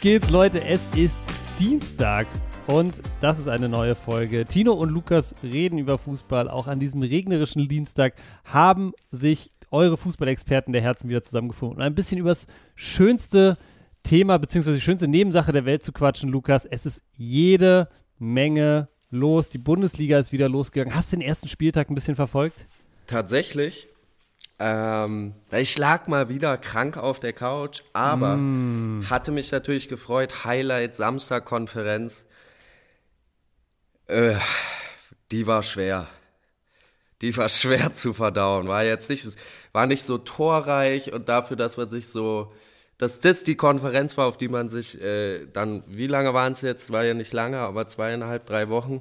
Auf 0.00 0.04
geht's, 0.04 0.30
Leute. 0.30 0.64
Es 0.64 0.80
ist 0.96 1.20
Dienstag 1.58 2.26
und 2.66 3.02
das 3.20 3.38
ist 3.38 3.48
eine 3.48 3.68
neue 3.68 3.94
Folge. 3.94 4.46
Tino 4.46 4.72
und 4.72 4.88
Lukas 4.88 5.34
reden 5.42 5.76
über 5.78 5.98
Fußball. 5.98 6.48
Auch 6.48 6.68
an 6.68 6.80
diesem 6.80 7.02
regnerischen 7.02 7.68
Dienstag 7.68 8.14
haben 8.46 8.94
sich 9.10 9.52
eure 9.70 9.98
Fußballexperten 9.98 10.72
der 10.72 10.80
Herzen 10.80 11.10
wieder 11.10 11.20
zusammengefunden 11.20 11.76
und 11.76 11.82
ein 11.82 11.94
bisschen 11.94 12.16
über 12.16 12.30
das 12.30 12.46
schönste 12.76 13.58
Thema 14.02 14.38
bzw. 14.38 14.72
die 14.72 14.80
schönste 14.80 15.06
Nebensache 15.06 15.52
der 15.52 15.66
Welt 15.66 15.82
zu 15.82 15.92
quatschen, 15.92 16.30
Lukas. 16.30 16.64
Es 16.64 16.86
ist 16.86 17.02
jede 17.18 17.90
Menge 18.18 18.88
los. 19.10 19.50
Die 19.50 19.58
Bundesliga 19.58 20.18
ist 20.18 20.32
wieder 20.32 20.48
losgegangen. 20.48 20.94
Hast 20.94 21.12
du 21.12 21.18
den 21.18 21.28
ersten 21.28 21.48
Spieltag 21.48 21.90
ein 21.90 21.94
bisschen 21.94 22.16
verfolgt? 22.16 22.64
Tatsächlich. 23.06 23.90
Ähm, 24.62 25.32
ich 25.52 25.78
lag 25.78 26.06
mal 26.06 26.28
wieder 26.28 26.58
krank 26.58 26.98
auf 26.98 27.18
der 27.18 27.32
Couch, 27.32 27.80
aber 27.94 28.36
mm. 28.36 29.08
hatte 29.08 29.32
mich 29.32 29.50
natürlich 29.52 29.88
gefreut. 29.88 30.44
Highlight 30.44 30.94
Samstag-Konferenz. 30.96 32.26
Äh, 34.06 34.34
die 35.32 35.46
war 35.46 35.62
schwer. 35.62 36.08
Die 37.22 37.34
war 37.38 37.48
schwer 37.48 37.94
zu 37.94 38.12
verdauen. 38.12 38.68
War 38.68 38.84
jetzt 38.84 39.08
nicht, 39.08 39.26
war 39.72 39.86
nicht 39.86 40.04
so 40.04 40.18
torreich 40.18 41.10
und 41.10 41.30
dafür, 41.30 41.56
dass 41.56 41.78
man 41.78 41.88
sich 41.88 42.08
so, 42.08 42.52
dass 42.98 43.20
das 43.20 43.44
die 43.44 43.56
Konferenz 43.56 44.18
war, 44.18 44.26
auf 44.26 44.36
die 44.36 44.48
man 44.48 44.68
sich 44.68 45.00
äh, 45.00 45.46
dann, 45.46 45.84
wie 45.86 46.06
lange 46.06 46.34
waren 46.34 46.52
es 46.52 46.60
jetzt? 46.60 46.92
War 46.92 47.04
ja 47.04 47.14
nicht 47.14 47.32
lange, 47.32 47.60
aber 47.60 47.88
zweieinhalb, 47.88 48.44
drei 48.44 48.68
Wochen. 48.68 49.00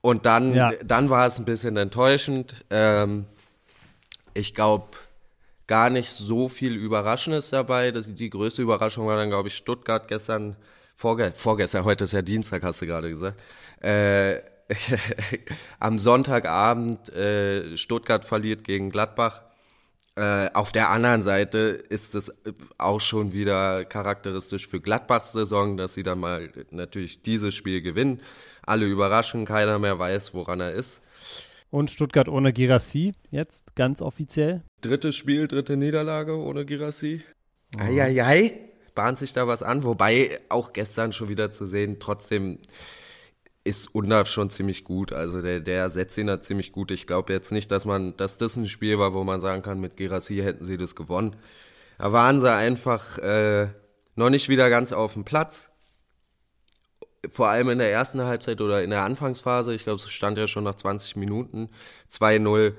Und 0.00 0.24
dann, 0.24 0.54
ja. 0.54 0.72
dann 0.82 1.10
war 1.10 1.26
es 1.26 1.38
ein 1.38 1.44
bisschen 1.44 1.76
enttäuschend. 1.76 2.64
Ähm, 2.70 3.26
ich 4.36 4.54
glaube, 4.54 4.88
gar 5.66 5.90
nicht 5.90 6.10
so 6.10 6.48
viel 6.48 6.74
Überraschendes 6.74 7.50
dabei. 7.50 7.90
Das, 7.90 8.12
die 8.12 8.30
größte 8.30 8.62
Überraschung 8.62 9.06
war 9.06 9.16
dann, 9.16 9.30
glaube 9.30 9.48
ich, 9.48 9.56
Stuttgart 9.56 10.06
gestern, 10.08 10.56
vorge 10.94 11.32
vorgestern, 11.34 11.84
heute 11.84 12.04
ist 12.04 12.12
ja 12.12 12.22
Dienstag, 12.22 12.62
hast 12.62 12.82
du 12.82 12.86
gerade 12.86 13.08
gesagt. 13.08 13.42
Äh, 13.80 14.40
am 15.80 15.98
Sonntagabend 15.98 17.08
äh, 17.10 17.76
Stuttgart 17.76 18.24
verliert 18.24 18.64
gegen 18.64 18.90
Gladbach. 18.90 19.42
Äh, 20.16 20.50
auf 20.54 20.72
der 20.72 20.90
anderen 20.90 21.22
Seite 21.22 21.58
ist 21.58 22.14
es 22.14 22.32
auch 22.78 23.00
schon 23.00 23.32
wieder 23.32 23.84
charakteristisch 23.84 24.66
für 24.66 24.80
Gladbachs 24.80 25.32
Saison, 25.32 25.76
dass 25.76 25.94
sie 25.94 26.02
dann 26.02 26.20
mal 26.20 26.50
natürlich 26.70 27.22
dieses 27.22 27.54
Spiel 27.54 27.82
gewinnen. 27.82 28.20
Alle 28.62 28.86
überraschen, 28.86 29.44
keiner 29.44 29.78
mehr 29.78 29.98
weiß, 29.98 30.34
woran 30.34 30.60
er 30.60 30.72
ist. 30.72 31.02
Und 31.70 31.90
Stuttgart 31.90 32.28
ohne 32.28 32.52
Girassi 32.52 33.12
jetzt 33.30 33.74
ganz 33.74 34.00
offiziell. 34.00 34.62
Drittes 34.80 35.16
Spiel, 35.16 35.48
dritte 35.48 35.76
Niederlage 35.76 36.36
ohne 36.36 36.64
Girassi. 36.64 37.22
Oh. 37.76 37.82
Eieiei, 37.82 38.52
bahnt 38.94 39.18
sich 39.18 39.32
da 39.32 39.46
was 39.46 39.62
an. 39.62 39.84
Wobei 39.84 40.40
auch 40.48 40.72
gestern 40.72 41.12
schon 41.12 41.28
wieder 41.28 41.50
zu 41.50 41.66
sehen, 41.66 41.98
trotzdem 42.00 42.58
ist 43.64 43.94
Undaf 43.94 44.28
schon 44.28 44.48
ziemlich 44.48 44.84
gut. 44.84 45.12
Also 45.12 45.42
der, 45.42 45.60
der 45.60 45.90
setzt 45.90 46.16
ihn 46.18 46.28
da 46.28 46.40
ziemlich 46.40 46.72
gut. 46.72 46.92
Ich 46.92 47.06
glaube 47.06 47.32
jetzt 47.32 47.50
nicht, 47.50 47.70
dass 47.70 47.84
man, 47.84 48.16
dass 48.16 48.38
das 48.38 48.56
ein 48.56 48.66
Spiel 48.66 48.98
war, 48.98 49.12
wo 49.12 49.24
man 49.24 49.40
sagen 49.40 49.62
kann, 49.62 49.80
mit 49.80 49.96
Girassi 49.96 50.36
hätten 50.36 50.64
sie 50.64 50.76
das 50.76 50.94
gewonnen. 50.94 51.36
Da 51.98 52.12
waren 52.12 52.40
sie 52.40 52.52
einfach 52.52 53.18
äh, 53.18 53.68
noch 54.14 54.30
nicht 54.30 54.48
wieder 54.48 54.70
ganz 54.70 54.92
auf 54.92 55.14
dem 55.14 55.24
Platz 55.24 55.70
vor 57.30 57.48
allem 57.48 57.70
in 57.70 57.78
der 57.78 57.90
ersten 57.90 58.22
Halbzeit 58.22 58.60
oder 58.60 58.82
in 58.82 58.90
der 58.90 59.02
Anfangsphase, 59.02 59.74
ich 59.74 59.84
glaube, 59.84 60.00
es 60.00 60.10
stand 60.10 60.38
ja 60.38 60.46
schon 60.46 60.64
nach 60.64 60.74
20 60.74 61.16
Minuten 61.16 61.68
2-0. 62.10 62.74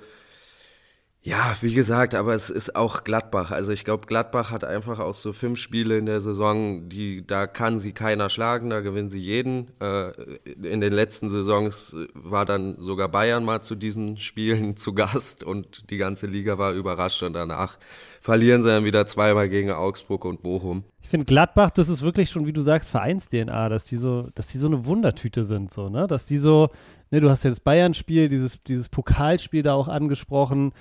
Ja, 1.23 1.53
wie 1.59 1.73
gesagt, 1.73 2.15
aber 2.15 2.33
es 2.33 2.49
ist 2.49 2.75
auch 2.77 3.03
Gladbach. 3.03 3.51
Also 3.51 3.73
ich 3.73 3.83
glaube, 3.83 4.07
Gladbach 4.07 4.51
hat 4.51 4.63
einfach 4.63 4.99
auch 4.99 5.13
so 5.13 5.33
fünf 5.33 5.59
Spiele 5.59 5.97
in 5.97 6.05
der 6.05 6.21
Saison, 6.21 6.87
die 6.87 7.25
da 7.27 7.47
kann 7.47 7.79
sie 7.79 7.91
keiner 7.91 8.29
schlagen, 8.29 8.69
da 8.69 8.79
gewinnen 8.79 9.09
sie 9.09 9.19
jeden. 9.19 9.67
Äh, 9.81 10.11
in 10.45 10.79
den 10.79 10.93
letzten 10.93 11.29
Saisons 11.29 11.97
war 12.13 12.45
dann 12.45 12.77
sogar 12.79 13.09
Bayern 13.09 13.43
mal 13.43 13.61
zu 13.61 13.75
diesen 13.75 14.15
Spielen 14.17 14.77
zu 14.77 14.93
Gast 14.93 15.43
und 15.43 15.89
die 15.89 15.97
ganze 15.97 16.27
Liga 16.27 16.57
war 16.57 16.71
überrascht 16.71 17.21
und 17.23 17.33
danach 17.33 17.77
verlieren 18.21 18.61
sie 18.61 18.69
dann 18.69 18.85
wieder 18.85 19.05
zweimal 19.05 19.49
gegen 19.49 19.71
Augsburg 19.71 20.23
und 20.23 20.43
Bochum. 20.43 20.83
Ich 21.01 21.09
finde 21.09 21.25
Gladbach, 21.25 21.71
das 21.71 21.89
ist 21.89 22.01
wirklich 22.01 22.29
schon, 22.29 22.45
wie 22.45 22.53
du 22.53 22.61
sagst, 22.61 22.89
Vereins-DNA, 22.89 23.69
dass 23.69 23.85
die 23.85 23.97
so, 23.97 24.29
dass 24.35 24.47
die 24.47 24.57
so 24.57 24.67
eine 24.67 24.85
Wundertüte 24.85 25.45
sind, 25.45 25.71
so, 25.71 25.89
ne? 25.89 26.07
Dass 26.07 26.25
die 26.25 26.37
so, 26.37 26.69
ne, 27.11 27.21
du 27.21 27.29
hast 27.29 27.43
ja 27.43 27.49
das 27.49 27.59
Bayern-Spiel, 27.59 28.29
dieses, 28.29 28.63
dieses 28.63 28.89
Pokalspiel 28.89 29.61
da 29.61 29.73
auch 29.73 29.87
angesprochen. 29.87 30.73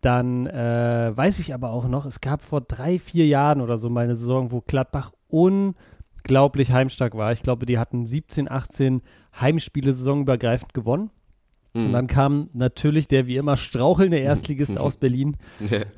Dann 0.00 0.46
äh, 0.46 1.12
weiß 1.14 1.40
ich 1.40 1.52
aber 1.52 1.70
auch 1.70 1.86
noch, 1.86 2.06
es 2.06 2.20
gab 2.20 2.42
vor 2.42 2.62
drei, 2.62 2.98
vier 2.98 3.26
Jahren 3.26 3.60
oder 3.60 3.76
so 3.76 3.90
mal 3.90 4.04
eine 4.04 4.16
Saison, 4.16 4.50
wo 4.50 4.62
Gladbach 4.62 5.12
unglaublich 5.28 6.72
heimstark 6.72 7.14
war. 7.16 7.32
Ich 7.32 7.42
glaube, 7.42 7.66
die 7.66 7.78
hatten 7.78 8.06
17, 8.06 8.50
18 8.50 9.02
Heimspiele 9.38 9.92
saisonübergreifend 9.92 10.72
gewonnen. 10.72 11.10
Mhm. 11.74 11.86
Und 11.86 11.92
dann 11.92 12.06
kam 12.06 12.50
natürlich 12.52 13.08
der 13.08 13.26
wie 13.26 13.36
immer 13.36 13.56
strauchelnde 13.56 14.16
Erstligist 14.18 14.78
aus 14.78 14.96
Berlin 14.96 15.36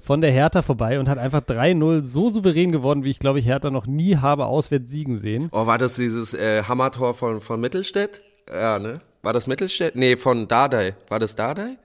von 0.00 0.20
der 0.20 0.32
Hertha 0.32 0.62
vorbei 0.62 0.98
und 0.98 1.08
hat 1.08 1.19
einfach 1.19 1.40
3-0 1.40 2.04
so 2.04 2.28
souverän 2.28 2.72
gewonnen, 2.72 3.04
wie 3.04 3.10
ich 3.10 3.19
glaube 3.19 3.38
ich 3.38 3.46
Hertha 3.46 3.70
noch 3.70 3.86
nie 3.86 4.16
habe 4.16 4.46
auswärts 4.46 4.90
siegen 4.90 5.16
sehen. 5.16 5.48
Oh, 5.52 5.66
war 5.66 5.78
das 5.78 5.94
dieses 5.94 6.34
äh, 6.34 6.64
Hammertor 6.64 7.14
von, 7.14 7.40
von 7.40 7.60
Mittelstädt? 7.60 8.22
Ja, 8.50 8.78
ne? 8.78 9.00
War 9.22 9.32
das 9.32 9.46
Mittelstädt? 9.46 9.94
Nee, 9.94 10.16
von 10.16 10.48
Dardai. 10.48 10.96
War 11.08 11.20
das 11.20 11.36
Dardai? 11.36 11.78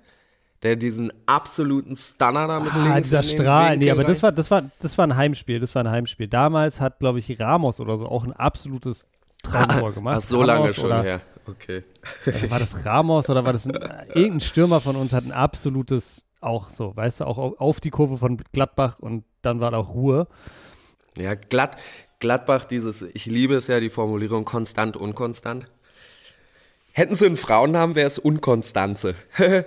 Der 0.64 0.76
diesen 0.76 1.12
absoluten 1.26 1.96
Stunner 1.96 2.48
da 2.48 2.60
mit 2.60 2.74
ah, 2.74 2.84
links 2.84 3.10
dieser 3.10 3.24
Strahl, 3.24 3.78
nee, 3.78 3.92
aber 3.92 4.04
das 4.04 4.24
war, 4.24 4.32
das 4.32 4.50
war, 4.50 4.64
das 4.80 4.98
war 4.98 5.06
ein 5.06 5.16
Heimspiel, 5.16 5.60
das 5.60 5.76
war 5.76 5.84
ein 5.84 5.92
Heimspiel. 5.92 6.28
Damals 6.28 6.82
hat, 6.82 7.00
glaube 7.00 7.20
ich, 7.20 7.40
Ramos 7.40 7.80
oder 7.80 7.98
so 7.98 8.08
auch 8.08 8.24
ein 8.24 8.34
absolutes 8.34 9.08
Traumtor 9.44 9.94
gemacht. 9.94 10.18
Ach, 10.18 10.22
so 10.22 10.42
Ramos 10.42 10.48
lange 10.48 10.74
schon 10.74 10.86
oder, 10.86 11.04
her. 11.04 11.22
Okay. 11.48 11.84
war 12.50 12.60
das 12.60 12.86
Ramos 12.86 13.30
oder 13.30 13.46
war 13.46 13.54
das 13.54 13.68
ein, 13.68 13.76
irgendein 14.14 14.42
Stürmer 14.42 14.82
von 14.82 14.96
uns 14.96 15.14
hat 15.14 15.26
ein 15.26 15.32
absolutes 15.32 16.26
auch 16.42 16.70
so, 16.70 16.96
weißt 16.96 17.22
du, 17.22 17.26
auch 17.26 17.38
auf 17.38 17.80
die 17.80 17.90
Kurve 17.90 18.18
von 18.18 18.38
Gladbach 18.52 19.00
und 19.00 19.24
dann 19.42 19.60
war 19.60 19.72
da 19.72 19.78
auch 19.78 19.94
Ruhe. 19.94 20.28
Ja, 21.18 21.36
Glad, 21.36 21.78
Gladbach, 22.20 22.66
dieses, 22.66 23.02
ich 23.02 23.26
liebe 23.26 23.56
es 23.56 23.68
ja, 23.68 23.80
die 23.80 23.90
Formulierung 23.90 24.46
konstant, 24.46 24.98
unkonstant. 24.98 25.68
Hätten 26.92 27.16
sie 27.16 27.26
einen 27.28 27.38
Frauennamen, 27.38 27.96
wäre 27.96 28.08
es 28.08 28.18
Unkonstanze. 28.20 29.16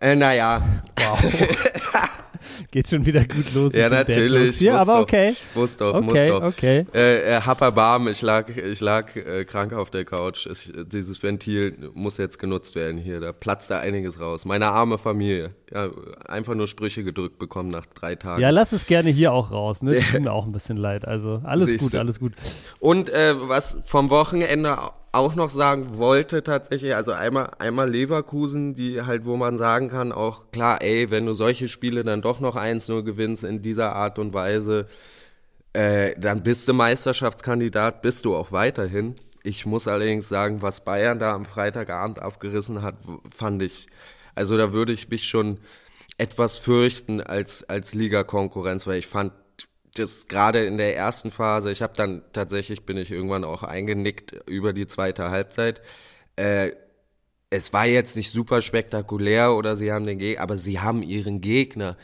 Äh, 0.00 0.16
naja. 0.16 0.62
Wow. 0.96 1.18
Geht 2.70 2.88
schon 2.88 3.06
wieder 3.06 3.24
gut 3.24 3.54
los. 3.54 3.72
Ja, 3.72 3.88
natürlich. 3.88 4.58
Hier, 4.58 4.76
aber 4.76 5.00
okay. 5.00 5.34
Muss 5.54 5.76
doch, 5.76 5.94
okay, 5.94 6.30
muss 6.30 6.40
doch. 6.40 6.48
Okay, 6.48 6.86
äh, 6.92 7.36
äh, 7.36 7.40
Happerbarm, 7.40 8.08
ich 8.08 8.20
lag, 8.20 8.48
ich 8.48 8.80
lag 8.80 9.14
äh, 9.14 9.44
krank 9.44 9.72
auf 9.72 9.90
der 9.90 10.04
Couch. 10.04 10.46
Ich, 10.46 10.72
dieses 10.86 11.22
Ventil 11.22 11.90
muss 11.94 12.16
jetzt 12.16 12.38
genutzt 12.38 12.74
werden 12.74 12.98
hier. 12.98 13.20
Da 13.20 13.32
platzt 13.32 13.70
da 13.70 13.78
einiges 13.78 14.20
raus. 14.20 14.44
Meine 14.44 14.66
arme 14.66 14.98
Familie. 14.98 15.50
Ja, 15.74 15.90
einfach 16.26 16.54
nur 16.54 16.68
Sprüche 16.68 17.02
gedrückt 17.02 17.40
bekommen 17.40 17.68
nach 17.68 17.84
drei 17.86 18.14
Tagen. 18.14 18.40
Ja, 18.40 18.50
lass 18.50 18.70
es 18.70 18.86
gerne 18.86 19.10
hier 19.10 19.32
auch 19.32 19.50
raus. 19.50 19.82
Ne? 19.82 19.98
Tut 19.98 20.20
mir 20.20 20.32
auch 20.32 20.46
ein 20.46 20.52
bisschen 20.52 20.76
leid. 20.76 21.04
Also 21.04 21.40
alles 21.42 21.68
Siehste. 21.68 21.84
gut, 21.84 21.94
alles 21.96 22.20
gut. 22.20 22.32
Und 22.78 23.10
äh, 23.10 23.34
was 23.36 23.78
vom 23.84 24.08
Wochenende 24.10 24.78
auch 25.10 25.34
noch 25.34 25.48
sagen 25.48 25.98
wollte 25.98 26.44
tatsächlich, 26.44 26.94
also 26.94 27.10
einmal, 27.10 27.50
einmal 27.58 27.90
Leverkusen, 27.90 28.76
die 28.76 29.02
halt, 29.02 29.26
wo 29.26 29.36
man 29.36 29.58
sagen 29.58 29.88
kann, 29.88 30.12
auch 30.12 30.50
klar, 30.52 30.80
ey, 30.80 31.10
wenn 31.10 31.26
du 31.26 31.34
solche 31.34 31.66
Spiele 31.66 32.04
dann 32.04 32.22
doch 32.22 32.38
noch 32.38 32.54
1-0 32.54 33.02
gewinnst 33.02 33.42
in 33.42 33.60
dieser 33.60 33.96
Art 33.96 34.20
und 34.20 34.32
Weise, 34.32 34.86
äh, 35.72 36.14
dann 36.18 36.44
bist 36.44 36.68
du 36.68 36.72
Meisterschaftskandidat, 36.72 38.00
bist 38.00 38.24
du 38.24 38.36
auch 38.36 38.52
weiterhin. 38.52 39.16
Ich 39.42 39.66
muss 39.66 39.88
allerdings 39.88 40.28
sagen, 40.28 40.62
was 40.62 40.84
Bayern 40.84 41.18
da 41.18 41.34
am 41.34 41.44
Freitagabend 41.44 42.20
abgerissen 42.20 42.82
hat, 42.82 42.94
fand 43.34 43.60
ich, 43.60 43.88
also 44.34 44.56
da 44.56 44.72
würde 44.72 44.92
ich 44.92 45.08
mich 45.08 45.28
schon 45.28 45.58
etwas 46.18 46.58
fürchten 46.58 47.20
als, 47.20 47.64
als 47.64 47.94
Liga-Konkurrenz, 47.94 48.86
weil 48.86 48.98
ich 48.98 49.06
fand, 49.06 49.32
das 49.94 50.26
gerade 50.26 50.64
in 50.64 50.76
der 50.76 50.96
ersten 50.96 51.30
Phase, 51.30 51.70
ich 51.70 51.82
habe 51.82 51.92
dann 51.96 52.22
tatsächlich, 52.32 52.84
bin 52.84 52.96
ich 52.96 53.10
irgendwann 53.10 53.44
auch 53.44 53.62
eingenickt 53.62 54.32
über 54.46 54.72
die 54.72 54.86
zweite 54.86 55.30
Halbzeit. 55.30 55.82
Äh, 56.36 56.72
es 57.50 57.72
war 57.72 57.86
jetzt 57.86 58.16
nicht 58.16 58.30
super 58.30 58.60
spektakulär 58.60 59.54
oder 59.54 59.76
sie 59.76 59.92
haben 59.92 60.06
den 60.06 60.18
Gegner, 60.18 60.42
aber 60.42 60.56
sie 60.56 60.80
haben 60.80 61.02
ihren 61.02 61.40
Gegner 61.40 61.96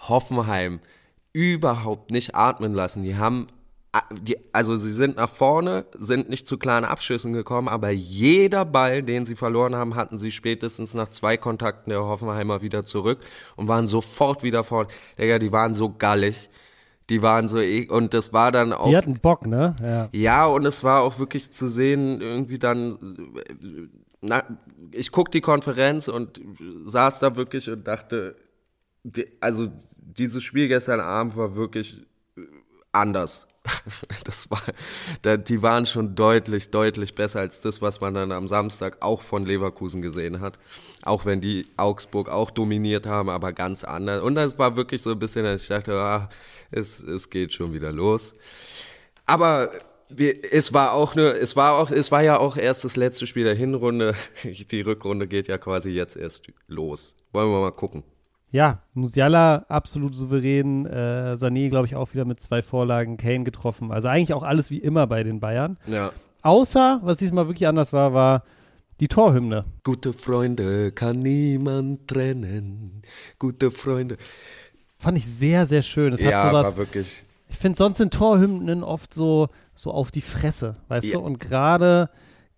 Hoffenheim 0.00 0.80
überhaupt 1.32 2.10
nicht 2.10 2.34
atmen 2.34 2.74
lassen. 2.74 3.04
Die 3.04 3.16
haben, 3.16 3.46
die, 4.12 4.36
also 4.52 4.76
sie 4.76 4.92
sind 4.92 5.16
nach 5.16 5.28
vorne, 5.28 5.84
sind 5.98 6.28
nicht 6.28 6.46
zu 6.46 6.58
klaren 6.58 6.84
Abschüssen 6.84 7.32
gekommen, 7.32 7.68
aber 7.68 7.90
jeder 7.90 8.64
Ball, 8.64 9.02
den 9.02 9.24
sie 9.24 9.34
verloren 9.34 9.74
haben, 9.74 9.96
hatten 9.96 10.16
sie 10.16 10.30
spätestens 10.30 10.94
nach 10.94 11.08
zwei 11.08 11.36
Kontakten 11.36 11.90
der 11.90 12.04
Hoffenheimer 12.04 12.62
wieder 12.62 12.84
zurück 12.84 13.18
und 13.56 13.66
waren 13.66 13.88
sofort 13.88 14.44
wieder 14.44 14.62
vorne. 14.62 14.88
Digga, 15.18 15.38
die 15.40 15.50
waren 15.50 15.74
so 15.74 15.92
gallig. 15.92 16.50
Die 17.08 17.22
waren 17.22 17.48
so, 17.48 17.58
e 17.58 17.88
und 17.88 18.14
das 18.14 18.32
war 18.32 18.52
dann 18.52 18.72
auch. 18.72 18.88
Die 18.88 18.96
hatten 18.96 19.18
Bock, 19.18 19.44
ne? 19.44 19.74
Ja. 19.82 20.08
ja, 20.12 20.46
und 20.46 20.64
es 20.64 20.84
war 20.84 21.02
auch 21.02 21.18
wirklich 21.18 21.50
zu 21.50 21.66
sehen, 21.66 22.20
irgendwie 22.20 22.60
dann, 22.60 22.96
na, 24.20 24.44
ich 24.92 25.10
guck 25.10 25.32
die 25.32 25.40
Konferenz 25.40 26.06
und 26.06 26.40
saß 26.84 27.18
da 27.18 27.34
wirklich 27.34 27.68
und 27.68 27.88
dachte, 27.88 28.36
also 29.40 29.66
dieses 29.96 30.44
Spiel 30.44 30.68
gestern 30.68 31.00
Abend 31.00 31.36
war 31.36 31.56
wirklich 31.56 32.06
anders. 32.92 33.48
Das 34.24 34.50
war, 34.50 34.62
die 35.36 35.62
waren 35.62 35.86
schon 35.86 36.14
deutlich, 36.14 36.70
deutlich 36.70 37.14
besser 37.14 37.40
als 37.40 37.60
das, 37.60 37.82
was 37.82 38.00
man 38.00 38.14
dann 38.14 38.32
am 38.32 38.48
Samstag 38.48 38.98
auch 39.00 39.20
von 39.20 39.44
Leverkusen 39.44 40.02
gesehen 40.02 40.40
hat. 40.40 40.58
Auch 41.02 41.24
wenn 41.26 41.40
die 41.40 41.66
Augsburg 41.76 42.28
auch 42.28 42.50
dominiert 42.50 43.06
haben, 43.06 43.28
aber 43.28 43.52
ganz 43.52 43.84
anders. 43.84 44.22
Und 44.22 44.34
das 44.34 44.58
war 44.58 44.76
wirklich 44.76 45.02
so 45.02 45.12
ein 45.12 45.18
bisschen, 45.18 45.44
dass 45.44 45.62
ich 45.62 45.68
dachte, 45.68 45.94
ah, 45.94 46.28
es, 46.70 47.00
es 47.00 47.30
geht 47.30 47.52
schon 47.52 47.72
wieder 47.72 47.92
los. 47.92 48.34
Aber 49.26 49.70
es 50.50 50.72
war 50.72 50.92
auch 50.92 51.14
nur, 51.14 51.36
es 51.36 51.56
war 51.56 51.78
auch, 51.78 51.90
es 51.90 52.10
war 52.10 52.22
ja 52.22 52.38
auch 52.38 52.56
erst 52.56 52.84
das 52.84 52.96
letzte 52.96 53.26
Spiel 53.26 53.44
der 53.44 53.54
Hinrunde. 53.54 54.14
Die 54.44 54.80
Rückrunde 54.80 55.28
geht 55.28 55.48
ja 55.48 55.58
quasi 55.58 55.90
jetzt 55.90 56.16
erst 56.16 56.42
los. 56.66 57.16
Wollen 57.32 57.50
wir 57.50 57.60
mal 57.60 57.70
gucken. 57.72 58.02
Ja, 58.50 58.80
Musiala 58.94 59.64
absolut 59.68 60.14
souverän. 60.14 60.86
Äh, 60.86 61.36
Sané, 61.38 61.68
glaube 61.70 61.86
ich, 61.86 61.94
auch 61.96 62.12
wieder 62.14 62.24
mit 62.24 62.40
zwei 62.40 62.62
Vorlagen. 62.62 63.16
Kane 63.16 63.44
getroffen. 63.44 63.92
Also 63.92 64.08
eigentlich 64.08 64.34
auch 64.34 64.42
alles 64.42 64.70
wie 64.70 64.78
immer 64.78 65.06
bei 65.06 65.22
den 65.22 65.38
Bayern. 65.40 65.76
Ja. 65.86 66.10
Außer, 66.42 67.00
was 67.02 67.18
diesmal 67.18 67.46
wirklich 67.46 67.68
anders 67.68 67.92
war, 67.92 68.12
war 68.12 68.42
die 68.98 69.08
Torhymne. 69.08 69.64
Gute 69.84 70.12
Freunde 70.12 70.90
kann 70.92 71.20
niemand 71.22 72.08
trennen. 72.08 73.02
Gute 73.38 73.70
Freunde. 73.70 74.16
Fand 74.98 75.16
ich 75.16 75.26
sehr, 75.26 75.66
sehr 75.66 75.82
schön. 75.82 76.12
Es 76.12 76.20
ja, 76.20 76.42
hat 76.42 76.50
sowas, 76.50 76.66
war 76.66 76.76
wirklich. 76.76 77.24
Ich 77.48 77.56
finde, 77.56 77.78
sonst 77.78 77.98
sind 77.98 78.12
Torhymnen 78.12 78.82
oft 78.82 79.14
so, 79.14 79.48
so 79.74 79.90
auf 79.92 80.10
die 80.10 80.20
Fresse, 80.20 80.76
weißt 80.88 81.06
Ja. 81.06 81.18
du? 81.18 81.24
Und 81.24 81.40
gerade 81.40 82.10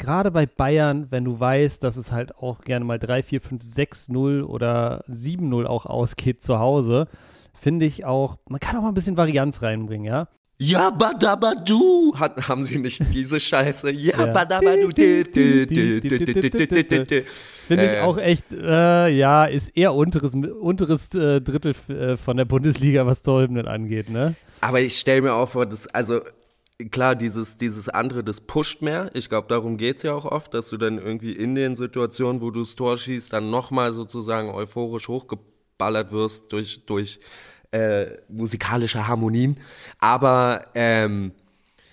gerade 0.02 0.30
bei 0.32 0.46
Bayern, 0.46 1.06
wenn 1.10 1.24
du 1.24 1.38
weißt, 1.38 1.82
dass 1.82 1.96
es 1.96 2.10
halt 2.10 2.36
auch 2.36 2.62
gerne 2.62 2.84
mal 2.84 2.98
3, 2.98 3.22
4, 3.22 3.40
5, 3.40 3.62
6, 3.62 4.08
0 4.08 4.42
oder 4.42 5.04
7, 5.06 5.48
0 5.48 5.66
auch 5.66 5.86
ausgeht 5.86 6.42
zu 6.42 6.58
Hause, 6.58 7.06
finde 7.54 7.86
ich 7.86 8.04
auch, 8.04 8.38
man 8.48 8.58
kann 8.58 8.76
auch 8.76 8.82
mal 8.82 8.88
ein 8.88 8.94
bisschen 8.94 9.16
Varianz 9.16 9.62
reinbringen, 9.62 10.04
ja? 10.04 10.26
Ja, 10.58 10.90
badabadu! 10.90 12.14
Hat, 12.16 12.48
haben 12.48 12.64
sie 12.64 12.78
nicht 12.78 13.02
diese 13.12 13.40
Scheiße? 13.40 13.90
Ja, 13.92 14.26
ja. 14.26 14.32
badabadu! 14.32 14.90
Finde 17.66 17.84
ich 17.84 18.00
auch 18.00 18.18
echt, 18.18 18.52
äh, 18.52 19.08
ja, 19.08 19.44
ist 19.44 19.76
eher 19.76 19.94
unteres, 19.94 20.34
unteres 20.34 21.14
äh, 21.14 21.40
Drittel 21.40 21.74
äh, 21.88 22.16
von 22.16 22.36
der 22.36 22.44
Bundesliga, 22.44 23.06
was 23.06 23.22
Torhymnen 23.22 23.66
angeht, 23.68 24.10
ne? 24.10 24.34
Aber 24.60 24.80
ich 24.80 24.98
stelle 24.98 25.22
mir 25.22 25.34
auch 25.34 25.48
vor, 25.48 25.66
dass, 25.66 25.86
also 25.88 26.20
klar, 26.90 27.14
dieses, 27.14 27.56
dieses 27.56 27.88
andere, 27.88 28.24
das 28.24 28.40
pusht 28.40 28.82
mehr. 28.82 29.10
Ich 29.14 29.28
glaube, 29.28 29.48
darum 29.48 29.76
geht's 29.76 30.02
ja 30.02 30.14
auch 30.14 30.24
oft, 30.24 30.54
dass 30.54 30.68
du 30.68 30.76
dann 30.76 30.98
irgendwie 30.98 31.32
in 31.32 31.54
den 31.54 31.76
Situationen, 31.76 32.42
wo 32.42 32.50
du 32.50 32.60
das 32.60 32.74
Tor 32.74 32.96
schießt, 32.96 33.32
dann 33.32 33.50
nochmal 33.50 33.92
sozusagen 33.92 34.50
euphorisch 34.50 35.08
hochgeballert 35.08 36.12
wirst 36.12 36.52
durch, 36.52 36.84
durch 36.86 37.20
äh, 37.70 38.18
musikalische 38.28 39.06
Harmonien. 39.06 39.58
Aber 39.98 40.66
ähm, 40.74 41.32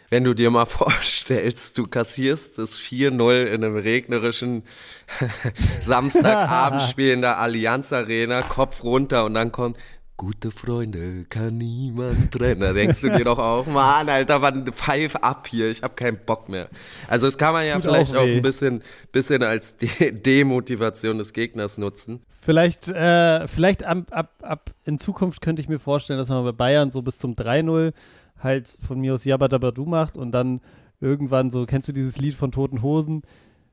wenn 0.10 0.24
du 0.24 0.34
dir 0.34 0.50
mal 0.50 0.66
vorstellst, 0.66 1.78
du 1.78 1.84
kassierst 1.84 2.58
das 2.58 2.80
4-0 2.80 3.46
in 3.46 3.64
einem 3.64 3.78
regnerischen 3.78 4.64
Samstagabendspiel 5.80 7.12
in 7.12 7.22
der 7.22 7.40
Allianz 7.40 7.94
Arena, 7.94 8.42
Kopf 8.42 8.84
runter 8.84 9.26
und 9.26 9.36
dann 9.36 9.52
kommt 9.52 9.78
Gute 10.20 10.52
Freunde 10.52 11.24
kann 11.30 11.58
niemand 11.58 12.34
trennen. 12.34 12.60
Da 12.60 12.74
denkst 12.74 13.00
du 13.00 13.10
dir 13.10 13.24
doch 13.24 13.40
auch, 13.40 13.66
Mann, 13.68 14.10
Alter, 14.10 14.42
wann 14.42 14.66
pfeif 14.66 15.16
ab 15.16 15.48
hier, 15.48 15.70
ich 15.70 15.82
habe 15.82 15.94
keinen 15.94 16.20
Bock 16.26 16.50
mehr. 16.50 16.68
Also 17.08 17.26
das 17.26 17.38
kann 17.38 17.54
man 17.54 17.66
ja 17.66 17.76
Tut 17.76 17.84
vielleicht 17.84 18.14
auch 18.14 18.24
auch 18.24 18.26
ein 18.26 18.42
bisschen, 18.42 18.84
bisschen 19.14 19.44
als 19.44 19.78
De 19.78 20.12
Demotivation 20.12 21.20
des 21.20 21.32
Gegners 21.32 21.78
nutzen. 21.78 22.20
Vielleicht, 22.42 22.90
äh, 22.90 23.48
vielleicht 23.48 23.86
ab, 23.86 24.08
ab, 24.12 24.34
ab 24.42 24.72
in 24.84 25.00
Zukunft 25.00 25.40
könnte 25.40 25.62
ich 25.62 25.70
mir 25.70 25.80
vorstellen, 25.80 26.20
dass 26.20 26.28
man 26.28 26.44
bei 26.44 26.52
Bayern 26.52 26.92
so 26.92 27.02
bis 27.02 27.18
zum 27.18 27.36
3-0 27.36 27.94
halt 28.40 28.78
von 28.86 29.00
mir 29.00 29.14
aus 29.14 29.24
Jabadabadu 29.24 29.86
macht 29.86 30.18
und 30.18 30.34
dann 30.34 30.60
irgendwann 31.00 31.50
so, 31.50 31.66
kennst 31.66 31.88
du 31.88 31.94
dieses 31.94 32.18
Lied 32.18 32.36
von 32.36 32.52
Toten 32.52 32.82
Hosen? 32.82 33.22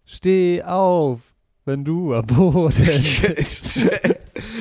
Steh 0.04 0.62
auf, 0.62 1.19
wenn 1.67 1.85
du 1.85 2.15
am 2.15 2.25
Boden. 2.27 2.73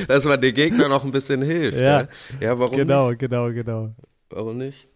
Dass 0.07 0.25
man 0.25 0.41
den 0.41 0.53
Gegner 0.53 0.89
noch 0.89 1.05
ein 1.05 1.11
bisschen 1.11 1.41
hilft. 1.41 1.79
Ja. 1.79 2.01
Ja, 2.01 2.07
ja 2.41 2.59
warum 2.59 2.75
Genau, 2.75 3.13
genau, 3.15 3.51
genau. 3.51 3.95
Warum 4.29 4.57
nicht? 4.57 4.87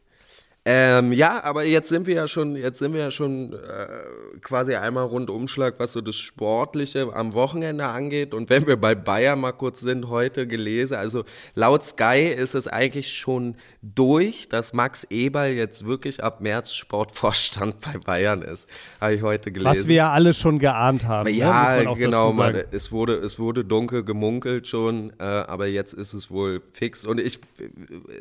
Ähm, 0.66 1.14
ja, 1.14 1.42
aber 1.44 1.64
jetzt 1.64 1.88
sind 1.88 2.06
wir 2.06 2.16
ja 2.16 2.28
schon, 2.28 2.56
jetzt 2.56 2.80
sind 2.80 2.94
wir 2.94 3.00
ja 3.00 3.12
schon 3.12 3.54
äh, 3.54 4.38
quasi 4.42 4.76
einmal 4.76 5.06
Rundumschlag, 5.06 5.76
was 5.80 5.94
so 5.94 6.02
das 6.02 6.18
Sportliche 6.18 7.10
am 7.14 7.34
Wochenende 7.34 7.86
angeht. 7.86 8.34
Und 8.34 8.50
wenn 8.50 8.68
wir 8.68 8.76
bei 8.76 8.94
Bayern 8.94 9.40
mal 9.40 9.54
kurz 9.54 9.80
sind, 9.80 10.10
heute 10.10 10.48
gelesen, 10.48 10.96
also 10.96 11.24
laut 11.56 11.84
Sky 11.86 12.34
ist 12.36 12.56
es 12.56 12.68
eigentlich 12.68 13.14
schon 13.14 13.56
durch, 13.82 14.50
dass 14.50 14.74
Max 14.74 15.06
Eberl 15.10 15.54
jetzt 15.54 15.86
wirklich 15.86 16.22
ab 16.22 16.42
März 16.42 16.74
Sportvorstand 16.74 17.80
bei 17.82 17.98
Bayern 17.98 18.42
ist. 18.42 18.68
Habe 19.00 19.16
ich 19.16 19.22
heute 19.22 19.52
gelesen. 19.54 19.72
Was 19.72 19.88
wir 19.88 19.96
ja 19.96 20.12
alle 20.12 20.34
schon 20.34 20.60
geahnt 20.60 21.06
haben. 21.08 21.32
ne? 21.32 21.38
Ja, 21.38 21.88
auch 21.88 21.98
genau, 21.98 22.34
man, 22.34 22.64
es 22.72 22.92
wurde, 22.92 23.16
es 23.16 23.40
wurde 23.40 23.64
dunkel 23.64 24.04
gemunkelt 24.04 24.68
schon, 24.68 25.14
äh, 25.20 25.24
aber 25.24 25.68
jetzt 25.68 25.94
ist 25.94 26.14
es 26.14 26.30
wohl 26.30 26.62
fix. 26.74 27.06
Und 27.06 27.20
ich, 27.20 27.40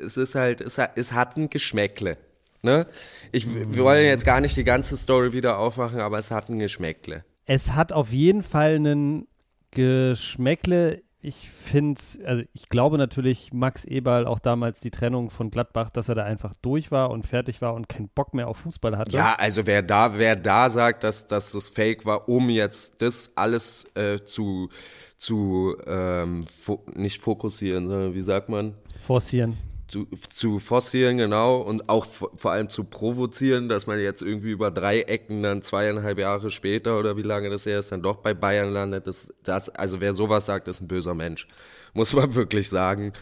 es 0.04 0.16
ist 0.16 0.36
halt, 0.36 0.60
es 0.60 0.78
hat, 0.78 0.92
es 0.96 1.12
hat 1.12 1.36
ein 1.36 1.50
Geschmäckle. 1.50 2.16
Ne? 2.62 2.86
Ich, 3.32 3.46
wir 3.54 3.84
wollen 3.84 4.04
jetzt 4.04 4.24
gar 4.24 4.40
nicht 4.40 4.56
die 4.56 4.64
ganze 4.64 4.96
Story 4.96 5.32
wieder 5.32 5.58
aufmachen, 5.58 6.00
aber 6.00 6.18
es 6.18 6.30
hat 6.30 6.48
ein 6.48 6.58
Geschmäckle. 6.58 7.24
Es 7.44 7.72
hat 7.72 7.92
auf 7.92 8.12
jeden 8.12 8.42
Fall 8.42 8.76
einen 8.76 9.28
Geschmäckle. 9.70 11.02
Ich 11.20 11.50
finde, 11.50 12.00
also 12.24 12.42
ich 12.52 12.68
glaube 12.68 12.96
natürlich, 12.96 13.52
Max 13.52 13.84
Eberl 13.84 14.26
auch 14.26 14.38
damals 14.38 14.80
die 14.80 14.90
Trennung 14.90 15.30
von 15.30 15.50
Gladbach, 15.50 15.90
dass 15.90 16.08
er 16.08 16.14
da 16.14 16.24
einfach 16.24 16.54
durch 16.62 16.90
war 16.90 17.10
und 17.10 17.26
fertig 17.26 17.60
war 17.60 17.74
und 17.74 17.88
keinen 17.88 18.08
Bock 18.08 18.34
mehr 18.34 18.48
auf 18.48 18.58
Fußball 18.58 18.96
hatte. 18.96 19.16
Ja, 19.16 19.34
also 19.36 19.66
wer 19.66 19.82
da, 19.82 20.16
wer 20.16 20.36
da 20.36 20.70
sagt, 20.70 21.04
dass, 21.04 21.26
dass 21.26 21.52
das 21.52 21.68
Fake 21.68 22.06
war, 22.06 22.28
um 22.28 22.50
jetzt 22.50 23.02
das 23.02 23.30
alles 23.34 23.84
äh, 23.94 24.18
zu, 24.24 24.68
zu 25.16 25.76
ähm, 25.86 26.44
fo 26.46 26.84
nicht 26.94 27.20
fokussieren, 27.20 27.88
sondern 27.88 28.14
wie 28.14 28.22
sagt 28.22 28.48
man? 28.48 28.74
Forcieren. 29.00 29.56
Zu, 29.88 30.06
zu 30.28 30.58
forcieren, 30.58 31.16
genau, 31.16 31.56
und 31.56 31.88
auch 31.88 32.04
vor 32.04 32.52
allem 32.52 32.68
zu 32.68 32.84
provozieren, 32.84 33.68
dass 33.68 33.86
man 33.86 33.98
jetzt 33.98 34.22
irgendwie 34.22 34.50
über 34.50 34.70
drei 34.70 35.00
Ecken 35.00 35.42
dann 35.42 35.62
zweieinhalb 35.62 36.18
Jahre 36.18 36.50
später 36.50 36.98
oder 36.98 37.16
wie 37.16 37.22
lange 37.22 37.50
das 37.50 37.66
her 37.66 37.78
ist, 37.78 37.90
dann 37.90 38.02
doch 38.02 38.16
bei 38.16 38.34
Bayern 38.34 38.70
landet. 38.70 39.06
Das, 39.06 39.32
das, 39.42 39.70
also 39.70 40.00
wer 40.00 40.14
sowas 40.14 40.46
sagt, 40.46 40.68
ist 40.68 40.80
ein 40.80 40.88
böser 40.88 41.14
Mensch. 41.14 41.48
Muss 41.94 42.12
man 42.12 42.34
wirklich 42.34 42.68
sagen. 42.68 43.12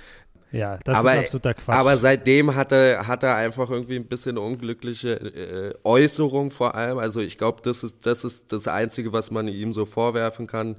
Ja, 0.52 0.78
das 0.84 0.96
aber, 0.96 1.14
ist 1.14 1.24
absoluter 1.24 1.54
Quatsch. 1.54 1.76
aber 1.76 1.96
seitdem 1.96 2.54
hat 2.54 2.72
er, 2.72 3.06
hat 3.06 3.22
er 3.22 3.36
einfach 3.36 3.70
irgendwie 3.70 3.96
ein 3.96 4.06
bisschen 4.06 4.38
unglückliche 4.38 5.14
äh, 5.14 5.74
Äußerung 5.84 6.50
vor 6.50 6.74
allem. 6.74 6.98
Also 6.98 7.20
ich 7.20 7.38
glaube, 7.38 7.62
das 7.62 7.84
ist, 7.84 8.06
das 8.06 8.24
ist 8.24 8.52
das 8.52 8.68
Einzige, 8.68 9.12
was 9.12 9.30
man 9.30 9.48
ihm 9.48 9.72
so 9.72 9.84
vorwerfen 9.84 10.46
kann, 10.46 10.76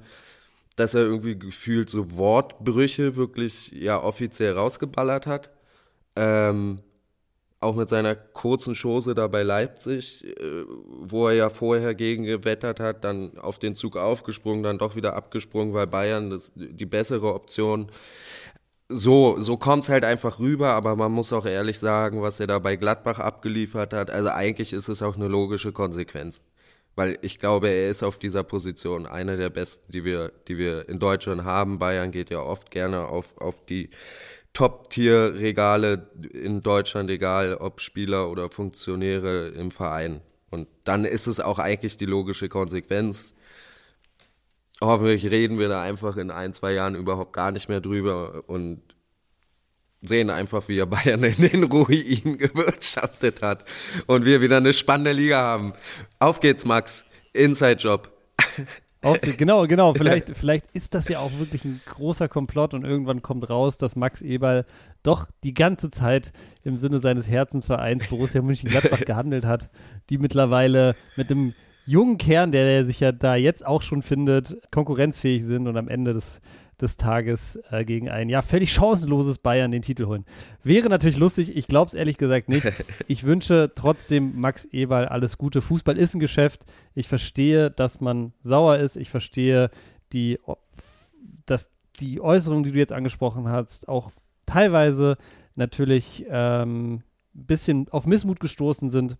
dass 0.76 0.94
er 0.94 1.02
irgendwie 1.02 1.38
gefühlt 1.38 1.90
so 1.90 2.16
Wortbrüche 2.16 3.16
wirklich 3.16 3.72
ja 3.72 4.02
offiziell 4.02 4.54
rausgeballert 4.54 5.26
hat. 5.26 5.50
Ähm, 6.18 6.80
auch 7.60 7.74
mit 7.74 7.88
seiner 7.88 8.14
kurzen 8.14 8.74
Chose 8.74 9.14
da 9.14 9.26
bei 9.26 9.42
Leipzig, 9.42 10.24
äh, 10.24 10.64
wo 11.00 11.28
er 11.28 11.34
ja 11.34 11.48
vorher 11.48 11.94
gegen 11.94 12.24
gewettert 12.24 12.80
hat, 12.80 13.04
dann 13.04 13.36
auf 13.38 13.58
den 13.58 13.74
Zug 13.74 13.96
aufgesprungen, 13.96 14.62
dann 14.62 14.78
doch 14.78 14.96
wieder 14.96 15.16
abgesprungen, 15.16 15.74
weil 15.74 15.86
Bayern 15.86 16.30
das, 16.30 16.52
die 16.54 16.86
bessere 16.86 17.34
Option. 17.34 17.90
So, 18.88 19.38
so 19.38 19.56
kommt's 19.58 19.88
halt 19.88 20.04
einfach 20.04 20.38
rüber, 20.38 20.70
aber 20.70 20.96
man 20.96 21.12
muss 21.12 21.32
auch 21.32 21.44
ehrlich 21.46 21.78
sagen, 21.78 22.22
was 22.22 22.40
er 22.40 22.46
da 22.46 22.58
bei 22.58 22.76
Gladbach 22.76 23.18
abgeliefert 23.18 23.92
hat, 23.92 24.10
also 24.10 24.30
eigentlich 24.30 24.72
ist 24.72 24.88
es 24.88 25.02
auch 25.02 25.16
eine 25.16 25.28
logische 25.28 25.72
Konsequenz. 25.72 26.42
Weil 26.94 27.18
ich 27.22 27.38
glaube, 27.38 27.68
er 27.68 27.90
ist 27.90 28.02
auf 28.02 28.18
dieser 28.18 28.42
Position 28.42 29.06
einer 29.06 29.36
der 29.36 29.50
besten, 29.50 29.92
die 29.92 30.04
wir, 30.04 30.32
die 30.48 30.58
wir 30.58 30.88
in 30.88 30.98
Deutschland 30.98 31.44
haben. 31.44 31.78
Bayern 31.78 32.10
geht 32.10 32.30
ja 32.30 32.40
oft 32.40 32.72
gerne 32.72 33.06
auf, 33.06 33.38
auf 33.38 33.64
die 33.64 33.90
Top-Tier-Regale 34.52 36.10
in 36.32 36.62
Deutschland, 36.62 37.10
egal 37.10 37.54
ob 37.54 37.80
Spieler 37.80 38.30
oder 38.30 38.48
Funktionäre 38.48 39.48
im 39.48 39.70
Verein. 39.70 40.20
Und 40.50 40.66
dann 40.84 41.04
ist 41.04 41.26
es 41.26 41.40
auch 41.40 41.58
eigentlich 41.58 41.96
die 41.96 42.06
logische 42.06 42.48
Konsequenz. 42.48 43.34
Hoffentlich 44.80 45.30
reden 45.30 45.58
wir 45.58 45.68
da 45.68 45.82
einfach 45.82 46.16
in 46.16 46.30
ein, 46.30 46.52
zwei 46.52 46.72
Jahren 46.72 46.94
überhaupt 46.94 47.32
gar 47.32 47.52
nicht 47.52 47.68
mehr 47.68 47.80
drüber 47.80 48.44
und 48.46 48.82
sehen 50.00 50.30
einfach, 50.30 50.68
wie 50.68 50.78
er 50.78 50.86
Bayern 50.86 51.24
in 51.24 51.36
den 51.36 51.64
Ruin 51.64 52.38
gewirtschaftet 52.38 53.42
hat 53.42 53.64
und 54.06 54.24
wir 54.24 54.40
wieder 54.40 54.58
eine 54.58 54.72
spannende 54.72 55.12
Liga 55.12 55.38
haben. 55.38 55.72
Auf 56.18 56.40
geht's, 56.40 56.64
Max. 56.64 57.04
Inside-Job. 57.32 58.10
Aufsehen. 59.02 59.36
Genau, 59.36 59.66
genau. 59.66 59.94
Vielleicht, 59.98 60.36
vielleicht 60.36 60.64
ist 60.72 60.94
das 60.94 61.08
ja 61.08 61.20
auch 61.20 61.30
wirklich 61.38 61.64
ein 61.64 61.80
großer 61.86 62.28
Komplott 62.28 62.74
und 62.74 62.84
irgendwann 62.84 63.22
kommt 63.22 63.48
raus, 63.48 63.78
dass 63.78 63.94
Max 63.94 64.22
Eberl 64.22 64.64
doch 65.02 65.28
die 65.44 65.54
ganze 65.54 65.90
Zeit 65.90 66.32
im 66.64 66.76
Sinne 66.76 67.00
seines 67.00 67.28
Herzensvereins 67.28 68.08
Borussia 68.08 68.42
Mönchengladbach 68.42 69.00
gehandelt 69.06 69.44
hat, 69.44 69.70
die 70.10 70.18
mittlerweile 70.18 70.96
mit 71.16 71.30
dem 71.30 71.54
jungen 71.86 72.18
Kern, 72.18 72.52
der 72.52 72.84
sich 72.84 73.00
ja 73.00 73.12
da 73.12 73.36
jetzt 73.36 73.64
auch 73.64 73.82
schon 73.82 74.02
findet, 74.02 74.58
konkurrenzfähig 74.70 75.44
sind 75.44 75.68
und 75.68 75.76
am 75.76 75.88
Ende 75.88 76.12
des 76.12 76.40
des 76.80 76.96
Tages 76.96 77.58
äh, 77.70 77.84
gegen 77.84 78.08
ein 78.08 78.28
ja 78.28 78.42
völlig 78.42 78.72
chancenloses 78.72 79.38
Bayern 79.38 79.70
den 79.70 79.82
Titel 79.82 80.06
holen. 80.06 80.24
Wäre 80.62 80.88
natürlich 80.88 81.16
lustig, 81.16 81.56
ich 81.56 81.66
glaube 81.66 81.88
es 81.88 81.94
ehrlich 81.94 82.16
gesagt 82.16 82.48
nicht. 82.48 82.66
Ich 83.06 83.24
wünsche 83.24 83.72
trotzdem 83.74 84.38
Max 84.38 84.66
Eberl 84.66 85.06
alles 85.06 85.38
Gute. 85.38 85.60
Fußball 85.60 85.96
ist 85.96 86.14
ein 86.14 86.20
Geschäft. 86.20 86.64
Ich 86.94 87.08
verstehe, 87.08 87.70
dass 87.70 88.00
man 88.00 88.32
sauer 88.42 88.76
ist. 88.76 88.96
Ich 88.96 89.10
verstehe 89.10 89.70
die, 90.12 90.38
dass 91.46 91.70
die 92.00 92.20
Äußerungen, 92.20 92.64
die 92.64 92.72
du 92.72 92.78
jetzt 92.78 92.92
angesprochen 92.92 93.48
hast, 93.48 93.88
auch 93.88 94.12
teilweise 94.46 95.16
natürlich 95.54 96.26
ein 96.30 96.62
ähm, 96.68 97.02
bisschen 97.32 97.88
auf 97.88 98.06
Missmut 98.06 98.40
gestoßen 98.40 98.90
sind. 98.90 99.16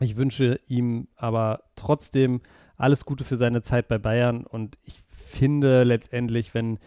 Ich 0.00 0.16
wünsche 0.16 0.60
ihm 0.66 1.08
aber 1.16 1.64
trotzdem 1.76 2.40
alles 2.76 3.04
Gute 3.04 3.24
für 3.24 3.36
seine 3.36 3.60
Zeit 3.60 3.88
bei 3.88 3.98
Bayern 3.98 4.46
und 4.46 4.78
ich 4.84 5.00
finde 5.30 5.84
letztendlich, 5.84 6.54
wenn 6.54 6.78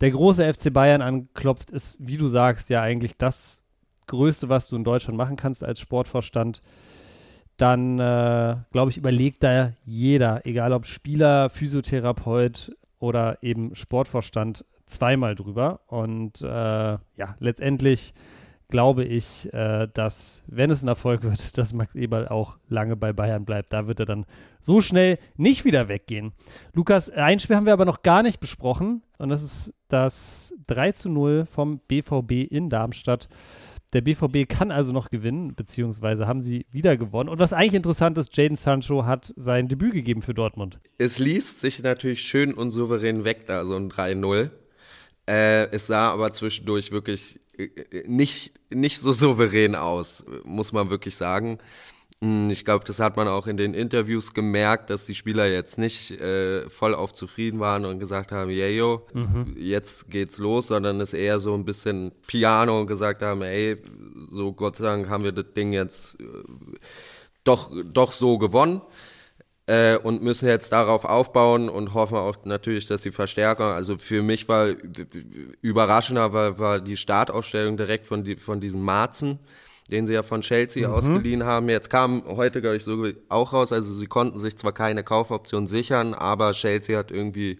der 0.00 0.10
große 0.10 0.52
FC 0.52 0.72
Bayern 0.72 1.02
anklopft, 1.02 1.70
ist, 1.70 1.96
wie 1.98 2.16
du 2.16 2.28
sagst, 2.28 2.70
ja 2.70 2.82
eigentlich 2.82 3.16
das 3.16 3.62
Größte, 4.06 4.48
was 4.48 4.68
du 4.68 4.76
in 4.76 4.84
Deutschland 4.84 5.16
machen 5.16 5.36
kannst 5.36 5.64
als 5.64 5.80
Sportvorstand. 5.80 6.60
Dann, 7.56 7.98
äh, 7.98 8.56
glaube 8.70 8.90
ich, 8.90 8.96
überlegt 8.96 9.42
da 9.42 9.72
jeder, 9.84 10.46
egal 10.46 10.72
ob 10.72 10.86
Spieler, 10.86 11.50
Physiotherapeut 11.50 12.72
oder 13.00 13.38
eben 13.42 13.74
Sportvorstand, 13.74 14.64
zweimal 14.86 15.34
drüber. 15.34 15.80
Und 15.88 16.40
äh, 16.40 16.46
ja, 16.46 17.36
letztendlich 17.40 18.14
glaube 18.68 19.04
ich, 19.04 19.52
äh, 19.52 19.88
dass, 19.92 20.42
wenn 20.46 20.70
es 20.70 20.82
ein 20.82 20.88
Erfolg 20.88 21.22
wird, 21.22 21.56
dass 21.58 21.72
Max 21.72 21.94
Eberl 21.94 22.28
auch 22.28 22.58
lange 22.68 22.96
bei 22.96 23.12
Bayern 23.12 23.44
bleibt. 23.44 23.72
Da 23.72 23.86
wird 23.86 24.00
er 24.00 24.06
dann 24.06 24.26
so 24.60 24.82
schnell 24.82 25.18
nicht 25.36 25.64
wieder 25.64 25.88
weggehen. 25.88 26.32
Lukas, 26.74 27.10
ein 27.10 27.40
Spiel 27.40 27.56
haben 27.56 27.66
wir 27.66 27.72
aber 27.72 27.84
noch 27.84 28.02
gar 28.02 28.22
nicht 28.22 28.40
besprochen 28.40 29.02
und 29.18 29.30
das 29.30 29.42
ist 29.42 29.74
das 29.88 30.54
3 30.66 30.92
zu 30.92 31.08
0 31.08 31.46
vom 31.46 31.80
BVB 31.80 32.50
in 32.50 32.68
Darmstadt. 32.68 33.28
Der 33.94 34.02
BVB 34.02 34.46
kann 34.46 34.70
also 34.70 34.92
noch 34.92 35.08
gewinnen, 35.08 35.54
beziehungsweise 35.54 36.26
haben 36.26 36.42
sie 36.42 36.66
wieder 36.70 36.98
gewonnen. 36.98 37.30
Und 37.30 37.38
was 37.38 37.54
eigentlich 37.54 37.72
interessant 37.72 38.18
ist, 38.18 38.36
Jaden 38.36 38.56
Sancho 38.56 39.06
hat 39.06 39.32
sein 39.36 39.68
Debüt 39.68 39.94
gegeben 39.94 40.20
für 40.20 40.34
Dortmund. 40.34 40.78
Es 40.98 41.18
liest 41.18 41.60
sich 41.60 41.82
natürlich 41.82 42.20
schön 42.20 42.52
und 42.52 42.70
souverän 42.70 43.24
weg, 43.24 43.46
da 43.46 43.64
so 43.64 43.74
ein 43.76 43.90
3-0. 43.90 44.50
Äh, 45.28 45.70
es 45.70 45.86
sah 45.86 46.10
aber 46.10 46.32
zwischendurch 46.32 46.90
wirklich 46.90 47.38
nicht, 48.06 48.52
nicht 48.70 48.98
so 48.98 49.12
souverän 49.12 49.74
aus, 49.74 50.24
muss 50.44 50.72
man 50.72 50.90
wirklich 50.90 51.16
sagen. 51.16 51.58
Hm, 52.20 52.50
ich 52.50 52.64
glaube, 52.64 52.84
das 52.84 52.98
hat 52.98 53.16
man 53.16 53.28
auch 53.28 53.46
in 53.46 53.56
den 53.56 53.74
Interviews 53.74 54.32
gemerkt, 54.32 54.90
dass 54.90 55.06
die 55.06 55.14
Spieler 55.14 55.46
jetzt 55.46 55.78
nicht 55.78 56.12
äh, 56.12 56.68
voll 56.68 56.94
auf 56.94 57.12
zufrieden 57.12 57.60
waren 57.60 57.84
und 57.84 57.98
gesagt 57.98 58.32
haben, 58.32 58.50
yeah, 58.50 58.68
yo, 58.68 59.06
mhm. 59.12 59.54
jetzt 59.56 60.10
geht's 60.10 60.38
los, 60.38 60.68
sondern 60.68 61.00
es 61.00 61.12
eher 61.12 61.40
so 61.40 61.54
ein 61.54 61.64
bisschen 61.64 62.12
Piano 62.26 62.80
und 62.80 62.86
gesagt 62.86 63.22
haben, 63.22 63.42
ey, 63.42 63.76
so 64.30 64.52
Gott 64.52 64.76
sei 64.76 64.84
Dank 64.84 65.08
haben 65.08 65.24
wir 65.24 65.32
das 65.32 65.52
Ding 65.54 65.72
jetzt 65.72 66.20
äh, 66.20 66.24
doch, 67.44 67.70
doch 67.84 68.12
so 68.12 68.38
gewonnen 68.38 68.80
äh, 69.68 69.98
und 69.98 70.22
müssen 70.22 70.48
jetzt 70.48 70.72
darauf 70.72 71.04
aufbauen 71.04 71.68
und 71.68 71.92
hoffen 71.92 72.16
auch 72.16 72.36
natürlich, 72.44 72.86
dass 72.86 73.02
sie 73.02 73.10
verstärken. 73.10 73.62
Also 73.62 73.98
für 73.98 74.22
mich 74.22 74.48
war 74.48 74.68
überraschender 75.60 76.32
war, 76.32 76.58
war 76.58 76.80
die 76.80 76.96
Startausstellung 76.96 77.76
direkt 77.76 78.06
von, 78.06 78.24
die, 78.24 78.36
von 78.36 78.60
diesen 78.60 78.82
Marzen, 78.82 79.38
den 79.90 80.06
sie 80.06 80.14
ja 80.14 80.22
von 80.22 80.40
Chelsea 80.40 80.88
mhm. 80.88 80.94
ausgeliehen 80.94 81.44
haben. 81.44 81.68
Jetzt 81.68 81.90
kam 81.90 82.24
heute, 82.26 82.62
glaube 82.62 82.76
ich, 82.76 82.84
so 82.84 83.06
auch 83.28 83.52
raus, 83.52 83.70
also 83.72 83.92
sie 83.92 84.06
konnten 84.06 84.38
sich 84.38 84.56
zwar 84.56 84.72
keine 84.72 85.04
Kaufoption 85.04 85.66
sichern, 85.66 86.14
aber 86.14 86.52
Chelsea 86.52 86.98
hat 86.98 87.10
irgendwie 87.10 87.58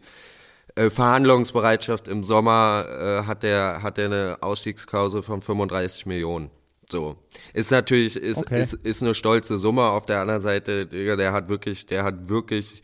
äh, 0.76 0.88
Verhandlungsbereitschaft 0.88 2.08
im 2.08 2.22
Sommer, 2.22 2.86
äh, 2.88 3.26
hat 3.26 3.42
der 3.42 3.82
hat 3.82 3.98
der 3.98 4.06
eine 4.06 4.38
Ausstiegsklausel 4.40 5.20
von 5.20 5.42
35 5.42 6.06
Millionen. 6.06 6.50
So. 6.90 7.16
Ist 7.52 7.70
natürlich, 7.70 8.16
ist, 8.16 8.38
okay. 8.38 8.62
ist, 8.62 8.74
ist 8.74 9.02
eine 9.02 9.14
stolze 9.14 9.58
Summe. 9.58 9.82
Auf 9.82 10.06
der 10.06 10.20
anderen 10.20 10.40
Seite, 10.40 10.86
Digga, 10.86 11.16
der 11.16 11.32
hat 11.32 11.48
wirklich, 11.48 11.84
der 11.86 12.02
hat 12.04 12.28
wirklich 12.28 12.82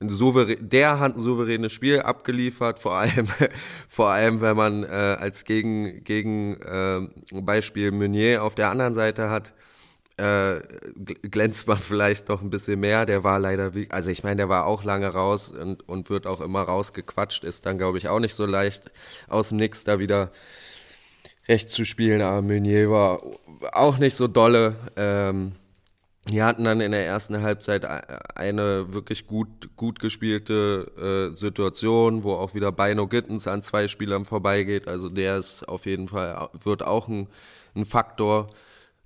ein 0.00 0.08
souverän, 0.08 0.68
der 0.68 1.00
hat 1.00 1.16
ein 1.16 1.20
souveränes 1.20 1.72
Spiel 1.72 2.00
abgeliefert, 2.00 2.78
vor 2.78 2.94
allem, 2.94 3.26
vor 3.88 4.10
allem, 4.10 4.40
wenn 4.40 4.56
man 4.56 4.84
äh, 4.84 4.86
als 4.86 5.44
Gegen, 5.44 6.04
Gegen 6.04 6.60
äh, 6.60 7.00
Beispiel 7.40 7.90
Meunier 7.90 8.42
auf 8.42 8.54
der 8.54 8.70
anderen 8.70 8.94
Seite 8.94 9.30
hat, 9.30 9.54
äh, 10.18 10.60
glänzt 11.22 11.66
man 11.66 11.78
vielleicht 11.78 12.28
noch 12.28 12.42
ein 12.42 12.50
bisschen 12.50 12.78
mehr. 12.78 13.06
Der 13.06 13.24
war 13.24 13.38
leider, 13.38 13.74
wie, 13.74 13.90
also 13.90 14.10
ich 14.10 14.22
meine, 14.22 14.36
der 14.36 14.48
war 14.48 14.66
auch 14.66 14.84
lange 14.84 15.08
raus 15.08 15.52
und, 15.52 15.88
und 15.88 16.10
wird 16.10 16.26
auch 16.26 16.40
immer 16.40 16.62
rausgequatscht, 16.62 17.44
ist 17.44 17.66
dann, 17.66 17.78
glaube 17.78 17.98
ich, 17.98 18.08
auch 18.08 18.20
nicht 18.20 18.34
so 18.34 18.46
leicht 18.46 18.90
aus 19.28 19.48
dem 19.48 19.58
Nix 19.58 19.84
da 19.84 19.98
wieder 19.98 20.30
rechts 21.48 21.72
zu 21.72 21.84
spielen, 21.84 22.22
aber 22.22 22.42
Meunier 22.42 22.90
war 22.90 23.22
auch 23.72 23.98
nicht 23.98 24.14
so 24.14 24.28
dolle. 24.28 24.76
Ähm, 24.96 25.52
die 26.30 26.42
hatten 26.42 26.64
dann 26.64 26.80
in 26.80 26.92
der 26.92 27.04
ersten 27.04 27.42
Halbzeit 27.42 27.84
eine 27.84 28.94
wirklich 28.94 29.26
gut, 29.26 29.74
gut 29.76 29.98
gespielte 29.98 31.30
äh, 31.32 31.36
Situation, 31.36 32.22
wo 32.22 32.34
auch 32.34 32.54
wieder 32.54 32.70
Bino 32.70 33.08
Gittens 33.08 33.48
an 33.48 33.60
zwei 33.60 33.88
Spielern 33.88 34.24
vorbeigeht. 34.24 34.86
Also 34.86 35.08
der 35.08 35.38
ist 35.38 35.68
auf 35.68 35.84
jeden 35.84 36.06
Fall, 36.06 36.48
wird 36.62 36.84
auch 36.84 37.08
ein, 37.08 37.26
ein 37.74 37.84
Faktor. 37.84 38.46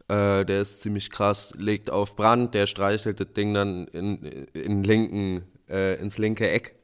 Äh, 0.08 0.44
der 0.44 0.60
ist 0.60 0.82
ziemlich 0.82 1.10
krass, 1.10 1.54
legt 1.56 1.90
auf 1.90 2.16
Brand, 2.16 2.54
der 2.54 2.66
streichelt 2.66 3.18
das 3.18 3.32
Ding 3.32 3.54
dann 3.54 3.86
in, 3.88 4.22
in 4.52 4.84
linken, 4.84 5.42
äh, 5.70 5.98
ins 5.98 6.18
linke 6.18 6.48
Eck 6.50 6.76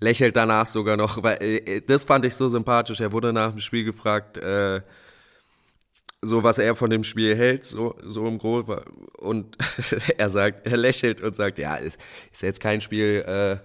lächelt 0.00 0.36
danach 0.36 0.66
sogar 0.66 0.96
noch, 0.96 1.22
weil 1.22 1.38
äh, 1.40 1.80
das 1.80 2.04
fand 2.04 2.24
ich 2.24 2.34
so 2.34 2.48
sympathisch. 2.48 3.00
Er 3.00 3.12
wurde 3.12 3.32
nach 3.32 3.50
dem 3.52 3.60
Spiel 3.60 3.84
gefragt, 3.84 4.38
äh, 4.38 4.80
so 6.22 6.42
was 6.42 6.58
er 6.58 6.74
von 6.76 6.90
dem 6.90 7.04
Spiel 7.04 7.36
hält, 7.36 7.64
so, 7.64 7.94
so 8.02 8.26
im 8.26 8.38
Großen. 8.38 8.76
Und 9.18 9.56
er 10.18 10.30
sagt, 10.30 10.66
er 10.66 10.76
lächelt 10.76 11.22
und 11.22 11.36
sagt, 11.36 11.58
ja, 11.58 11.76
ist, 11.76 11.98
ist 12.32 12.42
jetzt 12.42 12.60
kein 12.60 12.80
Spiel, 12.80 13.24
äh, 13.26 13.56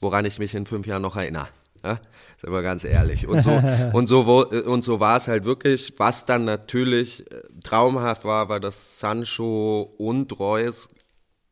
woran 0.00 0.24
ich 0.24 0.38
mich 0.38 0.54
in 0.54 0.66
fünf 0.66 0.86
Jahren 0.86 1.02
noch 1.02 1.16
erinnere. 1.16 1.48
Ja? 1.84 2.00
Ist 2.36 2.46
aber 2.46 2.62
ganz 2.62 2.84
ehrlich. 2.84 3.26
Und 3.26 3.42
so, 3.42 3.50
und 3.92 4.06
so, 4.08 4.46
und 4.46 4.84
so 4.84 5.00
war 5.00 5.16
es 5.16 5.28
halt 5.28 5.44
wirklich. 5.44 5.94
Was 5.98 6.24
dann 6.24 6.44
natürlich 6.44 7.30
äh, 7.30 7.42
traumhaft 7.62 8.24
war, 8.24 8.48
war, 8.48 8.60
dass 8.60 9.00
Sancho 9.00 9.94
und 9.98 10.38
Reus, 10.38 10.88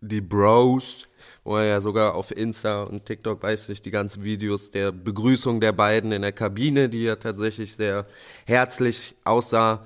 die 0.00 0.20
Bros, 0.20 1.08
wo 1.44 1.56
er 1.56 1.64
ja 1.64 1.80
sogar 1.80 2.14
auf 2.14 2.30
Insta 2.30 2.82
und 2.82 3.04
TikTok, 3.06 3.42
weiß 3.42 3.68
ich, 3.70 3.82
die 3.82 3.90
ganzen 3.90 4.24
Videos 4.24 4.70
der 4.70 4.92
Begrüßung 4.92 5.60
der 5.60 5.72
beiden 5.72 6.12
in 6.12 6.22
der 6.22 6.32
Kabine, 6.32 6.88
die 6.88 7.04
ja 7.04 7.16
tatsächlich 7.16 7.74
sehr 7.74 8.06
herzlich 8.44 9.14
aussah, 9.24 9.84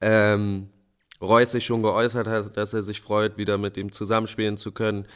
ähm, 0.00 0.68
Reus 1.20 1.52
sich 1.52 1.66
schon 1.66 1.82
geäußert 1.82 2.26
hat, 2.26 2.56
dass 2.56 2.72
er 2.72 2.82
sich 2.82 3.00
freut, 3.00 3.36
wieder 3.36 3.58
mit 3.58 3.76
ihm 3.76 3.92
zusammenspielen 3.92 4.56
zu 4.56 4.72
können. 4.72 5.06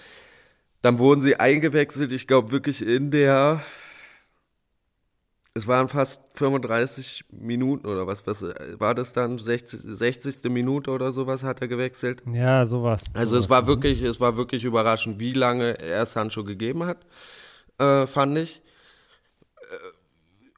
Dann 0.83 0.99
wurden 0.99 1.23
sie 1.23 1.37
eingewechselt, 1.37 2.13
ich 2.13 2.27
glaube 2.27 2.53
wirklich 2.53 2.87
in 2.87 3.11
der, 3.11 3.63
es 5.57 5.69
waren 5.69 5.89
fast 5.89 6.21
35 6.35 7.27
Minuten 7.31 7.87
oder 7.87 8.09
was, 8.09 8.27
was 8.27 8.43
war 8.79 8.95
das 8.95 9.13
dann? 9.13 9.39
60, 9.39 9.81
60. 9.83 10.51
Minute 10.51 10.91
oder 10.91 11.13
sowas 11.13 11.45
hat 11.45 11.61
er 11.61 11.69
gewechselt? 11.69 12.25
Ja, 12.33 12.67
sowas. 12.67 13.05
Also 13.13 13.31
sowas, 13.31 13.45
es 13.45 13.51
war 13.51 13.67
wirklich, 13.69 14.03
es 14.03 14.21
war 14.21 14.37
wirklich 14.37 14.65
überraschend, 14.65 15.21
wie 15.21 15.33
lange 15.33 15.79
er 15.79 16.07
Sancho 16.07 16.43
gegeben 16.43 16.85
hat, 16.85 17.07
äh, 17.79 18.07
fand 18.07 18.39
ich. 18.39 18.63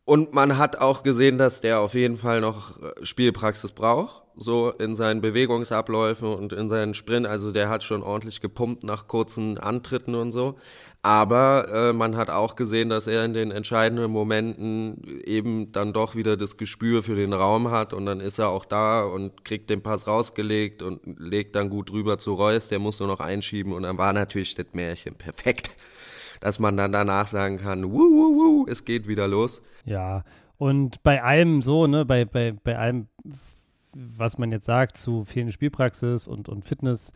Und 0.06 0.32
man 0.32 0.56
hat 0.56 0.78
auch 0.78 1.02
gesehen, 1.02 1.36
dass 1.36 1.60
der 1.60 1.80
auf 1.80 1.94
jeden 1.94 2.16
Fall 2.16 2.40
noch 2.40 2.80
äh, 2.80 3.04
Spielpraxis 3.04 3.72
braucht, 3.72 4.22
so 4.36 4.70
in 4.70 4.94
seinen 4.94 5.20
Bewegungsabläufen 5.20 6.32
und 6.32 6.52
in 6.52 6.68
seinen 6.68 6.94
Sprint. 6.94 7.26
Also 7.26 7.50
der 7.50 7.68
hat 7.68 7.82
schon 7.82 8.04
ordentlich 8.04 8.40
gepumpt 8.40 8.84
nach 8.84 9.08
kurzen 9.08 9.58
Antritten 9.58 10.14
und 10.14 10.30
so. 10.30 10.54
Aber 11.02 11.66
äh, 11.72 11.92
man 11.92 12.16
hat 12.16 12.30
auch 12.30 12.54
gesehen, 12.54 12.88
dass 12.88 13.08
er 13.08 13.24
in 13.24 13.34
den 13.34 13.50
entscheidenden 13.50 14.12
Momenten 14.12 15.02
eben 15.24 15.72
dann 15.72 15.92
doch 15.92 16.14
wieder 16.14 16.36
das 16.36 16.56
Gespür 16.56 17.02
für 17.02 17.16
den 17.16 17.32
Raum 17.32 17.72
hat 17.72 17.92
und 17.92 18.06
dann 18.06 18.20
ist 18.20 18.38
er 18.38 18.50
auch 18.50 18.64
da 18.64 19.02
und 19.02 19.44
kriegt 19.44 19.70
den 19.70 19.82
Pass 19.82 20.06
rausgelegt 20.06 20.84
und 20.84 21.00
legt 21.18 21.56
dann 21.56 21.68
gut 21.68 21.90
rüber 21.90 22.16
zu 22.18 22.34
Reus. 22.34 22.68
Der 22.68 22.78
muss 22.78 23.00
nur 23.00 23.08
noch 23.08 23.20
einschieben 23.20 23.72
und 23.72 23.82
dann 23.82 23.98
war 23.98 24.12
natürlich 24.12 24.54
das 24.54 24.66
Märchen 24.72 25.16
perfekt 25.16 25.72
dass 26.40 26.58
man 26.58 26.76
dann 26.76 26.92
danach 26.92 27.26
sagen 27.26 27.58
kann, 27.58 27.84
wuh, 27.84 27.98
wuh, 27.98 28.36
wuh, 28.36 28.66
es 28.68 28.84
geht 28.84 29.08
wieder 29.08 29.28
los. 29.28 29.62
Ja, 29.84 30.24
und 30.58 31.02
bei 31.02 31.22
allem 31.22 31.62
so, 31.62 31.86
ne, 31.86 32.04
bei, 32.04 32.24
bei, 32.24 32.52
bei 32.52 32.78
allem, 32.78 33.08
was 33.92 34.38
man 34.38 34.52
jetzt 34.52 34.66
sagt 34.66 34.96
zu 34.96 35.24
fehlender 35.24 35.52
Spielpraxis 35.52 36.26
und, 36.26 36.48
und 36.48 36.64
Fitness, 36.64 37.12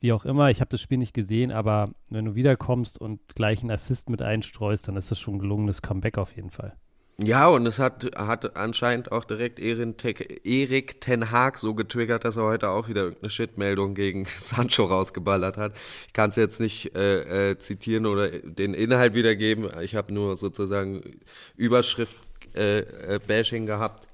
wie 0.00 0.12
auch 0.12 0.24
immer, 0.24 0.50
ich 0.50 0.60
habe 0.60 0.70
das 0.70 0.80
Spiel 0.80 0.98
nicht 0.98 1.14
gesehen, 1.14 1.50
aber 1.50 1.90
wenn 2.10 2.24
du 2.24 2.34
wiederkommst 2.34 3.00
und 3.00 3.20
gleich 3.34 3.60
einen 3.60 3.70
Assist 3.70 4.10
mit 4.10 4.22
einstreust, 4.22 4.88
dann 4.88 4.96
ist 4.96 5.10
das 5.10 5.18
schon 5.18 5.36
ein 5.36 5.40
gelungenes 5.40 5.82
Comeback 5.82 6.18
auf 6.18 6.34
jeden 6.36 6.50
Fall. 6.50 6.76
Ja, 7.20 7.48
und 7.48 7.66
es 7.66 7.80
hat, 7.80 8.16
hat 8.16 8.56
anscheinend 8.56 9.10
auch 9.10 9.24
direkt 9.24 9.58
Erik 9.58 11.00
Ten 11.00 11.30
Haag 11.32 11.58
so 11.58 11.74
getriggert, 11.74 12.24
dass 12.24 12.36
er 12.36 12.44
heute 12.44 12.70
auch 12.70 12.88
wieder 12.88 13.02
irgendeine 13.02 13.30
Shitmeldung 13.30 13.94
gegen 13.94 14.24
Sancho 14.28 14.84
rausgeballert 14.84 15.56
hat. 15.56 15.76
Ich 16.06 16.12
kann 16.12 16.30
es 16.30 16.36
jetzt 16.36 16.60
nicht 16.60 16.94
äh, 16.94 17.50
äh, 17.50 17.58
zitieren 17.58 18.06
oder 18.06 18.28
den 18.28 18.72
Inhalt 18.72 19.14
wiedergeben. 19.14 19.68
Ich 19.80 19.96
habe 19.96 20.14
nur 20.14 20.36
sozusagen 20.36 21.18
Überschrift 21.56 22.16
Trainer-Bashing 22.58 23.64
äh, 23.64 23.66
gehabt 23.66 24.07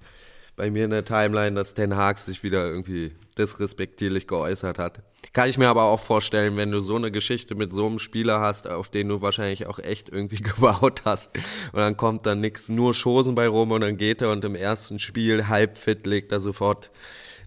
bei 0.57 0.71
mir 0.71 0.85
in 0.85 0.91
der 0.91 1.05
Timeline, 1.05 1.55
dass 1.55 1.75
Ten 1.75 1.97
Hag 1.97 2.19
sich 2.19 2.43
wieder 2.43 2.69
irgendwie 2.69 3.13
disrespektierlich 3.37 4.27
geäußert 4.27 4.79
hat. 4.79 5.03
Kann 5.33 5.49
ich 5.49 5.59
mir 5.59 5.69
aber 5.69 5.85
auch 5.85 5.99
vorstellen, 5.99 6.57
wenn 6.57 6.71
du 6.71 6.81
so 6.81 6.97
eine 6.97 7.11
Geschichte 7.11 7.55
mit 7.55 7.73
so 7.73 7.87
einem 7.87 7.99
Spieler 7.99 8.41
hast, 8.41 8.69
auf 8.69 8.89
den 8.89 9.09
du 9.09 9.21
wahrscheinlich 9.21 9.67
auch 9.67 9.79
echt 9.79 10.09
irgendwie 10.09 10.37
gebaut 10.43 11.03
hast 11.05 11.31
und 11.73 11.81
dann 11.81 11.97
kommt 11.97 12.27
dann 12.27 12.41
nix, 12.41 12.69
nur 12.69 12.93
Chosen 12.95 13.35
bei 13.35 13.49
rum 13.49 13.73
und 13.73 13.81
dann 13.81 13.97
geht 13.97 14.23
er 14.23 14.31
und 14.31 14.45
im 14.45 14.55
ersten 14.55 14.99
Spiel 14.99 15.49
halb 15.49 15.77
fit 15.77 16.07
legt 16.07 16.31
er 16.31 16.41
sofort 16.41 16.91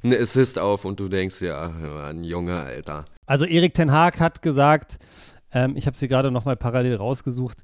einen 0.04 0.22
Assist 0.22 0.60
auf 0.60 0.86
und 0.86 1.00
du 1.00 1.08
denkst 1.08 1.42
ja, 1.42 1.72
ein 2.08 2.24
Junge, 2.24 2.60
Alter. 2.60 3.06
Also 3.26 3.46
Erik 3.46 3.74
Ten 3.74 3.92
Haag 3.92 4.20
hat 4.20 4.42
gesagt, 4.42 5.00
ähm, 5.52 5.76
ich 5.76 5.88
habe 5.88 5.98
sie 5.98 6.08
gerade 6.08 6.32
nochmal 6.32 6.56
parallel 6.56 6.96
rausgesucht, 6.96 7.58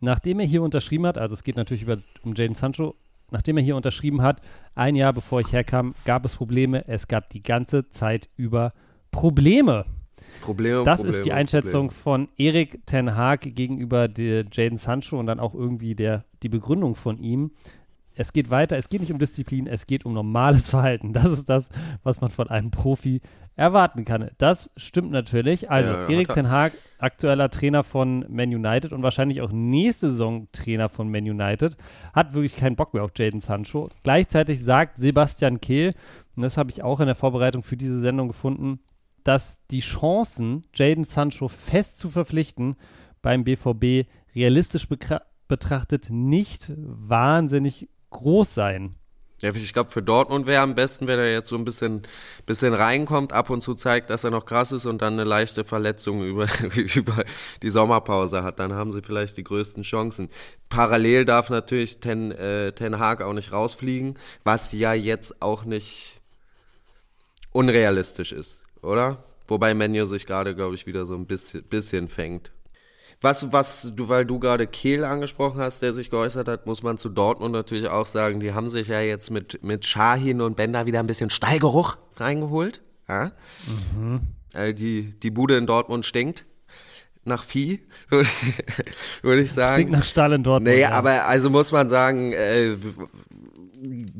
nachdem 0.00 0.40
er 0.40 0.46
hier 0.46 0.62
unterschrieben 0.62 1.06
hat, 1.06 1.18
also 1.18 1.34
es 1.34 1.42
geht 1.42 1.56
natürlich 1.56 1.82
über, 1.82 1.98
um 2.22 2.34
Jaden 2.34 2.54
Sancho, 2.54 2.94
nachdem 3.30 3.56
er 3.56 3.62
hier 3.62 3.76
unterschrieben 3.76 4.22
hat, 4.22 4.40
ein 4.74 4.96
Jahr 4.96 5.12
bevor 5.12 5.40
ich 5.40 5.52
herkam, 5.52 5.94
gab 6.04 6.24
es 6.24 6.36
Probleme. 6.36 6.86
Es 6.88 7.08
gab 7.08 7.30
die 7.30 7.42
ganze 7.42 7.88
Zeit 7.90 8.28
über 8.36 8.72
Probleme. 9.10 9.86
Probleme. 10.42 10.84
Das 10.84 10.98
Probleme, 10.98 11.16
ist 11.16 11.24
die 11.24 11.32
Einschätzung 11.32 11.88
Probleme. 11.88 12.02
von 12.02 12.28
Erik 12.36 12.86
Ten 12.86 13.14
Haag 13.14 13.40
gegenüber 13.40 14.08
Jaden 14.08 14.76
Sancho 14.76 15.18
und 15.18 15.26
dann 15.26 15.40
auch 15.40 15.54
irgendwie 15.54 15.94
der, 15.94 16.24
die 16.42 16.48
Begründung 16.48 16.94
von 16.94 17.18
ihm. 17.18 17.52
Es 18.14 18.32
geht 18.32 18.50
weiter, 18.50 18.76
es 18.76 18.88
geht 18.88 19.00
nicht 19.00 19.12
um 19.12 19.18
Disziplin, 19.18 19.66
es 19.66 19.86
geht 19.86 20.04
um 20.04 20.12
normales 20.12 20.68
Verhalten. 20.70 21.12
Das 21.12 21.26
ist 21.26 21.48
das, 21.48 21.70
was 22.02 22.20
man 22.20 22.30
von 22.30 22.48
einem 22.48 22.70
Profi 22.70 23.20
erwarten 23.56 24.04
kann. 24.04 24.30
Das 24.38 24.72
stimmt 24.76 25.10
natürlich. 25.10 25.70
Also, 25.70 25.92
ja, 25.92 26.08
Erik 26.08 26.32
Ten 26.32 26.50
Haag, 26.50 26.72
aktueller 26.98 27.50
Trainer 27.50 27.84
von 27.84 28.24
Man 28.28 28.54
United 28.54 28.92
und 28.92 29.02
wahrscheinlich 29.02 29.40
auch 29.42 29.52
nächste 29.52 30.10
Saison 30.10 30.48
Trainer 30.52 30.88
von 30.88 31.10
Man 31.10 31.24
United, 31.24 31.76
hat 32.12 32.34
wirklich 32.34 32.56
keinen 32.56 32.76
Bock 32.76 32.94
mehr 32.94 33.04
auf 33.04 33.12
Jaden 33.16 33.40
Sancho. 33.40 33.88
Gleichzeitig 34.02 34.62
sagt 34.62 34.98
Sebastian 34.98 35.60
Kehl, 35.60 35.94
und 36.36 36.42
das 36.42 36.56
habe 36.56 36.70
ich 36.70 36.82
auch 36.82 37.00
in 37.00 37.06
der 37.06 37.14
Vorbereitung 37.14 37.62
für 37.62 37.76
diese 37.76 38.00
Sendung 38.00 38.28
gefunden, 38.28 38.80
dass 39.22 39.60
die 39.70 39.80
Chancen, 39.80 40.64
Jaden 40.74 41.04
Sancho 41.04 41.48
fest 41.48 41.98
zu 41.98 42.10
verpflichten, 42.10 42.76
beim 43.22 43.44
BVB 43.44 44.06
realistisch 44.34 44.86
betrachtet 45.48 46.10
nicht 46.10 46.72
wahnsinnig 46.76 47.88
groß 48.14 48.54
seien. 48.54 48.96
Ja, 49.40 49.54
ich 49.54 49.72
glaube, 49.74 49.90
für 49.90 50.02
Dortmund 50.02 50.46
wäre 50.46 50.62
am 50.62 50.74
besten, 50.74 51.06
wenn 51.06 51.18
er 51.18 51.30
jetzt 51.30 51.50
so 51.50 51.56
ein 51.56 51.66
bisschen, 51.66 52.02
bisschen 52.46 52.72
reinkommt, 52.72 53.34
ab 53.34 53.50
und 53.50 53.62
zu 53.62 53.74
zeigt, 53.74 54.08
dass 54.08 54.24
er 54.24 54.30
noch 54.30 54.46
krass 54.46 54.72
ist 54.72 54.86
und 54.86 55.02
dann 55.02 55.14
eine 55.14 55.24
leichte 55.24 55.64
Verletzung 55.64 56.24
über, 56.24 56.46
über 56.94 57.24
die 57.62 57.70
Sommerpause 57.70 58.42
hat. 58.42 58.58
Dann 58.58 58.72
haben 58.72 58.90
sie 58.90 59.02
vielleicht 59.02 59.36
die 59.36 59.44
größten 59.44 59.82
Chancen. 59.82 60.30
Parallel 60.70 61.26
darf 61.26 61.50
natürlich 61.50 62.00
Ten, 62.00 62.30
äh, 62.32 62.72
Ten 62.72 62.98
Hag 62.98 63.20
auch 63.20 63.34
nicht 63.34 63.52
rausfliegen, 63.52 64.14
was 64.44 64.72
ja 64.72 64.94
jetzt 64.94 65.42
auch 65.42 65.64
nicht 65.64 66.22
unrealistisch 67.52 68.32
ist, 68.32 68.64
oder? 68.80 69.24
Wobei 69.46 69.74
Menu 69.74 70.06
sich 70.06 70.26
gerade, 70.26 70.54
glaube 70.54 70.74
ich, 70.74 70.86
wieder 70.86 71.04
so 71.04 71.14
ein 71.14 71.26
bisschen, 71.26 71.64
bisschen 71.64 72.08
fängt. 72.08 72.53
Was, 73.24 73.52
was 73.52 73.90
du, 73.96 74.10
weil 74.10 74.26
du 74.26 74.38
gerade 74.38 74.66
Kehl 74.66 75.02
angesprochen 75.02 75.58
hast, 75.58 75.80
der 75.80 75.94
sich 75.94 76.10
geäußert 76.10 76.46
hat, 76.46 76.66
muss 76.66 76.82
man 76.82 76.98
zu 76.98 77.08
Dortmund 77.08 77.54
natürlich 77.54 77.88
auch 77.88 78.04
sagen, 78.04 78.38
die 78.38 78.52
haben 78.52 78.68
sich 78.68 78.88
ja 78.88 79.00
jetzt 79.00 79.30
mit, 79.30 79.64
mit 79.64 79.86
Shahin 79.86 80.42
und 80.42 80.56
Bender 80.56 80.84
wieder 80.84 81.00
ein 81.00 81.06
bisschen 81.06 81.30
Stallgeruch 81.30 81.96
reingeholt. 82.16 82.82
Ja? 83.08 83.32
Mhm. 83.96 84.20
Also 84.52 84.74
die, 84.74 85.18
die 85.18 85.30
Bude 85.30 85.56
in 85.56 85.66
Dortmund 85.66 86.04
stinkt 86.04 86.44
nach 87.24 87.42
Vieh, 87.42 87.80
würde 89.22 89.40
ich 89.40 89.52
sagen. 89.52 89.76
Stinkt 89.76 89.92
nach 89.92 90.04
Stall 90.04 90.34
in 90.34 90.42
Dortmund. 90.42 90.74
Nee, 90.74 90.82
ja. 90.82 90.90
aber 90.90 91.24
also 91.24 91.48
muss 91.48 91.72
man 91.72 91.88
sagen, 91.88 92.32
äh, 92.34 92.76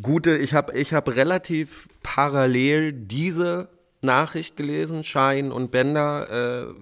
gute, 0.00 0.34
ich 0.34 0.54
habe 0.54 0.72
ich 0.78 0.94
hab 0.94 1.14
relativ 1.14 1.88
parallel 2.02 2.94
diese 2.94 3.68
Nachricht 4.04 4.56
gelesen, 4.56 5.02
Schein 5.04 5.50
und 5.50 5.70
Bender 5.70 6.68
äh, 6.68 6.74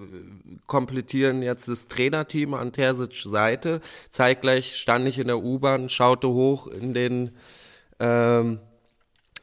komplettieren 0.66 1.42
jetzt 1.42 1.68
das 1.68 1.88
Trainerteam 1.88 2.54
an 2.54 2.72
Terzic 2.72 3.14
Seite. 3.14 3.80
Zeitgleich 4.10 4.76
stand 4.76 5.06
ich 5.06 5.18
in 5.18 5.28
der 5.28 5.38
U-Bahn, 5.38 5.88
schaute 5.88 6.28
hoch 6.28 6.66
in 6.66 6.92
den 6.92 7.30
ähm, 8.00 8.58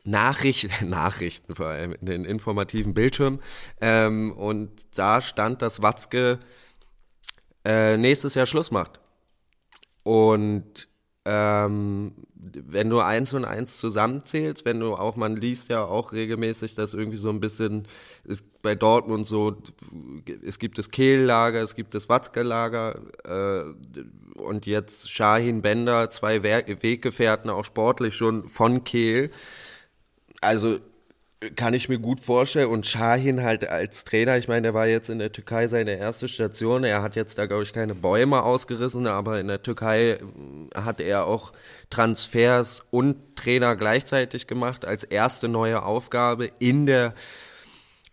Nachricht, 0.03 0.81
Nachrichten 0.81 1.55
vor 1.55 1.67
allem, 1.67 1.93
in 1.93 2.05
den 2.05 2.25
informativen 2.25 2.93
Bildschirm 2.93 3.39
ähm, 3.79 4.33
und 4.33 4.69
da 4.95 5.21
stand, 5.21 5.61
dass 5.61 5.81
Watzke 5.81 6.39
äh, 7.65 7.97
nächstes 7.97 8.35
Jahr 8.35 8.45
Schluss 8.45 8.71
macht. 8.71 8.99
Und 10.03 10.88
ähm, 11.25 12.13
wenn 12.33 12.89
du 12.89 12.99
eins 12.99 13.33
und 13.33 13.45
eins 13.45 13.77
zusammenzählst, 13.77 14.65
wenn 14.65 14.79
du 14.79 14.95
auch, 14.95 15.15
man 15.15 15.35
liest 15.35 15.69
ja 15.69 15.83
auch 15.83 16.13
regelmäßig, 16.13 16.75
dass 16.75 16.93
irgendwie 16.93 17.17
so 17.17 17.29
ein 17.29 17.39
bisschen 17.39 17.87
ist 18.25 18.43
bei 18.61 18.75
Dortmund 18.75 19.25
so, 19.25 19.57
es 20.45 20.59
gibt 20.59 20.77
das 20.77 20.91
Kehllager, 20.91 21.61
es 21.61 21.75
gibt 21.75 21.93
das 21.95 22.09
Watzke-Lager 22.09 22.99
äh, 23.25 24.39
und 24.39 24.65
jetzt 24.65 25.11
Shahin 25.11 25.61
Bender, 25.61 26.09
zwei 26.09 26.43
Weggefährten, 26.43 27.49
auch 27.49 27.65
sportlich 27.65 28.15
schon 28.15 28.47
von 28.47 28.83
Kehl. 28.83 29.31
Also 30.41 30.79
kann 31.55 31.73
ich 31.73 31.87
mir 31.87 31.99
gut 31.99 32.19
vorstellen. 32.19 32.69
Und 32.69 32.85
Shahin 32.85 33.41
halt 33.41 33.67
als 33.67 34.03
Trainer, 34.03 34.37
ich 34.37 34.47
meine, 34.47 34.63
der 34.63 34.73
war 34.73 34.87
jetzt 34.87 35.09
in 35.09 35.19
der 35.19 35.31
Türkei 35.31 35.67
seine 35.67 35.97
erste 35.97 36.27
Station. 36.27 36.83
Er 36.83 37.01
hat 37.01 37.15
jetzt 37.15 37.37
da, 37.37 37.45
glaube 37.45 37.63
ich, 37.63 37.73
keine 37.73 37.95
Bäume 37.95 38.43
ausgerissen, 38.43 39.07
aber 39.07 39.39
in 39.39 39.47
der 39.47 39.61
Türkei 39.61 40.11
äh, 40.11 40.19
hat 40.75 40.99
er 40.99 41.25
auch 41.25 41.53
Transfers 41.89 42.83
und 42.91 43.35
Trainer 43.35 43.75
gleichzeitig 43.75 44.47
gemacht 44.47 44.85
als 44.85 45.03
erste 45.03 45.47
neue 45.47 45.83
Aufgabe 45.83 46.51
in 46.59 46.85
der 46.85 47.13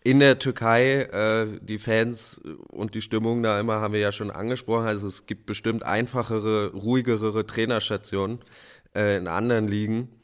in 0.04 0.20
der 0.20 0.38
Türkei, 0.38 1.00
äh, 1.02 1.58
die 1.60 1.78
Fans 1.78 2.40
und 2.68 2.94
die 2.94 3.00
Stimmung 3.00 3.42
da 3.42 3.58
immer 3.58 3.80
haben 3.80 3.92
wir 3.92 3.98
ja 3.98 4.12
schon 4.12 4.30
angesprochen. 4.30 4.86
Also 4.86 5.08
es 5.08 5.26
gibt 5.26 5.46
bestimmt 5.46 5.82
einfachere, 5.82 6.72
ruhigere 6.72 7.44
Trainerstationen 7.44 8.38
äh, 8.94 9.16
in 9.16 9.26
anderen 9.26 9.66
Ligen. 9.66 10.15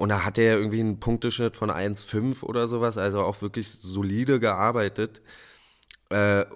Und 0.00 0.08
da 0.08 0.24
hat 0.24 0.38
er 0.38 0.56
irgendwie 0.56 0.80
einen 0.80 0.98
Punkteschnitt 0.98 1.54
von 1.54 1.70
1,5 1.70 2.42
oder 2.42 2.66
sowas, 2.66 2.96
also 2.96 3.20
auch 3.20 3.42
wirklich 3.42 3.68
solide 3.70 4.40
gearbeitet. 4.40 5.20
Äh, 6.08 6.46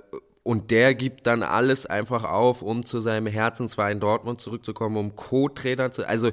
und 0.42 0.70
der 0.70 0.94
gibt 0.94 1.26
dann 1.26 1.42
alles 1.42 1.84
einfach 1.84 2.24
auf, 2.24 2.62
um 2.62 2.86
zu 2.86 3.00
seinem 3.00 3.26
Herzensverein 3.26 4.00
Dortmund 4.00 4.40
zurückzukommen, 4.40 4.96
um 4.96 5.14
Co-Trainer 5.14 5.92
zu. 5.92 6.08
Also 6.08 6.30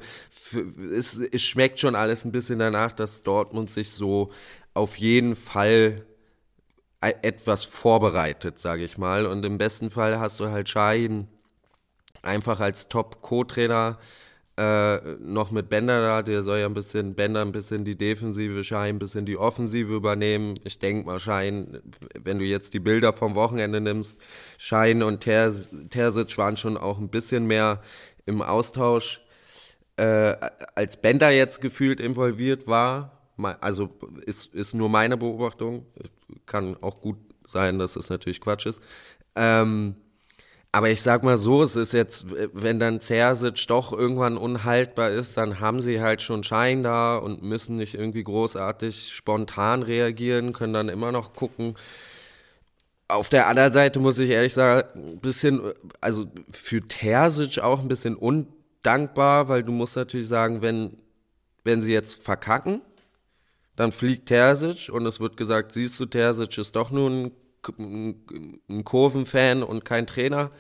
es, 0.96 1.20
es 1.20 1.42
schmeckt 1.42 1.82
schon 1.82 1.96
alles 1.96 2.24
ein 2.24 2.32
bisschen 2.32 2.60
danach, 2.60 2.94
dass 2.94 3.24
Dortmund 3.24 3.72
sich 3.72 3.92
so 3.92 4.32
auf 4.74 4.96
jeden 4.96 5.36
Fall 5.36 6.06
e, 7.04 7.12
etwas 7.24 7.66
vorbereitet, 7.66 8.58
sage 8.58 8.86
ich 8.86 8.98
mal. 8.98 9.26
Und 9.26 9.46
im 9.46 9.58
besten 9.58 9.90
Fall 9.90 10.18
hast 10.18 10.40
du 10.40 10.48
halt 10.48 10.70
Schein 10.70 11.28
einfach 12.22 12.62
als 12.62 12.88
Top-Co-Trainer 12.88 14.00
äh, 14.58 14.98
noch 15.20 15.52
mit 15.52 15.70
Bender 15.70 16.02
da, 16.02 16.22
der 16.22 16.44
soll 16.44 16.60
ja 16.60 16.66
ein 16.66 16.74
bisschen, 16.74 17.16
Bender 17.16 17.42
ein 17.42 17.52
bisschen 17.52 17.86
die 17.86 17.98
Defensive, 17.98 18.64
Schein 18.64 18.96
ein 18.96 19.00
bisschen 19.00 19.26
die 19.26 19.38
Offensive 19.38 19.94
übernehmen. 19.94 20.60
Ich 20.64 20.80
denke 20.80 21.06
mal, 21.06 21.20
Schein, 21.20 21.80
wenn 22.22 22.40
du 22.40 22.46
jetzt 22.46 22.74
die 22.74 22.80
Bilder 22.80 23.14
vom 23.14 23.36
Wochenende 23.36 23.80
nimmst, 23.80 24.20
Schein 24.58 25.04
und 25.04 25.22
Ter 25.22 25.52
Terzic 25.90 26.38
waren 26.38 26.58
schon 26.58 26.78
auch 26.78 27.00
ein 27.00 27.10
bisschen 27.10 27.48
mehr 27.48 27.82
im 28.26 28.42
Austausch, 28.42 29.22
äh, 29.98 30.36
als 30.76 30.98
Bender 30.98 31.32
jetzt 31.32 31.62
gefühlt 31.62 32.00
involviert 32.00 32.68
war. 32.68 33.18
Also 33.62 33.90
ist, 34.26 34.54
ist 34.54 34.74
nur 34.74 34.90
meine 34.90 35.18
Beobachtung. 35.18 35.86
Kann 36.46 36.78
auch 36.82 37.02
gut 37.02 37.18
sein, 37.48 37.80
dass 37.80 37.94
das 37.94 38.10
natürlich 38.10 38.42
Quatsch 38.42 38.66
ist. 38.66 38.84
Ähm, 39.36 39.96
aber 40.74 40.90
ich 40.90 41.02
sag 41.02 41.24
mal 41.24 41.38
so, 41.38 41.64
es 41.64 41.76
ist 41.76 41.92
jetzt, 41.92 42.28
wenn 42.54 42.80
dann 42.80 43.02
Zersic 43.02 43.68
doch 43.68 43.92
irgendwann 43.92 44.38
unhaltbar 44.38 45.10
ist, 45.10 45.36
dann 45.36 45.60
haben 45.60 45.82
sie 45.82 46.00
halt 46.00 46.22
schon 46.22 46.44
Schein 46.44 46.82
da 46.82 47.18
und 47.18 47.44
müssen 47.44 47.76
nicht 47.76 47.94
irgendwie 47.94 48.24
großartig 48.24 49.12
spontan 49.12 49.84
reagieren, 49.84 50.54
können 50.54 50.74
dann 50.74 50.88
immer 50.88 51.12
noch 51.12 51.34
gucken. 51.34 51.76
Auf 53.10 53.28
der 53.28 53.48
anderen 53.48 53.74
Seite 53.74 54.00
muss 54.00 54.18
ich 54.20 54.30
ehrlich 54.30 54.54
sagen, 54.54 54.88
ein 54.96 55.20
bisschen, 55.20 55.62
also 56.00 56.26
für 56.50 56.82
Terzic 56.82 57.60
auch 57.60 57.82
ein 57.82 57.90
bisschen 57.90 58.16
undankbar, 58.16 59.50
weil 59.50 59.64
du 59.64 59.74
musst 59.74 59.98
natürlich 59.98 60.30
sagen, 60.30 60.62
wenn, 60.62 60.98
wenn 61.66 61.82
sie 61.82 61.92
jetzt 61.92 62.24
verkacken, 62.24 62.82
dann 63.76 63.92
fliegt 63.92 64.28
Terzic 64.28 64.90
und 64.90 65.06
es 65.06 65.20
wird 65.20 65.36
gesagt, 65.36 65.74
siehst 65.74 66.00
du, 66.00 66.06
Terzic 66.06 66.58
ist 66.58 66.78
doch 66.78 66.92
nur 66.92 67.10
ein 67.10 67.32
ein 67.78 68.84
Kurvenfan 68.84 69.64
und 69.64 69.86
kein 69.86 70.08
Trainer. 70.08 70.52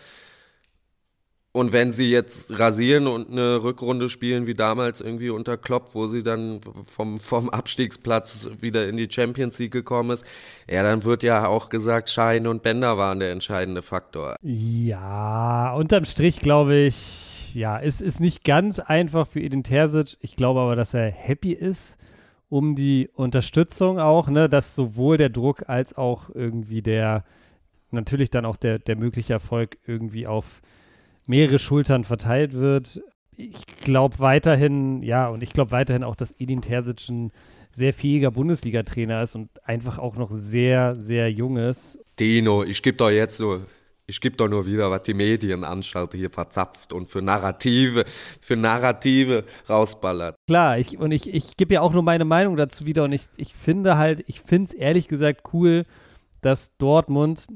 Und 1.54 1.74
wenn 1.74 1.92
sie 1.92 2.10
jetzt 2.10 2.58
rasieren 2.60 3.08
und 3.08 3.30
eine 3.30 3.62
Rückrunde 3.62 4.08
spielen 4.08 4.48
wie 4.48 4.56
damals 4.56 5.02
irgendwie 5.02 5.30
unter 5.30 5.58
Klopp, 5.58 5.96
wo 5.96 6.08
sie 6.08 6.24
dann 6.24 6.62
vom, 6.86 7.20
vom 7.20 7.50
Abstiegsplatz 7.50 8.48
wieder 8.62 8.88
in 8.88 8.96
die 8.96 9.10
Champions 9.12 9.60
League 9.60 9.74
gekommen 9.74 10.12
ist, 10.12 10.26
ja, 10.70 10.82
dann 10.82 11.04
wird 11.04 11.24
ja 11.24 11.48
auch 11.48 11.68
gesagt, 11.68 12.10
Schein 12.10 12.48
und 12.48 12.64
Bänder 12.64 12.98
waren 12.98 13.20
der 13.20 13.32
entscheidende 13.32 13.82
Faktor. 13.82 14.38
Ja, 14.42 15.74
unterm 15.74 16.06
Strich 16.06 16.40
glaube 16.40 16.76
ich, 16.78 17.54
ja, 17.54 17.78
es 17.82 18.00
ist 18.00 18.22
nicht 18.22 18.46
ganz 18.46 18.80
einfach 18.80 19.28
für 19.28 19.42
Edin 19.42 19.64
Terzic. 19.64 20.18
Ich 20.22 20.38
glaube 20.38 20.62
aber, 20.62 20.78
dass 20.78 20.94
er 20.94 21.12
happy 21.12 21.52
ist 21.52 21.98
um 22.52 22.76
die 22.76 23.10
Unterstützung 23.14 23.98
auch, 23.98 24.28
ne, 24.28 24.50
dass 24.50 24.76
sowohl 24.76 25.16
der 25.16 25.30
Druck 25.30 25.70
als 25.70 25.96
auch 25.96 26.30
irgendwie 26.30 26.82
der, 26.82 27.24
natürlich 27.92 28.30
dann 28.30 28.44
auch 28.44 28.58
der, 28.58 28.78
der 28.78 28.98
mögliche 28.98 29.32
Erfolg 29.32 29.78
irgendwie 29.88 30.28
auf 30.28 30.62
mehrere 31.26 31.60
Schultern 31.60 32.04
verteilt 32.04 32.54
wird. 32.54 33.02
Ich 33.38 33.66
glaube 33.66 34.20
weiterhin, 34.20 35.02
ja, 35.02 35.30
und 35.30 35.44
ich 35.44 35.54
glaube 35.54 35.72
weiterhin 35.72 36.04
auch, 36.04 36.18
dass 36.18 36.36
Edin 36.40 36.62
Terzic 36.62 37.08
ein 37.08 37.32
sehr 37.72 37.94
fähiger 37.94 38.32
Bundesliga-Trainer 38.32 39.24
ist 39.24 39.36
und 39.36 39.50
einfach 39.64 39.98
auch 39.98 40.18
noch 40.18 40.32
sehr, 40.34 40.96
sehr 40.98 41.32
jung 41.32 41.56
ist. 41.56 42.00
Dino, 42.20 42.66
ich 42.66 42.84
gebe 42.84 42.98
doch 42.98 43.10
jetzt 43.10 43.40
nur 43.40 43.66
ich 44.12 44.19
gebe 44.19 44.36
doch 44.36 44.50
nur 44.50 44.65
wieder, 44.65 44.91
was 44.91 45.04
die 45.04 45.13
Medienanstalt 45.13 46.13
hier 46.13 46.30
verzapft 46.30 46.91
und 46.91 47.08
für 47.08 47.21
Narrative, 47.21 48.04
für 48.41 48.58
Narrative 48.58 49.45
rausballert. 49.69 50.36
Klar, 50.47 50.78
ich, 50.78 50.97
und 50.97 51.12
ich, 51.12 51.34
ich 51.34 51.56
gebe 51.56 51.76
ja 51.76 51.82
auch 51.82 51.93
nur 51.93 52.04
meine 52.04 52.26
Meinung 52.26 52.58
dazu 52.58 52.86
wieder 52.86 53.06
und 53.06 53.13
ich, 53.13 53.24
ich 53.38 53.54
finde 53.54 53.97
halt, 53.97 54.24
ich 54.28 54.41
finde 54.41 54.65
es 54.65 54.74
ehrlich 54.74 55.08
gesagt 55.08 55.54
cool, 55.54 55.86
dass 56.41 56.78
Dortmund, 56.78 57.47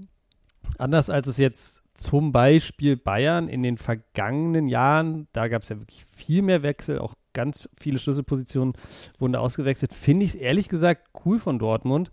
anders 0.78 1.10
als 1.10 1.28
es 1.28 1.38
jetzt 1.38 1.84
zum 1.94 2.32
Beispiel 2.32 2.96
Bayern 2.96 3.50
in 3.50 3.62
den 3.62 3.78
vergangenen 3.78 4.68
Jahren, 4.70 5.28
da 5.34 5.50
gab 5.50 5.64
es 5.64 5.70
ja 5.70 5.80
wirklich 5.80 6.06
viel 6.16 6.42
mehr 6.42 6.64
Wechsel, 6.64 7.00
auch 7.00 7.16
ganz 7.34 7.68
viele 7.78 8.00
Schlüsselpositionen 8.00 8.74
wurden 9.20 9.36
ausgewechselt, 9.36 9.92
finde 9.92 10.24
ich 10.24 10.32
es 10.32 10.36
ehrlich 10.36 10.70
gesagt 10.70 11.10
cool 11.26 11.38
von 11.38 11.60
Dortmund, 11.60 12.12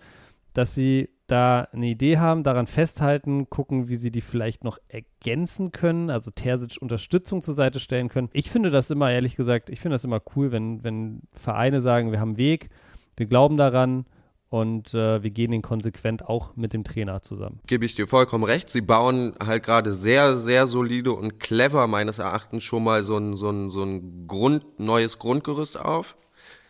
dass 0.53 0.75
sie 0.75 1.11
da 1.33 1.67
eine 1.73 1.87
Idee 1.87 2.19
haben, 2.19 2.43
daran 2.43 2.67
festhalten, 2.67 3.49
gucken, 3.49 3.89
wie 3.89 3.97
sie 3.97 4.11
die 4.11 4.21
vielleicht 4.21 4.65
noch 4.65 4.79
ergänzen 4.89 5.73
können, 5.73 6.11
also 6.11 6.31
Terzic 6.31 6.81
Unterstützung 6.81 7.41
zur 7.41 7.55
Seite 7.55 7.81
stellen 7.81 8.11
können. 8.11 8.29
Ich 8.33 8.51
finde 8.51 8.71
das 8.71 8.91
immer, 8.91 9.11
ehrlich 9.11 9.35
gesagt, 9.35 9.71
ich 9.71 9.81
finde 9.81 9.95
das 9.95 10.05
immer 10.05 10.21
cool, 10.37 10.53
wenn, 10.53 10.85
wenn 10.85 11.23
Vereine 11.33 11.81
sagen, 11.81 12.13
wir 12.13 12.21
haben 12.21 12.31
einen 12.31 12.39
Weg, 12.39 12.69
wir 13.17 13.27
glauben 13.27 13.57
daran 13.57 14.05
und 14.51 14.93
äh, 14.93 15.23
wir 15.23 15.31
gehen 15.31 15.51
den 15.51 15.63
konsequent 15.63 16.29
auch 16.29 16.55
mit 16.55 16.75
dem 16.75 16.85
Trainer 16.85 17.23
zusammen. 17.23 17.61
Gebe 17.67 17.87
ich 17.87 17.95
dir 17.95 18.07
vollkommen 18.07 18.45
recht. 18.45 18.69
Sie 18.69 18.83
bauen 18.83 19.35
halt 19.43 19.63
gerade 19.63 19.95
sehr, 19.95 20.37
sehr 20.37 20.67
solide 20.67 21.13
und 21.13 21.41
clever 21.41 21.87
meines 21.87 22.19
Erachtens 22.19 22.63
schon 22.63 22.85
mal 22.85 23.03
so 23.03 23.17
ein, 23.17 23.35
so 23.35 23.49
ein, 23.49 23.71
so 23.71 23.83
ein 23.83 24.27
Grund, 24.27 24.79
neues 24.79 25.19
Grundgerüst 25.19 25.81
auf. 25.81 26.17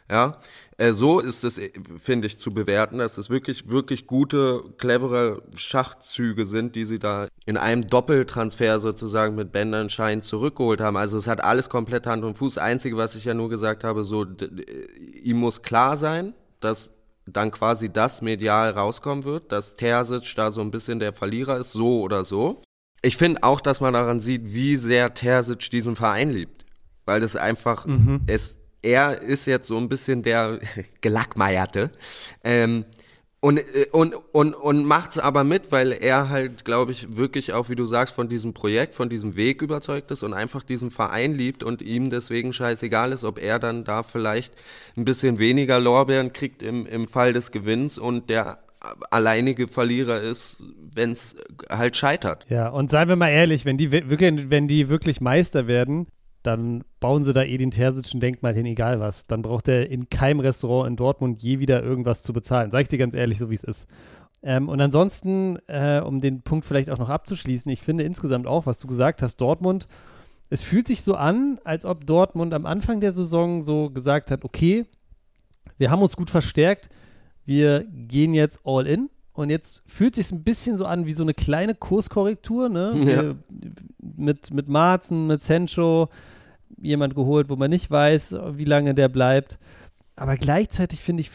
Ja, 0.08 0.38
äh, 0.82 0.92
so 0.92 1.20
ist 1.20 1.44
es, 1.44 1.58
äh, 1.58 1.70
finde 1.96 2.26
ich, 2.26 2.38
zu 2.38 2.50
bewerten, 2.50 2.98
dass 2.98 3.16
es 3.16 3.30
wirklich, 3.30 3.68
wirklich 3.70 4.06
gute, 4.06 4.64
clevere 4.78 5.42
Schachzüge 5.54 6.44
sind, 6.44 6.74
die 6.74 6.84
sie 6.84 6.98
da 6.98 7.28
in 7.46 7.56
einem 7.56 7.86
Doppeltransfer 7.86 8.80
sozusagen 8.80 9.36
mit 9.36 9.52
Bändern 9.52 9.90
Schein 9.90 10.22
zurückgeholt 10.22 10.80
haben. 10.80 10.96
Also 10.96 11.18
es 11.18 11.28
hat 11.28 11.44
alles 11.44 11.68
komplett 11.68 12.06
Hand 12.06 12.24
und 12.24 12.36
Fuß. 12.36 12.58
Einzige, 12.58 12.96
was 12.96 13.14
ich 13.14 13.24
ja 13.24 13.34
nur 13.34 13.48
gesagt 13.48 13.84
habe, 13.84 14.02
so, 14.02 14.26
ihm 15.22 15.36
muss 15.36 15.62
klar 15.62 15.96
sein, 15.96 16.34
dass 16.58 16.92
dann 17.26 17.52
quasi 17.52 17.88
das 17.88 18.20
medial 18.20 18.70
rauskommen 18.70 19.24
wird, 19.24 19.52
dass 19.52 19.74
Terzic 19.74 20.34
da 20.34 20.50
so 20.50 20.60
ein 20.62 20.72
bisschen 20.72 20.98
der 20.98 21.12
Verlierer 21.12 21.58
ist, 21.58 21.72
so 21.72 22.00
oder 22.00 22.24
so. 22.24 22.62
Ich 23.02 23.16
finde 23.16 23.44
auch, 23.44 23.60
dass 23.60 23.80
man 23.80 23.94
daran 23.94 24.18
sieht, 24.18 24.52
wie 24.52 24.76
sehr 24.76 25.14
Terzic 25.14 25.70
diesen 25.70 25.94
Verein 25.94 26.30
liebt. 26.30 26.64
Weil 27.04 27.20
das 27.20 27.36
einfach, 27.36 27.86
mhm. 27.86 28.22
es 28.26 28.58
er 28.82 29.22
ist 29.22 29.46
jetzt 29.46 29.68
so 29.68 29.78
ein 29.78 29.88
bisschen 29.88 30.22
der 30.22 30.58
Gelackmeierte. 31.00 31.90
Ähm, 32.44 32.84
und, 33.40 33.58
äh, 33.58 33.86
und, 33.90 34.14
und, 34.32 34.54
und 34.54 34.84
macht's 34.84 35.18
aber 35.18 35.42
mit, 35.42 35.72
weil 35.72 35.92
er 35.92 36.28
halt, 36.28 36.64
glaube 36.64 36.92
ich, 36.92 37.16
wirklich 37.16 37.52
auch, 37.52 37.68
wie 37.68 37.74
du 37.74 37.86
sagst, 37.86 38.14
von 38.14 38.28
diesem 38.28 38.54
Projekt, 38.54 38.94
von 38.94 39.08
diesem 39.08 39.34
Weg 39.36 39.62
überzeugt 39.62 40.10
ist 40.12 40.22
und 40.22 40.32
einfach 40.32 40.62
diesen 40.62 40.90
Verein 40.92 41.34
liebt 41.34 41.64
und 41.64 41.82
ihm 41.82 42.10
deswegen 42.10 42.52
scheißegal 42.52 43.12
ist, 43.12 43.24
ob 43.24 43.40
er 43.40 43.58
dann 43.58 43.84
da 43.84 44.04
vielleicht 44.04 44.54
ein 44.96 45.04
bisschen 45.04 45.40
weniger 45.40 45.80
Lorbeeren 45.80 46.32
kriegt 46.32 46.62
im, 46.62 46.86
im 46.86 47.08
Fall 47.08 47.32
des 47.32 47.50
Gewinns 47.50 47.98
und 47.98 48.30
der 48.30 48.58
alleinige 49.10 49.68
Verlierer 49.68 50.20
ist, 50.20 50.64
wenn 50.94 51.12
es 51.12 51.36
halt 51.68 51.96
scheitert. 51.96 52.44
Ja, 52.48 52.68
und 52.68 52.90
seien 52.90 53.08
wir 53.08 53.16
mal 53.16 53.30
ehrlich, 53.30 53.64
wenn 53.64 53.76
die 53.76 53.92
wirklich, 53.92 54.50
wenn 54.50 54.68
die 54.68 54.88
wirklich 54.88 55.20
Meister 55.20 55.66
werden, 55.66 56.06
dann 56.42 56.84
bauen 57.00 57.24
sie 57.24 57.32
da 57.32 57.42
Edin 57.42 57.70
Terzic 57.70 58.12
ein 58.14 58.20
Denkmal 58.20 58.54
hin, 58.54 58.66
egal 58.66 59.00
was. 59.00 59.26
Dann 59.26 59.42
braucht 59.42 59.68
er 59.68 59.90
in 59.90 60.08
keinem 60.08 60.40
Restaurant 60.40 60.88
in 60.88 60.96
Dortmund 60.96 61.42
je 61.42 61.58
wieder 61.58 61.82
irgendwas 61.82 62.22
zu 62.22 62.32
bezahlen. 62.32 62.70
Sag 62.70 62.82
ich 62.82 62.88
dir 62.88 62.98
ganz 62.98 63.14
ehrlich, 63.14 63.38
so 63.38 63.50
wie 63.50 63.54
es 63.54 63.64
ist. 63.64 63.88
Ähm, 64.42 64.68
und 64.68 64.80
ansonsten, 64.80 65.58
äh, 65.68 66.00
um 66.00 66.20
den 66.20 66.42
Punkt 66.42 66.66
vielleicht 66.66 66.90
auch 66.90 66.98
noch 66.98 67.08
abzuschließen, 67.08 67.70
ich 67.70 67.80
finde 67.80 68.04
insgesamt 68.04 68.46
auch, 68.46 68.66
was 68.66 68.78
du 68.78 68.88
gesagt 68.88 69.22
hast, 69.22 69.40
Dortmund, 69.40 69.86
es 70.50 70.62
fühlt 70.62 70.86
sich 70.86 71.02
so 71.02 71.14
an, 71.14 71.60
als 71.64 71.84
ob 71.84 72.06
Dortmund 72.06 72.52
am 72.52 72.66
Anfang 72.66 73.00
der 73.00 73.12
Saison 73.12 73.62
so 73.62 73.90
gesagt 73.90 74.30
hat, 74.30 74.44
okay, 74.44 74.84
wir 75.78 75.90
haben 75.90 76.02
uns 76.02 76.16
gut 76.16 76.28
verstärkt, 76.28 76.90
wir 77.44 77.84
gehen 77.84 78.34
jetzt 78.34 78.60
all 78.64 78.86
in. 78.86 79.10
Und 79.34 79.50
jetzt 79.50 79.82
fühlt 79.86 80.14
sich 80.14 80.30
ein 80.30 80.42
bisschen 80.42 80.76
so 80.76 80.84
an 80.84 81.06
wie 81.06 81.12
so 81.12 81.22
eine 81.22 81.34
kleine 81.34 81.74
Kurskorrektur, 81.74 82.68
ne? 82.68 82.92
Ja. 83.06 83.34
Mit, 83.98 84.52
mit 84.52 84.68
Marzen, 84.68 85.26
mit 85.26 85.42
Sancho, 85.42 86.08
jemand 86.76 87.14
geholt, 87.14 87.48
wo 87.48 87.56
man 87.56 87.70
nicht 87.70 87.90
weiß, 87.90 88.36
wie 88.52 88.64
lange 88.64 88.94
der 88.94 89.08
bleibt. 89.08 89.58
Aber 90.16 90.36
gleichzeitig 90.36 91.00
finde 91.00 91.22
ich, 91.22 91.30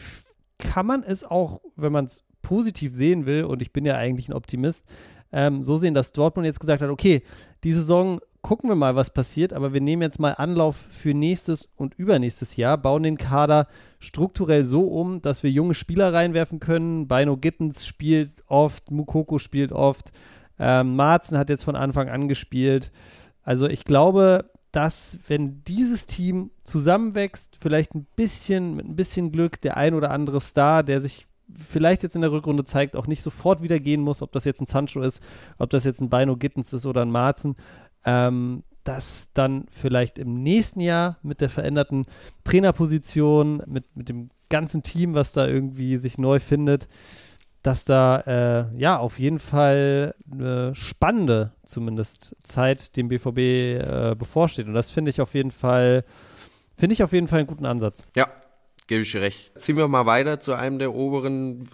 kann 0.58 0.86
man 0.86 1.02
es 1.02 1.24
auch, 1.24 1.60
wenn 1.76 1.92
man 1.92 2.04
es 2.04 2.24
positiv 2.42 2.94
sehen 2.94 3.26
will, 3.26 3.44
und 3.44 3.62
ich 3.62 3.72
bin 3.72 3.84
ja 3.84 3.96
eigentlich 3.96 4.28
ein 4.28 4.34
Optimist, 4.34 4.84
ähm, 5.32 5.62
so 5.62 5.76
sehen, 5.76 5.94
dass 5.94 6.12
Dortmund 6.12 6.46
jetzt 6.46 6.60
gesagt 6.60 6.80
hat, 6.80 6.90
okay, 6.90 7.22
die 7.64 7.72
Saison 7.72 8.20
gucken 8.42 8.70
wir 8.70 8.76
mal, 8.76 8.96
was 8.96 9.10
passiert, 9.10 9.52
aber 9.52 9.72
wir 9.72 9.80
nehmen 9.80 10.02
jetzt 10.02 10.20
mal 10.20 10.32
Anlauf 10.32 10.76
für 10.76 11.14
nächstes 11.14 11.70
und 11.76 11.94
übernächstes 11.94 12.56
Jahr, 12.56 12.78
bauen 12.78 13.02
den 13.02 13.18
Kader 13.18 13.66
strukturell 13.98 14.64
so 14.64 14.82
um, 14.82 15.20
dass 15.22 15.42
wir 15.42 15.50
junge 15.50 15.74
Spieler 15.74 16.12
reinwerfen 16.12 16.60
können. 16.60 17.08
Bino 17.08 17.36
Gittens 17.36 17.86
spielt 17.86 18.30
oft, 18.46 18.90
Mukoko 18.90 19.38
spielt 19.38 19.72
oft, 19.72 20.12
ähm, 20.58 20.96
Marzen 20.96 21.38
hat 21.38 21.50
jetzt 21.50 21.64
von 21.64 21.76
Anfang 21.76 22.08
an 22.08 22.28
gespielt. 22.28 22.92
Also 23.42 23.66
ich 23.66 23.84
glaube, 23.84 24.50
dass 24.72 25.18
wenn 25.26 25.64
dieses 25.64 26.06
Team 26.06 26.50
zusammenwächst, 26.64 27.56
vielleicht 27.60 27.94
ein 27.94 28.06
bisschen, 28.16 28.76
mit 28.76 28.86
ein 28.86 28.96
bisschen 28.96 29.32
Glück, 29.32 29.60
der 29.60 29.76
ein 29.76 29.94
oder 29.94 30.10
andere 30.10 30.40
Star, 30.40 30.82
der 30.82 31.00
sich 31.00 31.26
vielleicht 31.54 32.02
jetzt 32.02 32.14
in 32.14 32.20
der 32.20 32.32
Rückrunde 32.32 32.64
zeigt, 32.64 32.94
auch 32.94 33.06
nicht 33.06 33.22
sofort 33.22 33.62
wieder 33.62 33.80
gehen 33.80 34.02
muss, 34.02 34.20
ob 34.20 34.32
das 34.32 34.44
jetzt 34.44 34.60
ein 34.60 34.66
Sancho 34.66 35.00
ist, 35.00 35.22
ob 35.56 35.70
das 35.70 35.84
jetzt 35.84 36.00
ein 36.00 36.10
Bino 36.10 36.36
Gittens 36.36 36.72
ist 36.72 36.84
oder 36.84 37.02
ein 37.02 37.10
Marzen, 37.10 37.56
ähm, 38.04 38.62
dass 38.84 39.30
dann 39.34 39.66
vielleicht 39.70 40.18
im 40.18 40.42
nächsten 40.42 40.80
Jahr 40.80 41.18
mit 41.22 41.40
der 41.40 41.50
veränderten 41.50 42.06
Trainerposition, 42.44 43.62
mit, 43.66 43.84
mit 43.94 44.08
dem 44.08 44.30
ganzen 44.48 44.82
Team, 44.82 45.14
was 45.14 45.32
da 45.32 45.46
irgendwie 45.46 45.98
sich 45.98 46.16
neu 46.16 46.40
findet, 46.40 46.88
dass 47.62 47.84
da 47.84 48.20
äh, 48.72 48.78
ja 48.78 48.98
auf 48.98 49.18
jeden 49.18 49.40
Fall 49.40 50.14
eine 50.30 50.74
spannende 50.74 51.52
zumindest 51.64 52.34
Zeit 52.42 52.96
dem 52.96 53.08
BVB 53.08 53.38
äh, 53.38 54.16
bevorsteht. 54.18 54.66
Und 54.66 54.74
das 54.74 54.88
finde 54.88 55.10
ich 55.10 55.20
auf 55.20 55.34
jeden 55.34 55.50
Fall, 55.50 56.04
finde 56.76 56.94
ich 56.94 57.02
auf 57.02 57.12
jeden 57.12 57.28
Fall 57.28 57.40
einen 57.40 57.48
guten 57.48 57.66
Ansatz. 57.66 58.04
Ja, 58.16 58.28
gebe 58.86 59.02
ich 59.02 59.12
dir 59.12 59.20
recht. 59.20 59.60
Ziehen 59.60 59.76
wir 59.76 59.86
mal 59.88 60.06
weiter 60.06 60.40
zu 60.40 60.54
einem 60.54 60.78
der 60.78 60.94
oberen 60.94 61.68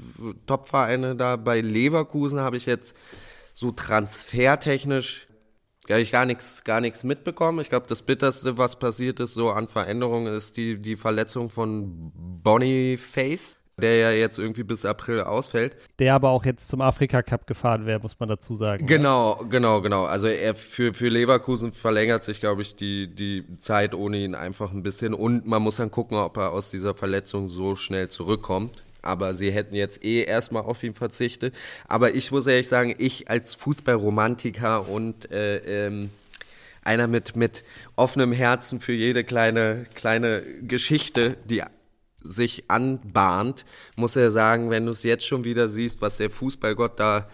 Top-Vereine 0.47 1.15
da. 1.15 1.37
Bei 1.37 1.61
Leverkusen 1.61 2.41
habe 2.41 2.57
ich 2.57 2.67
jetzt 2.67 2.97
so 3.53 3.71
transfertechnisch 3.71 5.29
ja, 5.89 5.99
ich 5.99 6.13
gar 6.13 6.27
nichts 6.27 6.65
gar 6.65 6.81
nichts 6.81 7.05
mitbekommen. 7.05 7.61
Ich 7.61 7.69
glaube, 7.69 7.87
das 7.89 8.03
bitterste, 8.03 8.59
was 8.59 8.79
passiert 8.79 9.21
ist 9.21 9.35
so 9.35 9.51
an 9.51 9.69
Veränderungen, 9.69 10.33
ist 10.33 10.57
die 10.57 10.81
die 10.81 10.97
Verletzung 10.97 11.51
von 11.51 12.13
Boniface 12.43 13.59
der 13.77 13.97
ja 13.97 14.11
jetzt 14.11 14.39
irgendwie 14.39 14.63
bis 14.63 14.85
April 14.85 15.21
ausfällt. 15.21 15.77
Der 15.99 16.15
aber 16.15 16.31
auch 16.31 16.45
jetzt 16.45 16.69
zum 16.69 16.81
Afrika 16.81 17.23
Cup 17.23 17.47
gefahren 17.47 17.87
wäre, 17.87 18.01
muss 18.01 18.19
man 18.21 18.29
dazu 18.29 18.55
sagen. 18.55 18.87
Genau, 18.87 19.39
ja. 19.41 19.47
genau, 19.49 19.81
genau. 19.81 20.05
Also 20.05 20.29
er 20.29 20.55
für, 20.55 20.95
für 20.95 21.09
Leverkusen 21.09 21.73
verlängert 21.73 22.25
sich, 22.25 22.41
glaube 22.41 22.63
ich, 22.63 22.77
die, 22.77 23.13
die 23.13 23.45
Zeit 23.61 23.95
ohne 23.95 24.19
ihn 24.19 24.35
einfach 24.35 24.73
ein 24.73 24.83
bisschen. 24.83 25.15
Und 25.15 25.47
man 25.47 25.63
muss 25.63 25.77
dann 25.77 25.91
gucken, 25.91 26.17
ob 26.19 26.37
er 26.37 26.53
aus 26.53 26.71
dieser 26.71 26.95
Verletzung 26.95 27.49
so 27.49 27.75
schnell 27.75 28.09
zurückkommt. 28.09 28.85
Aber 29.05 29.35
sie 29.35 29.51
hätten 29.51 29.75
jetzt 29.75 30.05
eh 30.05 30.25
erstmal 30.25 30.63
auf 30.63 30.83
ihn 30.83 30.95
verzichtet. 30.95 31.55
Aber 31.87 32.15
ich 32.15 32.31
muss 32.31 32.47
ehrlich 32.47 32.69
sagen, 32.69 32.95
ich 32.99 33.31
als 33.31 33.55
Fußballromantiker 33.55 34.89
und 34.89 35.31
äh, 35.31 35.87
ähm, 35.87 36.11
einer 36.83 37.07
mit, 37.07 37.37
mit 37.37 37.65
offenem 37.97 38.33
Herzen 38.33 38.81
für 38.81 38.93
jede 38.93 39.25
kleine, 39.25 39.87
kleine 39.95 40.43
Geschichte, 40.63 41.37
die 41.45 41.63
sich 42.21 42.65
anbahnt, 42.69 43.65
muss 43.97 44.17
er 44.17 44.31
sagen, 44.31 44.71
wenn 44.71 44.87
du 44.87 44.93
es 44.93 45.03
jetzt 45.03 45.27
schon 45.27 45.45
wieder 45.45 45.69
siehst, 45.69 46.01
was 46.01 46.17
der 46.17 46.31
Fußballgott 46.31 46.99
da 46.99 47.29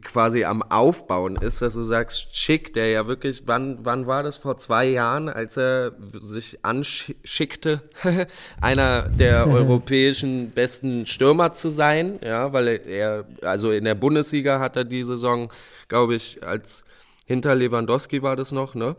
quasi 0.00 0.44
am 0.44 0.62
Aufbauen 0.62 1.36
ist, 1.36 1.62
dass 1.62 1.74
du 1.74 1.82
sagst, 1.82 2.36
Schick, 2.36 2.74
der 2.74 2.90
ja 2.90 3.06
wirklich, 3.06 3.44
wann, 3.46 3.78
wann 3.82 4.06
war 4.06 4.24
das 4.24 4.36
vor 4.36 4.56
zwei 4.56 4.86
Jahren, 4.86 5.28
als 5.28 5.56
er 5.56 5.92
sich 6.20 6.64
anschickte, 6.64 7.82
einer 8.60 9.08
der 9.08 9.46
europäischen 9.48 10.50
besten 10.50 11.06
Stürmer 11.06 11.52
zu 11.52 11.68
sein, 11.68 12.18
ja, 12.24 12.52
weil 12.52 12.80
er, 12.86 13.26
also 13.42 13.70
in 13.70 13.84
der 13.84 13.94
Bundesliga 13.94 14.58
hat 14.58 14.76
er 14.76 14.84
die 14.84 15.04
Saison, 15.04 15.52
glaube 15.88 16.16
ich, 16.16 16.44
als 16.44 16.84
hinter 17.24 17.54
Lewandowski 17.54 18.22
war 18.22 18.34
das 18.34 18.50
noch, 18.50 18.74
ne? 18.74 18.96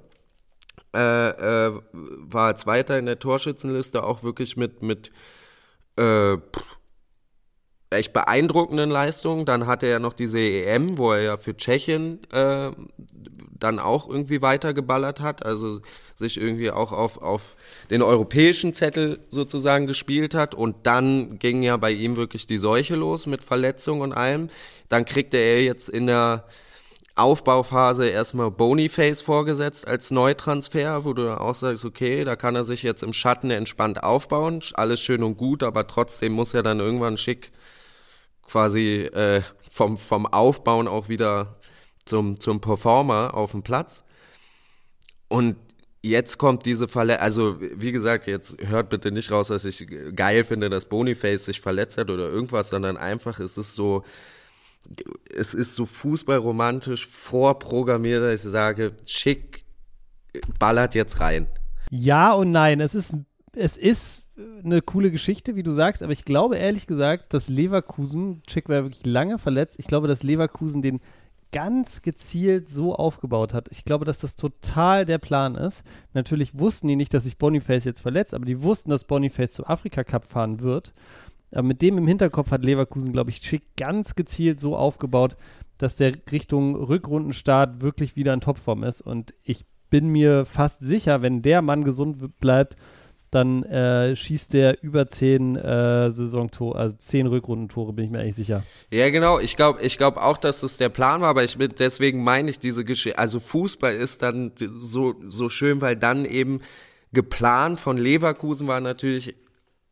Äh, 0.96 1.68
äh, 1.68 1.82
war 1.92 2.56
Zweiter 2.56 2.98
in 2.98 3.06
der 3.06 3.20
Torschützenliste, 3.20 4.02
auch 4.04 4.24
wirklich 4.24 4.56
mit, 4.56 4.82
mit 4.82 5.12
äh, 5.98 6.38
echt 7.96 8.14
beeindruckenden 8.14 8.90
Leistungen. 8.90 9.46
Dann 9.46 9.68
hatte 9.68 9.88
er 9.88 10.00
noch 10.00 10.14
diese 10.14 10.40
EM, 10.40 10.98
wo 10.98 11.12
er 11.12 11.22
ja 11.22 11.38
für 11.38 11.56
Tschechien 11.56 12.20
äh, 12.32 12.72
dann 13.60 13.80
auch 13.80 14.10
irgendwie 14.10 14.42
weitergeballert 14.42 15.22
hat, 15.22 15.46
also 15.46 15.80
sich 16.14 16.40
irgendwie 16.40 16.72
auch 16.72 16.92
auf, 16.92 17.22
auf 17.22 17.56
den 17.90 18.02
europäischen 18.02 18.74
Zettel 18.74 19.20
sozusagen 19.30 19.88
gespielt 19.88 20.34
hat. 20.34 20.56
Und 20.56 20.76
dann 20.84 21.40
ging 21.40 21.64
ja 21.64 21.78
bei 21.78 21.92
ihm 21.92 22.18
wirklich 22.18 22.48
die 22.48 22.58
Seuche 22.58 22.96
los 22.96 23.26
mit 23.26 23.44
Verletzungen 23.44 24.02
und 24.02 24.14
allem. 24.14 24.50
Dann 24.90 25.06
kriegte 25.06 25.38
er 25.38 25.64
jetzt 25.64 25.90
in 25.90 26.08
der 26.08 26.46
Aufbauphase 27.16 28.10
erstmal 28.10 28.52
Boniface 28.52 29.22
vorgesetzt 29.22 29.88
als 29.88 30.12
Neutransfer, 30.12 31.06
wo 31.06 31.14
du 31.14 31.24
dann 31.24 31.38
auch 31.38 31.56
sagst, 31.56 31.86
okay, 31.86 32.26
da 32.26 32.36
kann 32.36 32.58
er 32.58 32.66
sich 32.66 32.84
jetzt 32.84 33.04
im 33.04 33.14
Schatten 33.14 33.52
entspannt 33.52 34.04
aufbauen, 34.04 34.60
alles 34.74 35.00
schön 35.00 35.24
und 35.24 35.38
gut, 35.38 35.64
aber 35.64 35.88
trotzdem 35.88 36.34
muss 36.34 36.54
er 36.54 36.62
dann 36.62 36.82
irgendwann 36.82 37.16
schick 37.16 37.52
quasi 38.46 39.02
äh, 39.02 39.42
vom, 39.70 39.98
vom 39.98 40.26
Aufbauen 40.26 40.88
auch 40.88 41.10
wieder 41.10 41.58
zum, 42.06 42.40
zum 42.40 42.62
Performer 42.62 43.34
auf 43.34 43.52
dem 43.52 43.64
Platz. 43.64 44.04
Und 45.28 45.58
jetzt 46.02 46.38
kommt 46.38 46.66
diese 46.66 46.88
Verletzung, 46.88 47.24
also 47.24 47.58
wie 47.60 47.92
gesagt, 47.92 48.28
jetzt 48.28 48.58
hört 48.62 48.90
bitte 48.90 49.12
nicht 49.12 49.32
raus, 49.32 49.48
dass 49.48 49.66
ich 49.66 49.88
geil 50.16 50.44
finde, 50.44 50.70
dass 50.70 50.86
Boniface 50.86 51.46
sich 51.46 51.62
verletzt 51.62 51.98
hat 51.98 52.10
oder 52.10 52.30
irgendwas, 52.30 52.70
sondern 52.70 52.96
einfach 52.98 53.40
es 53.40 53.58
ist 53.58 53.76
so, 53.76 54.04
es 55.36 55.54
ist 55.54 55.76
so 55.76 55.86
fußballromantisch 55.86 57.08
vorprogrammiert, 57.08 58.22
dass 58.22 58.46
ich 58.46 58.52
sage, 58.52 58.94
schick, 59.06 59.66
ballert 60.60 60.94
jetzt 60.94 61.20
rein. 61.20 61.48
Ja 61.90 62.34
und 62.34 62.52
nein, 62.52 62.80
es 62.80 62.94
ist 62.94 63.14
es 63.56 63.78
ist 63.78 64.34
eine 64.64 64.82
coole 64.82 65.12
Geschichte, 65.12 65.56
wie 65.56 65.64
du 65.64 65.72
sagst, 65.72 66.04
aber 66.04 66.12
ich 66.12 66.26
glaube 66.26 66.58
ehrlich 66.58 66.88
gesagt, 66.88 67.34
dass 67.34 67.50
Leverkusen, 67.50 68.44
Chick 68.48 68.70
war 68.70 68.84
wirklich 68.84 69.06
lange 69.06 69.38
verletzt, 69.38 69.80
ich 69.80 69.88
glaube, 69.88 70.08
dass 70.08 70.24
Leverkusen 70.24 70.82
den 70.82 71.00
ganz 71.52 72.02
gezielt 72.02 72.68
so 72.68 72.94
aufgebaut 72.96 73.54
hat. 73.54 73.70
Ich 73.72 73.86
glaube, 73.86 74.04
dass 74.04 74.20
das 74.20 74.36
total 74.36 75.06
der 75.06 75.20
Plan 75.20 75.56
ist. 75.56 75.84
Natürlich 76.14 76.60
wussten 76.60 76.90
die 76.90 76.98
nicht, 76.98 77.14
dass 77.14 77.24
sich 77.24 77.38
Boniface 77.38 77.86
jetzt 77.86 78.02
verletzt, 78.02 78.34
aber 78.34 78.44
die 78.44 78.62
wussten, 78.62 78.90
dass 78.90 79.06
Boniface 79.06 79.54
zum 79.54 79.66
Afrika 79.66 80.04
Cup 80.04 80.26
fahren 80.26 80.60
wird. 80.60 80.94
Aber 81.52 81.64
mit 81.64 81.82
dem 81.82 81.98
im 81.98 82.08
Hinterkopf 82.08 82.52
hat 82.52 82.66
Leverkusen, 82.66 83.14
glaube 83.14 83.30
ich, 83.30 83.38
Schick 83.38 83.64
ganz 83.78 84.16
gezielt 84.16 84.60
so 84.60 84.76
aufgebaut, 84.76 85.38
dass 85.78 85.96
der 85.96 86.12
Richtung 86.30 86.76
Rückrundenstart 86.76 87.82
wirklich 87.82 88.18
wieder 88.18 88.34
in 88.34 88.42
Topform 88.42 88.84
ist. 88.84 89.02
Und 89.02 89.34
ich 89.44 89.66
bin 89.90 90.10
mir 90.10 90.44
fast 90.46 90.82
sicher, 90.82 91.22
wenn 91.22 91.42
der 91.42 91.62
Mann 91.62 91.86
gesund 91.86 92.38
bleibt, 92.40 92.76
dann 93.36 93.64
äh, 93.64 94.16
schießt 94.16 94.54
der 94.54 94.82
über 94.82 95.08
zehn 95.08 95.56
äh, 95.56 96.10
Saisontore, 96.12 96.78
also 96.78 96.96
zehn 96.98 97.28
Rückrundentore, 97.28 97.94
bin 97.94 98.06
ich 98.06 98.12
mir 98.12 98.20
eigentlich 98.20 98.36
sicher. 98.36 98.64
Ja, 98.92 99.10
genau. 99.10 99.40
Ich 99.40 99.56
glaube 99.56 99.82
ich 99.82 99.98
glaub 99.98 100.18
auch, 100.18 100.38
dass 100.38 100.62
das 100.62 100.78
der 100.78 100.90
Plan 100.90 101.22
war, 101.22 101.30
aber 101.30 101.44
ich 101.44 101.58
bin, 101.58 101.74
deswegen 101.78 102.24
meine 102.24 102.50
ich 102.50 102.60
diese 102.60 102.84
Geschichte. 102.84 103.20
Also 103.20 103.40
Fußball 103.40 103.94
ist 103.94 104.22
dann 104.22 104.54
so, 104.58 105.16
so 105.28 105.50
schön, 105.50 105.82
weil 105.82 105.96
dann 105.96 106.26
eben 106.26 106.62
geplant 107.12 107.80
von 107.80 107.98
Leverkusen 107.98 108.68
war 108.68 108.80
natürlich, 108.80 109.36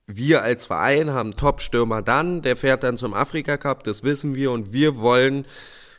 wir 0.08 0.43
als 0.43 0.65
Verein 0.65 1.12
haben 1.12 1.36
Top-Stürmer 1.36 2.01
dann, 2.01 2.41
der 2.41 2.56
fährt 2.56 2.84
dann 2.84 2.97
zum 2.97 3.13
Afrika 3.13 3.58
Cup, 3.58 3.84
das 3.84 4.03
wissen 4.03 4.36
wir 4.36 4.51
und 4.51 4.73
wir 4.73 4.97
wollen 4.97 5.45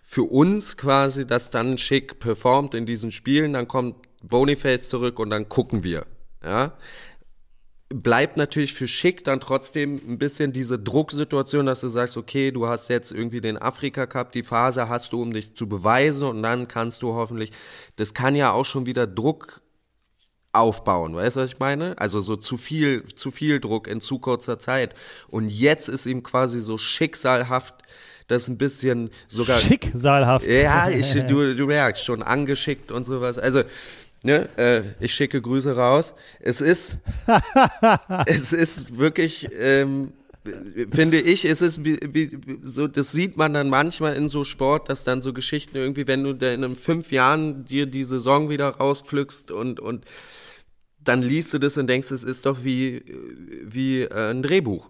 für 0.03 0.25
uns 0.25 0.77
quasi, 0.77 1.27
dass 1.27 1.49
dann 1.49 1.79
schick 1.79 2.19
performt 2.19 2.75
in 2.75 2.85
diesen 2.85 3.11
Spielen, 3.11 3.55
dann 3.55 3.67
kommt 3.67 3.97
Boniface 4.23 4.91
zurück 4.91 5.19
und 5.19 5.31
dann 5.31 5.49
gucken 5.49 5.83
wir. 5.83 6.07
Ja, 6.45 6.75
bleibt 8.03 8.37
natürlich 8.37 8.75
für 8.75 8.89
Schick 8.89 9.25
dann 9.25 9.39
trotzdem 9.39 10.01
ein 10.09 10.19
bisschen 10.19 10.53
diese 10.53 10.79
Drucksituation, 10.81 11.65
dass 11.65 11.81
du 11.81 11.89
sagst, 11.89 12.17
okay, 12.17 12.51
du 12.51 12.67
hast 12.67 12.89
jetzt 12.89 13.13
irgendwie 13.13 13.41
den 13.41 13.57
Afrika 13.57 14.07
Cup, 14.07 14.33
die 14.33 14.43
Phase 14.43 14.89
hast 14.89 15.13
du, 15.13 15.23
um 15.23 15.33
dich 15.33 15.55
zu 15.55 15.69
beweisen 15.69 16.29
und 16.29 16.43
dann 16.43 16.67
kannst 16.67 17.03
du 17.03 17.15
hoffentlich, 17.15 17.53
das 17.95 18.13
kann 18.13 18.35
ja 18.35 18.51
auch 18.51 18.65
schon 18.65 18.87
wieder 18.87 19.07
Druck 19.07 19.63
aufbauen, 20.53 21.15
weißt 21.15 21.37
du, 21.37 21.41
was 21.43 21.53
ich 21.53 21.59
meine? 21.61 21.97
Also 21.99 22.21
so 22.21 22.35
zu 22.35 22.57
viel, 22.57 23.05
zu 23.05 23.31
viel 23.31 23.61
Druck 23.61 23.87
in 23.87 24.01
zu 24.01 24.19
kurzer 24.19 24.59
Zeit. 24.59 24.95
Und 25.29 25.49
jetzt 25.49 25.89
ist 25.89 26.07
ihm 26.07 26.25
quasi 26.25 26.61
so 26.61 26.79
schicksalhaft, 26.79 27.75
das 28.27 28.49
ein 28.49 28.59
bisschen 28.59 29.11
sogar. 29.29 29.61
Schicksalhaft. 29.61 30.47
Ja, 30.47 30.89
ich, 30.89 31.13
du, 31.13 31.55
du 31.57 31.67
merkst 31.67 32.05
schon 32.05 32.23
angeschickt 32.23 32.91
und 32.91 33.05
sowas. 33.05 33.39
Also, 33.39 33.63
Ne, 34.25 34.49
äh, 34.57 34.81
ich 35.01 35.15
schicke 35.15 35.41
Grüße 35.43 35.77
raus. 35.77 36.15
Es 36.41 36.63
ist, 36.63 36.99
es 38.27 38.55
ist 38.55 38.99
wirklich, 38.99 39.51
ähm, 39.61 40.15
finde 40.91 41.21
ich, 41.21 41.45
es 41.45 41.61
ist 41.61 41.85
wie, 41.85 41.99
wie, 42.03 42.31
so, 42.63 42.89
das 42.89 43.13
sieht 43.13 43.37
man 43.37 43.53
dann 43.53 43.69
manchmal 43.69 44.15
in 44.17 44.29
so 44.29 44.43
Sport, 44.43 44.89
dass 44.89 45.05
dann 45.05 45.21
so 45.21 45.35
Geschichten 45.35 45.77
irgendwie, 45.77 46.07
wenn 46.07 46.25
du 46.25 46.33
da 46.33 46.53
in 46.53 46.75
fünf 46.75 47.13
Jahren 47.13 47.67
dir 47.67 47.85
die 47.85 48.03
Saison 48.03 48.49
wieder 48.49 48.71
rauspflückst 48.71 49.51
und, 49.51 49.79
und 49.79 50.07
dann 51.01 51.21
liest 51.21 51.53
du 51.53 51.59
das 51.59 51.77
und 51.77 51.87
denkst, 51.87 52.11
es 52.11 52.25
ist 52.25 52.47
doch 52.47 52.65
wie, 52.65 53.05
wie 53.63 54.05
äh, 54.05 54.31
ein 54.31 54.43
Drehbuch. 54.43 54.89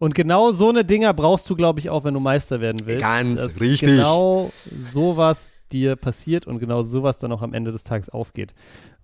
Und 0.00 0.16
genau 0.16 0.50
so 0.50 0.70
eine 0.70 0.84
Dinger 0.84 1.14
brauchst 1.14 1.48
du, 1.48 1.54
glaube 1.54 1.78
ich, 1.78 1.88
auch, 1.88 2.02
wenn 2.02 2.14
du 2.14 2.20
Meister 2.20 2.60
werden 2.60 2.80
willst. 2.84 3.02
Ganz 3.02 3.60
richtig. 3.60 3.90
Genau 3.90 4.50
sowas 4.92 5.52
dir 5.72 5.96
passiert 5.96 6.46
und 6.46 6.58
genau 6.58 6.82
sowas 6.82 7.18
dann 7.18 7.32
auch 7.32 7.42
am 7.42 7.54
Ende 7.54 7.72
des 7.72 7.84
Tages 7.84 8.08
aufgeht. 8.08 8.54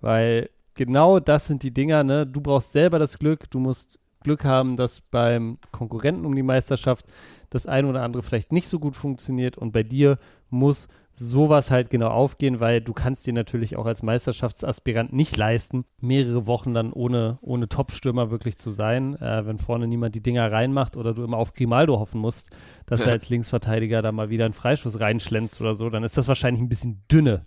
Weil 0.01 0.51
genau 0.75 1.21
das 1.21 1.47
sind 1.47 1.63
die 1.63 1.73
Dinger, 1.73 2.05
ne? 2.05 2.27
Du 2.27 2.41
brauchst 2.41 2.73
selber 2.73 2.99
das 2.99 3.19
Glück, 3.19 3.51
du 3.51 3.59
musst 3.59 4.01
Glück 4.23 4.45
haben, 4.45 4.77
dass 4.77 5.01
beim 5.01 5.59
Konkurrenten 5.71 6.27
um 6.27 6.35
die 6.35 6.43
Meisterschaft 6.43 7.07
das 7.51 7.67
eine 7.67 7.89
oder 7.89 8.03
andere 8.03 8.23
vielleicht 8.23 8.53
nicht 8.53 8.69
so 8.69 8.79
gut 8.79 8.97
funktioniert 8.97 9.57
und 9.57 9.73
bei 9.73 9.83
dir 9.83 10.19
muss 10.51 10.89
sowas 11.19 11.71
halt 11.71 11.89
genau 11.89 12.09
aufgehen, 12.09 12.61
weil 12.61 12.83
du 12.83 12.93
kannst 12.93 13.27
dir 13.27 13.33
natürlich 13.33 13.77
auch 13.77 13.87
als 13.87 14.03
Meisterschaftsaspirant 14.03 15.13
nicht 15.13 15.37
leisten, 15.37 15.87
mehrere 15.99 16.47
Wochen 16.47 16.75
dann 16.75 16.93
ohne, 16.93 17.39
ohne 17.41 17.69
Top-Stürmer 17.69 18.31
wirklich 18.31 18.59
zu 18.59 18.71
sein, 18.71 19.17
äh, 19.17 19.47
wenn 19.47 19.59
vorne 19.59 19.87
niemand 19.87 20.15
die 20.15 20.23
Dinger 20.23 20.53
reinmacht 20.53 20.97
oder 20.97 21.15
du 21.15 21.25
immer 21.25 21.39
auf 21.39 21.55
Grimaldo 21.55 21.99
hoffen 21.99 22.21
musst, 22.21 22.51
dass 22.85 23.01
ja. 23.01 23.07
er 23.07 23.13
als 23.13 23.31
Linksverteidiger 23.31 24.03
da 24.03 24.13
mal 24.13 24.29
wieder 24.29 24.45
einen 24.45 24.55
Freischuss 24.55 25.01
reinschlänzt 25.01 25.61
oder 25.61 25.75
so, 25.75 25.89
dann 25.89 26.05
ist 26.05 26.19
das 26.19 26.29
wahrscheinlich 26.29 26.63
ein 26.63 26.69
bisschen 26.69 27.03
dünne. 27.11 27.47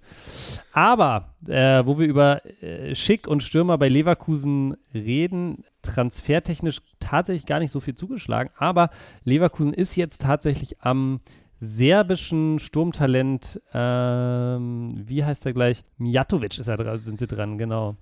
Aber, 0.73 1.35
äh, 1.47 1.85
wo 1.85 1.99
wir 1.99 2.07
über 2.07 2.41
äh, 2.63 2.95
Schick 2.95 3.27
und 3.27 3.43
Stürmer 3.43 3.77
bei 3.77 3.87
Leverkusen 3.87 4.77
reden, 4.95 5.63
transfertechnisch 5.83 6.81
tatsächlich 6.99 7.45
gar 7.45 7.59
nicht 7.59 7.71
so 7.71 7.79
viel 7.79 7.95
zugeschlagen, 7.95 8.49
aber 8.57 8.89
Leverkusen 9.23 9.73
ist 9.73 9.95
jetzt 9.95 10.21
tatsächlich 10.21 10.81
am 10.81 11.19
serbischen 11.59 12.59
Sturmtalent, 12.59 13.61
ähm, 13.73 14.89
wie 14.95 15.23
heißt 15.23 15.45
er 15.45 15.53
gleich? 15.53 15.83
Mijatovic 15.97 16.57
ist 16.57 16.67
er 16.67 16.77
dran, 16.77 16.99
sind 16.99 17.19
sie 17.19 17.27
dran, 17.27 17.57
genau. 17.57 17.95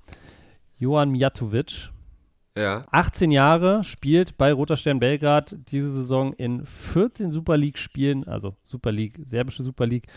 Johan 0.78 1.10
Mijatovic. 1.10 1.90
Ja. 2.56 2.86
18 2.92 3.30
Jahre, 3.30 3.84
spielt 3.84 4.38
bei 4.38 4.52
Roter 4.52 4.78
Stern 4.78 5.00
Belgrad 5.00 5.56
diese 5.68 5.92
Saison 5.92 6.34
in 6.34 6.66
14 6.66 7.32
Super 7.32 7.56
League-Spielen, 7.56 8.28
also 8.28 8.56
Super 8.64 8.92
League, 8.92 9.14
serbische 9.24 9.62
Super 9.62 9.86
League, 9.86 10.08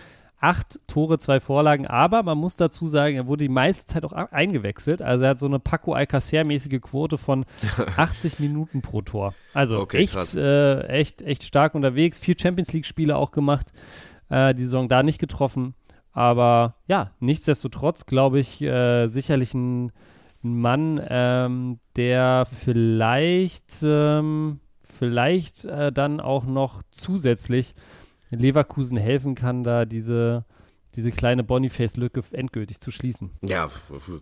acht 0.41 0.81
Tore, 0.87 1.19
zwei 1.19 1.39
Vorlagen, 1.39 1.87
aber 1.87 2.23
man 2.23 2.39
muss 2.39 2.57
dazu 2.57 2.89
sagen, 2.89 3.17
er 3.17 3.27
wurde 3.27 3.45
die 3.45 3.51
meiste 3.51 3.87
Zeit 3.87 4.05
auch 4.05 4.13
eingewechselt. 4.13 5.03
Also 5.03 5.25
er 5.25 5.31
hat 5.31 5.39
so 5.39 5.47
eine 5.47 5.59
Paco 5.59 5.93
Alcacer-mäßige 5.93 6.81
Quote 6.81 7.19
von 7.19 7.45
80 7.97 8.41
Minuten 8.41 8.81
pro 8.81 9.03
Tor. 9.03 9.35
Also 9.53 9.79
okay, 9.79 9.99
echt, 9.99 10.35
äh, 10.35 10.81
echt, 10.87 11.23
echt 11.23 11.45
stark 11.45 11.75
unterwegs. 11.75 12.19
Vier 12.19 12.37
Champions 12.41 12.73
League-Spiele 12.73 13.17
auch 13.17 13.31
gemacht, 13.31 13.67
äh, 14.31 14.55
die 14.55 14.63
Saison 14.63 14.89
da 14.89 15.03
nicht 15.03 15.19
getroffen. 15.19 15.75
Aber 16.13 16.75
ja, 16.89 17.13
nichtsdestotrotz 17.21 18.07
glaube 18.07 18.41
ich 18.41 18.63
äh, 18.63 19.09
sicherlich 19.09 19.55
ein, 19.55 19.93
Mann, 20.43 21.01
ähm, 21.09 21.81
der 21.97 22.47
vielleicht, 22.51 23.83
ähm, 23.83 24.61
vielleicht 24.79 25.67
äh, 25.67 25.93
dann 25.93 26.21
auch 26.21 26.47
noch 26.47 26.83
zusätzlich 26.91 27.75
Leverkusen 28.31 28.97
helfen 28.97 29.35
kann, 29.35 29.65
da 29.65 29.85
diese, 29.85 30.45
diese 30.95 31.11
kleine 31.11 31.45
Boniface-Lücke 31.45 32.23
endgültig 32.33 32.81
zu 32.81 32.91
schließen. 32.91 33.31
Ja, 33.43 33.69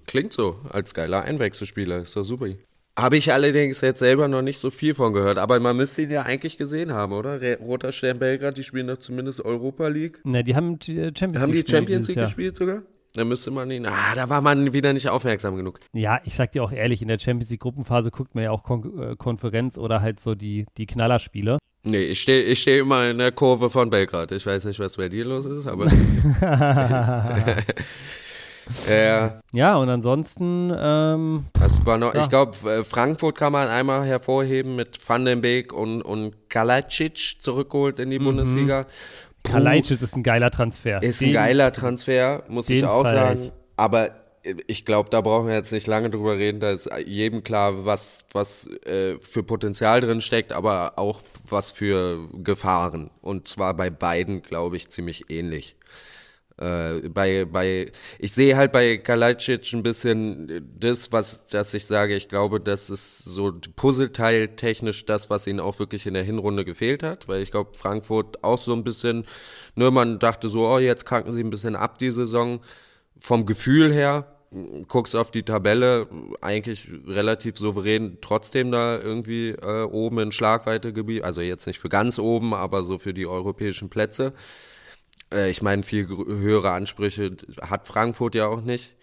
klingt 0.06 0.32
so 0.32 0.60
als 0.70 0.94
geiler 0.94 1.22
Einwechselspieler. 1.22 2.02
Ist 2.02 2.16
doch 2.16 2.24
super. 2.24 2.46
Habe 2.98 3.16
ich 3.16 3.32
allerdings 3.32 3.80
jetzt 3.80 4.00
selber 4.00 4.26
noch 4.26 4.42
nicht 4.42 4.58
so 4.58 4.70
viel 4.70 4.92
von 4.92 5.12
gehört, 5.12 5.38
aber 5.38 5.60
man 5.60 5.76
müsste 5.76 6.02
ihn 6.02 6.10
ja 6.10 6.22
eigentlich 6.22 6.58
gesehen 6.58 6.92
haben, 6.92 7.12
oder? 7.12 7.40
Roter 7.60 7.92
Stern 7.92 8.18
Belgrad, 8.18 8.58
die 8.58 8.64
spielen 8.64 8.88
doch 8.88 8.98
zumindest 8.98 9.40
Europa 9.40 9.86
League. 9.86 10.18
Ne, 10.24 10.42
die 10.42 10.56
haben 10.56 10.80
Champions 10.80 11.20
League. 11.20 11.38
Haben 11.38 11.52
die 11.52 11.64
Champions 11.64 12.08
League 12.08 12.18
gespielt 12.18 12.56
sogar? 12.56 12.82
Da 13.14 13.24
müsste 13.24 13.50
man 13.50 13.70
ihn. 13.70 13.86
Ah, 13.86 14.14
da 14.14 14.28
war 14.28 14.40
man 14.40 14.72
wieder 14.72 14.92
nicht 14.92 15.08
aufmerksam 15.08 15.56
genug. 15.56 15.80
Ja, 15.92 16.20
ich 16.24 16.34
sag 16.34 16.52
dir 16.52 16.62
auch 16.62 16.72
ehrlich, 16.72 17.02
in 17.02 17.08
der 17.08 17.18
Champions 17.18 17.50
League 17.50 17.60
Gruppenphase 17.60 18.10
guckt 18.10 18.34
man 18.34 18.44
ja 18.44 18.50
auch 18.50 18.62
Kon 18.62 19.00
äh, 19.00 19.16
Konferenz 19.16 19.78
oder 19.78 20.00
halt 20.00 20.20
so 20.20 20.34
die, 20.34 20.66
die 20.76 20.86
Knallerspiele. 20.86 21.58
Nee, 21.84 22.04
ich 22.04 22.20
stehe 22.20 22.42
ich 22.42 22.60
steh 22.60 22.78
immer 22.78 23.08
in 23.08 23.18
der 23.18 23.32
Kurve 23.32 23.70
von 23.70 23.88
Belgrad. 23.88 24.32
Ich 24.32 24.44
weiß 24.44 24.64
nicht, 24.64 24.78
was 24.80 24.96
bei 24.96 25.08
dir 25.08 25.24
los 25.24 25.46
ist, 25.46 25.66
aber. 25.66 25.86
ja. 28.88 29.40
ja, 29.52 29.76
und 29.76 29.88
ansonsten. 29.88 30.72
Ähm, 30.76 31.46
das 31.54 31.86
war 31.86 31.96
noch, 31.96 32.14
ja. 32.14 32.22
ich 32.22 32.28
glaube, 32.28 32.58
äh, 32.70 32.84
Frankfurt 32.84 33.36
kann 33.36 33.52
man 33.52 33.68
einmal 33.68 34.04
hervorheben 34.04 34.76
mit 34.76 34.98
Van 35.08 35.24
den 35.24 35.40
Beek 35.40 35.72
und, 35.72 36.02
und 36.02 36.50
Kalacic 36.50 37.36
zurückgeholt 37.40 38.00
in 38.00 38.10
die 38.10 38.18
mhm. 38.18 38.24
Bundesliga. 38.24 38.86
Kalajdzic 39.50 40.02
ist 40.02 40.16
ein 40.16 40.22
geiler 40.22 40.50
Transfer. 40.50 41.02
Ist 41.02 41.20
den, 41.20 41.28
ein 41.28 41.34
geiler 41.34 41.72
Transfer, 41.72 42.44
muss 42.48 42.68
ich 42.68 42.84
auch 42.84 43.04
sagen. 43.04 43.40
Ich. 43.42 43.52
Aber 43.76 44.10
ich 44.66 44.84
glaube, 44.84 45.10
da 45.10 45.20
brauchen 45.20 45.48
wir 45.48 45.54
jetzt 45.54 45.72
nicht 45.72 45.86
lange 45.86 46.10
drüber 46.10 46.38
reden. 46.38 46.60
Da 46.60 46.70
ist 46.70 46.88
jedem 47.06 47.42
klar, 47.42 47.84
was, 47.84 48.24
was 48.32 48.66
äh, 48.86 49.18
für 49.20 49.42
Potenzial 49.42 50.00
drin 50.00 50.20
steckt, 50.20 50.52
aber 50.52 50.94
auch 50.96 51.22
was 51.48 51.70
für 51.70 52.28
Gefahren. 52.42 53.10
Und 53.20 53.46
zwar 53.46 53.74
bei 53.74 53.90
beiden, 53.90 54.42
glaube 54.42 54.76
ich, 54.76 54.88
ziemlich 54.88 55.30
ähnlich. 55.30 55.76
Äh, 56.58 57.08
bei, 57.08 57.44
bei, 57.44 57.92
ich 58.18 58.32
sehe 58.32 58.56
halt 58.56 58.72
bei 58.72 58.98
Kalajdzic 58.98 59.72
ein 59.72 59.82
bisschen 59.82 60.68
das, 60.78 61.12
was, 61.12 61.46
dass 61.46 61.72
ich 61.74 61.86
sage, 61.86 62.16
ich 62.16 62.28
glaube, 62.28 62.60
das 62.60 62.90
ist 62.90 63.24
so 63.24 63.52
Puzzleteil 63.76 64.48
technisch 64.48 65.06
das, 65.06 65.30
was 65.30 65.46
ihnen 65.46 65.60
auch 65.60 65.78
wirklich 65.78 66.06
in 66.06 66.14
der 66.14 66.24
Hinrunde 66.24 66.64
gefehlt 66.64 67.02
hat, 67.02 67.28
weil 67.28 67.42
ich 67.42 67.52
glaube, 67.52 67.70
Frankfurt 67.74 68.42
auch 68.42 68.60
so 68.60 68.72
ein 68.72 68.82
bisschen, 68.84 69.24
ne, 69.76 69.90
man 69.90 70.18
dachte 70.18 70.48
so, 70.48 70.68
oh, 70.68 70.78
jetzt 70.78 71.06
kranken 71.06 71.32
sie 71.32 71.40
ein 71.40 71.50
bisschen 71.50 71.76
ab 71.76 71.98
die 71.98 72.10
Saison. 72.10 72.60
Vom 73.20 73.46
Gefühl 73.46 73.92
her, 73.92 74.26
guckst 74.88 75.14
auf 75.14 75.30
die 75.30 75.42
Tabelle, 75.42 76.08
eigentlich 76.40 76.88
relativ 77.06 77.58
souverän 77.58 78.18
trotzdem 78.20 78.72
da 78.72 78.98
irgendwie 78.98 79.50
äh, 79.50 79.82
oben 79.82 80.18
in 80.20 80.32
Schlagweitegebiet, 80.32 81.22
also 81.22 81.40
jetzt 81.40 81.66
nicht 81.66 81.78
für 81.78 81.88
ganz 81.88 82.18
oben, 82.18 82.54
aber 82.54 82.82
so 82.82 82.98
für 82.98 83.12
die 83.12 83.26
europäischen 83.26 83.90
Plätze. 83.90 84.32
Äh, 85.32 85.50
ich 85.50 85.62
meine, 85.62 85.82
viel 85.82 86.08
höhere 86.08 86.70
Ansprüche 86.70 87.36
hat 87.62 87.86
Frankfurt 87.86 88.34
ja 88.34 88.46
auch 88.46 88.60
nicht. 88.60 88.96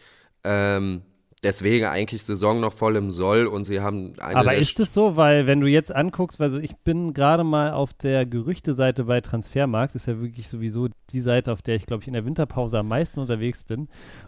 Ähm, 0.43 1.01
deswegen 1.43 1.85
eigentlich 1.85 2.23
Saison 2.23 2.59
noch 2.59 2.73
voll 2.73 2.95
im 2.95 3.11
Soll 3.11 3.47
und 3.47 3.65
sie 3.65 3.81
haben 3.81 4.13
eine 4.19 4.35
Aber 4.35 4.55
ist 4.55 4.79
es 4.79 4.93
so, 4.93 5.15
weil 5.15 5.47
wenn 5.47 5.61
du 5.61 5.67
jetzt 5.67 5.93
anguckst, 5.95 6.41
also 6.41 6.57
ich 6.57 6.75
bin 6.77 7.13
gerade 7.13 7.43
mal 7.43 7.71
auf 7.71 7.93
der 7.93 8.25
Gerüchteseite 8.25 9.05
bei 9.05 9.21
Transfermarkt, 9.21 9.95
ist 9.95 10.07
ja 10.07 10.19
wirklich 10.19 10.47
sowieso 10.47 10.89
die 11.11 11.21
Seite, 11.21 11.51
auf 11.53 11.61
der 11.61 11.75
ich 11.75 11.85
glaube 11.85 12.01
ich 12.01 12.07
in 12.07 12.13
der 12.13 12.25
Winterpause 12.25 12.79
am 12.79 12.87
meisten 12.87 13.19
unterwegs 13.19 13.63
bin 13.63 13.87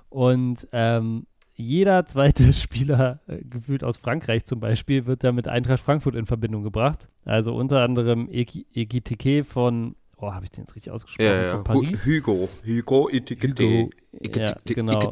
und 0.10 0.68
ähm, 0.72 1.26
jeder 1.58 2.06
zweite 2.06 2.54
Spieler, 2.54 3.20
äh, 3.28 3.44
gefühlt 3.44 3.84
aus 3.84 3.98
Frankreich 3.98 4.46
zum 4.46 4.60
Beispiel, 4.60 5.08
wird 5.08 5.24
da 5.24 5.32
mit 5.32 5.48
Eintracht 5.48 5.82
Frankfurt 5.82 6.16
in 6.16 6.28
Verbindung 6.28 6.64
gebracht. 6.64 7.10
Also 7.26 7.56
unter 7.56 7.82
anderem 7.82 8.30
Ekitike 8.32 9.44
von 9.44 9.96
oh, 10.18 10.34
habe 10.34 10.46
ich 10.46 10.52
den 10.52 10.64
jetzt 10.64 10.76
richtig 10.76 10.92
ausgesprochen? 10.92 11.26
Ja, 11.26 11.42
ja. 11.42 11.54
Von 11.54 11.64
Paris. 11.64 12.06
Hugo, 12.06 12.50
Hugo 12.66 13.10
Etikette. 13.10 13.90
Ja, 14.22 14.56
genau. 14.66 15.12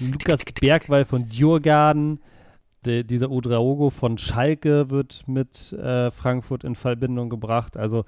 Lukas 0.00 0.44
Bergwall 0.60 1.04
von 1.04 1.28
Djurgarden. 1.28 2.20
De, 2.84 3.04
dieser 3.04 3.30
Udraogo 3.30 3.90
von 3.90 4.18
Schalke 4.18 4.90
wird 4.90 5.28
mit 5.28 5.72
äh, 5.72 6.10
Frankfurt 6.10 6.64
in 6.64 6.74
Verbindung 6.74 7.30
gebracht. 7.30 7.76
Also 7.76 8.04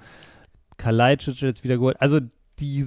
Kalajdzic 0.77 1.39
jetzt 1.41 1.63
wieder 1.63 1.77
geholt. 1.77 1.95
Also 2.01 2.19
die, 2.59 2.85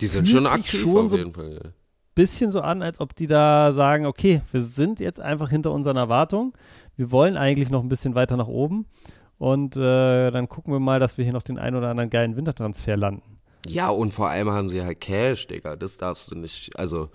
die 0.00 0.06
sind 0.06 0.28
schon 0.28 0.46
aktiv 0.46 0.82
schon 0.82 1.06
auf 1.06 1.12
jeden 1.12 1.34
so 1.34 1.40
Fall. 1.40 1.54
Ja. 1.54 1.70
Bisschen 2.14 2.52
so 2.52 2.60
an, 2.60 2.82
als 2.82 3.00
ob 3.00 3.16
die 3.16 3.26
da 3.26 3.72
sagen, 3.72 4.06
okay, 4.06 4.42
wir 4.52 4.62
sind 4.62 5.00
jetzt 5.00 5.20
einfach 5.20 5.50
hinter 5.50 5.72
unseren 5.72 5.96
Erwartungen. 5.96 6.52
Wir 6.96 7.10
wollen 7.10 7.36
eigentlich 7.36 7.70
noch 7.70 7.82
ein 7.82 7.88
bisschen 7.88 8.14
weiter 8.14 8.36
nach 8.36 8.46
oben 8.46 8.86
und 9.38 9.76
äh, 9.76 10.30
dann 10.30 10.48
gucken 10.48 10.72
wir 10.72 10.80
mal, 10.80 11.00
dass 11.00 11.18
wir 11.18 11.24
hier 11.24 11.32
noch 11.32 11.42
den 11.42 11.58
einen 11.58 11.76
oder 11.76 11.88
anderen 11.88 12.10
geilen 12.10 12.36
Wintertransfer 12.36 12.96
landen. 12.96 13.38
Ja, 13.66 13.88
und 13.88 14.12
vor 14.12 14.28
allem 14.28 14.50
haben 14.50 14.68
sie 14.68 14.82
halt 14.82 15.00
Cash, 15.00 15.46
Digga. 15.46 15.76
Das 15.76 15.96
darfst 15.96 16.30
du 16.30 16.34
nicht, 16.36 16.78
also, 16.78 17.08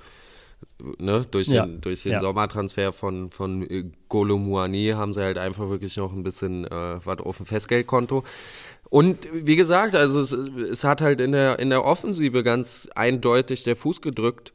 ne, 0.98 1.26
durch 1.30 1.48
den, 1.48 1.56
ja. 1.56 1.66
durch 1.66 2.04
den 2.04 2.14
ja. 2.14 2.20
Sommertransfer 2.20 2.92
von, 2.92 3.30
von 3.30 3.68
Golomuani 4.10 4.94
haben 4.96 5.14
sie 5.14 5.22
halt 5.22 5.38
einfach 5.38 5.70
wirklich 5.70 5.96
noch 5.98 6.12
ein 6.12 6.24
bisschen 6.24 6.66
äh, 6.66 7.06
was 7.06 7.20
auf 7.20 7.38
dem 7.38 7.46
Festgeldkonto. 7.46 8.24
Und 8.90 9.28
wie 9.32 9.56
gesagt, 9.56 9.96
also 9.96 10.20
es, 10.20 10.32
es 10.32 10.84
hat 10.84 11.02
halt 11.02 11.22
in 11.22 11.32
der, 11.32 11.60
in 11.60 11.70
der 11.70 11.86
Offensive 11.86 12.44
ganz 12.44 12.90
eindeutig 12.96 13.64
der 13.64 13.76
Fuß 13.76 14.02
gedrückt. 14.02 14.54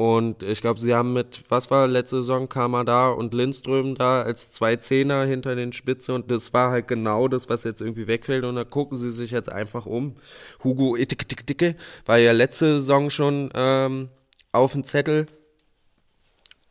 Und 0.00 0.42
ich 0.42 0.62
glaube, 0.62 0.80
sie 0.80 0.94
haben 0.94 1.12
mit, 1.12 1.44
was 1.50 1.70
war 1.70 1.86
letzte 1.86 2.22
Saison, 2.22 2.48
Kamada 2.48 3.10
und 3.10 3.34
Lindström 3.34 3.94
da 3.94 4.22
als 4.22 4.50
zwei 4.50 4.76
Zehner 4.76 5.26
hinter 5.26 5.54
den 5.56 5.74
Spitze 5.74 6.14
und 6.14 6.30
das 6.30 6.54
war 6.54 6.70
halt 6.70 6.88
genau 6.88 7.28
das, 7.28 7.50
was 7.50 7.64
jetzt 7.64 7.82
irgendwie 7.82 8.06
wegfällt 8.06 8.46
und 8.46 8.54
da 8.54 8.64
gucken 8.64 8.96
sie 8.96 9.10
sich 9.10 9.30
jetzt 9.30 9.52
einfach 9.52 9.84
um. 9.84 10.16
Hugo 10.64 10.96
Dicke 10.96 11.76
war 12.06 12.16
ja 12.16 12.32
letzte 12.32 12.80
Saison 12.80 13.10
schon 13.10 13.50
ähm, 13.52 14.08
auf 14.52 14.72
dem 14.72 14.84
Zettel, 14.84 15.26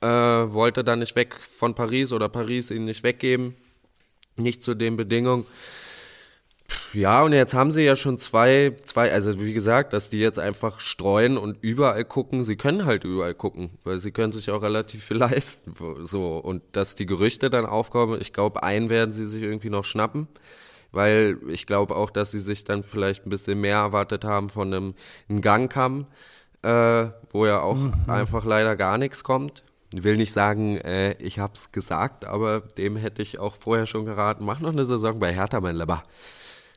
äh, 0.01 0.07
wollte 0.07 0.83
dann 0.83 0.97
nicht 0.97 1.15
weg 1.15 1.35
von 1.39 1.75
Paris 1.75 2.11
oder 2.11 2.29
Paris 2.29 2.71
ihn 2.71 2.85
nicht 2.85 3.03
weggeben, 3.03 3.55
nicht 4.37 4.63
zu 4.63 4.73
den 4.73 4.97
Bedingungen. 4.97 5.45
Ja, 6.93 7.21
und 7.21 7.33
jetzt 7.33 7.53
haben 7.53 7.71
sie 7.71 7.83
ja 7.83 7.95
schon 7.95 8.17
zwei, 8.17 8.75
zwei, 8.83 9.11
also 9.11 9.39
wie 9.41 9.53
gesagt, 9.53 9.93
dass 9.93 10.09
die 10.09 10.19
jetzt 10.19 10.39
einfach 10.39 10.79
streuen 10.79 11.37
und 11.37 11.57
überall 11.61 12.05
gucken. 12.05 12.43
Sie 12.43 12.55
können 12.55 12.85
halt 12.85 13.03
überall 13.03 13.33
gucken, 13.33 13.71
weil 13.83 13.99
sie 13.99 14.11
können 14.11 14.31
sich 14.31 14.49
auch 14.51 14.61
relativ 14.61 15.03
viel 15.03 15.17
leisten. 15.17 15.73
So, 16.01 16.37
und 16.37 16.61
dass 16.71 16.95
die 16.95 17.05
Gerüchte 17.05 17.49
dann 17.49 17.65
aufkommen, 17.65 18.19
ich 18.19 18.33
glaube, 18.33 18.63
einen 18.63 18.89
werden 18.89 19.11
sie 19.11 19.25
sich 19.25 19.43
irgendwie 19.43 19.69
noch 19.69 19.85
schnappen, 19.85 20.27
weil 20.91 21.37
ich 21.47 21.67
glaube 21.67 21.95
auch, 21.95 22.09
dass 22.09 22.31
sie 22.31 22.39
sich 22.39 22.63
dann 22.63 22.83
vielleicht 22.83 23.25
ein 23.25 23.29
bisschen 23.29 23.61
mehr 23.61 23.77
erwartet 23.77 24.23
haben 24.23 24.49
von 24.49 24.73
einem, 24.73 24.95
einem 25.29 25.41
Gangkamm, 25.41 26.07
äh, 26.63 27.07
wo 27.31 27.45
ja 27.45 27.61
auch 27.61 27.77
mhm. 27.77 27.93
einfach 28.07 28.45
leider 28.45 28.75
gar 28.75 28.97
nichts 28.97 29.23
kommt. 29.23 29.63
Ich 29.93 30.03
will 30.03 30.17
nicht 30.17 30.33
sagen, 30.33 30.77
äh, 30.77 31.13
ich 31.13 31.39
hab's 31.39 31.71
gesagt, 31.71 32.25
aber 32.25 32.61
dem 32.61 32.95
hätte 32.95 33.23
ich 33.23 33.39
auch 33.39 33.55
vorher 33.55 33.87
schon 33.87 34.05
geraten. 34.05 34.45
Mach 34.45 34.59
noch 34.59 34.71
eine 34.71 34.85
Saison 34.85 35.19
bei 35.19 35.33
Hertha, 35.33 35.59
mein 35.61 35.77
Lieber 35.77 36.03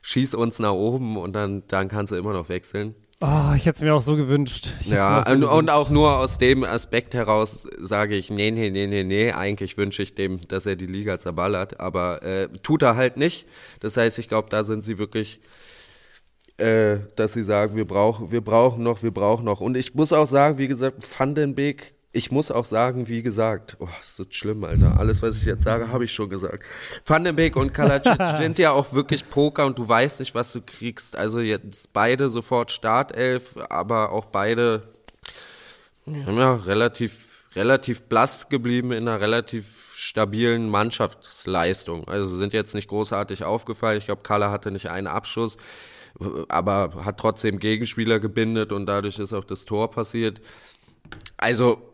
schieß 0.03 0.35
uns 0.35 0.59
nach 0.59 0.73
oben 0.73 1.17
und 1.17 1.33
dann, 1.33 1.63
dann 1.67 1.87
kannst 1.87 2.11
du 2.11 2.15
immer 2.15 2.33
noch 2.33 2.49
wechseln. 2.49 2.93
Oh, 3.21 3.53
ich 3.55 3.65
hätte 3.65 3.77
es 3.77 3.81
mir 3.81 3.95
auch 3.95 4.01
so 4.01 4.17
gewünscht. 4.17 4.73
Ja, 4.81 5.23
so 5.25 5.31
und, 5.31 5.41
gewünscht. 5.41 5.57
und, 5.57 5.69
auch 5.69 5.89
nur 5.89 6.17
aus 6.17 6.37
dem 6.37 6.65
Aspekt 6.65 7.13
heraus 7.13 7.67
sage 7.79 8.15
ich, 8.15 8.29
nee, 8.29 8.51
nee, 8.51 8.69
nee, 8.69 8.85
nee, 8.85 9.05
nee, 9.05 9.31
eigentlich 9.31 9.77
wünsche 9.77 10.03
ich 10.03 10.13
dem, 10.13 10.45
dass 10.49 10.65
er 10.65 10.75
die 10.75 10.87
Liga 10.87 11.19
zerballert, 11.19 11.79
aber 11.79 12.21
äh, 12.21 12.49
tut 12.63 12.81
er 12.81 12.97
halt 12.97 13.15
nicht. 13.15 13.47
Das 13.79 13.95
heißt, 13.95 14.19
ich 14.19 14.27
glaube, 14.27 14.49
da 14.49 14.63
sind 14.63 14.83
sie 14.83 14.97
wirklich, 14.97 15.39
äh, 16.57 16.97
dass 17.15 17.31
sie 17.31 17.43
sagen, 17.43 17.77
wir 17.77 17.87
brauchen, 17.87 18.33
wir 18.33 18.41
brauchen 18.41 18.83
noch, 18.83 19.03
wir 19.03 19.11
brauchen 19.11 19.45
noch. 19.45 19.61
Und 19.61 19.77
ich 19.77 19.95
muss 19.95 20.11
auch 20.11 20.27
sagen, 20.27 20.57
wie 20.57 20.67
gesagt, 20.67 20.97
Vandenbeek 21.17 21.93
ich 22.15 22.31
muss 22.31 22.51
auch 22.51 22.63
sagen, 22.63 23.09
wie 23.09 23.23
gesagt, 23.23 23.75
oh, 23.79 23.89
ist 23.99 24.19
das 24.19 24.27
schlimm, 24.29 24.63
Alter. 24.63 24.99
Alles, 24.99 25.23
was 25.23 25.37
ich 25.37 25.45
jetzt 25.45 25.63
sage, 25.63 25.91
habe 25.91 26.05
ich 26.05 26.13
schon 26.13 26.29
gesagt. 26.29 26.63
Van 27.07 27.23
den 27.23 27.35
Beek 27.35 27.55
und 27.55 27.73
Kalacic 27.73 28.21
sind 28.37 28.59
ja 28.59 28.71
auch 28.71 28.93
wirklich 28.93 29.27
Poker 29.27 29.65
und 29.65 29.79
du 29.79 29.89
weißt 29.89 30.19
nicht, 30.19 30.35
was 30.35 30.53
du 30.53 30.61
kriegst. 30.61 31.15
Also 31.15 31.39
jetzt 31.39 31.91
beide 31.91 32.29
sofort 32.29 32.71
Startelf, 32.71 33.57
aber 33.67 34.11
auch 34.11 34.27
beide 34.27 34.83
ja, 36.05 36.53
relativ, 36.53 37.45
relativ 37.55 38.03
blass 38.03 38.47
geblieben 38.47 38.91
in 38.91 39.07
einer 39.07 39.19
relativ 39.19 39.93
stabilen 39.95 40.69
Mannschaftsleistung. 40.69 42.07
Also 42.07 42.35
sind 42.35 42.53
jetzt 42.53 42.75
nicht 42.75 42.89
großartig 42.89 43.43
aufgefallen. 43.43 43.97
Ich 43.97 44.05
glaube, 44.05 44.21
Kala 44.21 44.51
hatte 44.51 44.69
nicht 44.69 44.91
einen 44.91 45.07
Abschuss, 45.07 45.57
aber 46.47 47.05
hat 47.05 47.19
trotzdem 47.19 47.57
Gegenspieler 47.57 48.19
gebindet 48.19 48.71
und 48.71 48.85
dadurch 48.85 49.17
ist 49.17 49.33
auch 49.33 49.45
das 49.45 49.65
Tor 49.65 49.89
passiert. 49.89 50.41
Also 51.37 51.92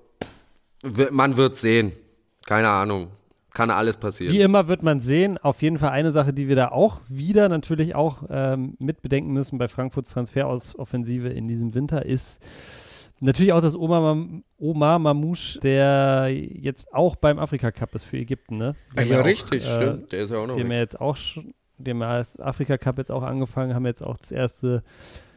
man 1.11 1.38
wird 1.38 1.55
sehen. 1.55 1.91
Keine 2.45 2.69
Ahnung. 2.69 3.09
Kann 3.53 3.71
alles 3.71 3.97
passieren. 3.97 4.34
Wie 4.34 4.41
immer 4.41 4.67
wird 4.67 4.84
man 4.84 4.99
sehen. 4.99 5.38
Auf 5.38 5.61
jeden 5.61 5.80
Fall 5.80 5.89
eine 5.89 6.11
Sache, 6.11 6.34
die 6.34 6.47
wir 6.47 6.55
da 6.55 6.69
auch 6.69 7.01
wieder 7.09 7.49
natürlich 7.49 7.95
auch 7.95 8.23
ähm, 8.30 8.75
mit 8.80 9.01
bedenken 9.01 9.34
müssen 9.34 9.57
bei 9.57 9.67
Frankfurts 9.67 10.11
Transferoffensive 10.11 11.30
in 11.30 11.47
diesem 11.47 11.73
Winter 11.73 12.05
ist 12.05 12.39
natürlich 13.19 13.53
auch 13.53 13.61
das 13.61 13.75
Omar, 13.75 14.17
Omar 14.57 14.99
Mamouche, 14.99 15.59
der 15.59 16.30
jetzt 16.30 16.93
auch 16.93 17.15
beim 17.15 17.39
Afrika 17.39 17.71
Cup 17.71 17.95
ist 17.95 18.05
für 18.05 18.17
Ägypten, 18.17 18.57
ne? 18.57 18.75
Ach 18.95 19.03
ja, 19.03 19.21
richtig, 19.21 19.65
äh, 19.65 19.75
stimmt. 19.75 20.11
Der 20.11 20.23
ist 20.23 20.30
ja 20.32 20.38
auch 20.38 20.47
noch. 20.47 20.55
Dem 20.55 20.71
er 20.71 20.80
jetzt 20.80 20.99
auch 20.99 21.17
schon, 21.17 21.53
dem 21.77 22.01
als 22.01 22.39
Afrika 22.39 22.77
Cup 22.77 22.97
jetzt 22.97 23.11
auch 23.11 23.23
angefangen, 23.23 23.73
haben 23.73 23.86
jetzt 23.86 24.03
auch 24.03 24.17
das 24.17 24.32
erste 24.32 24.84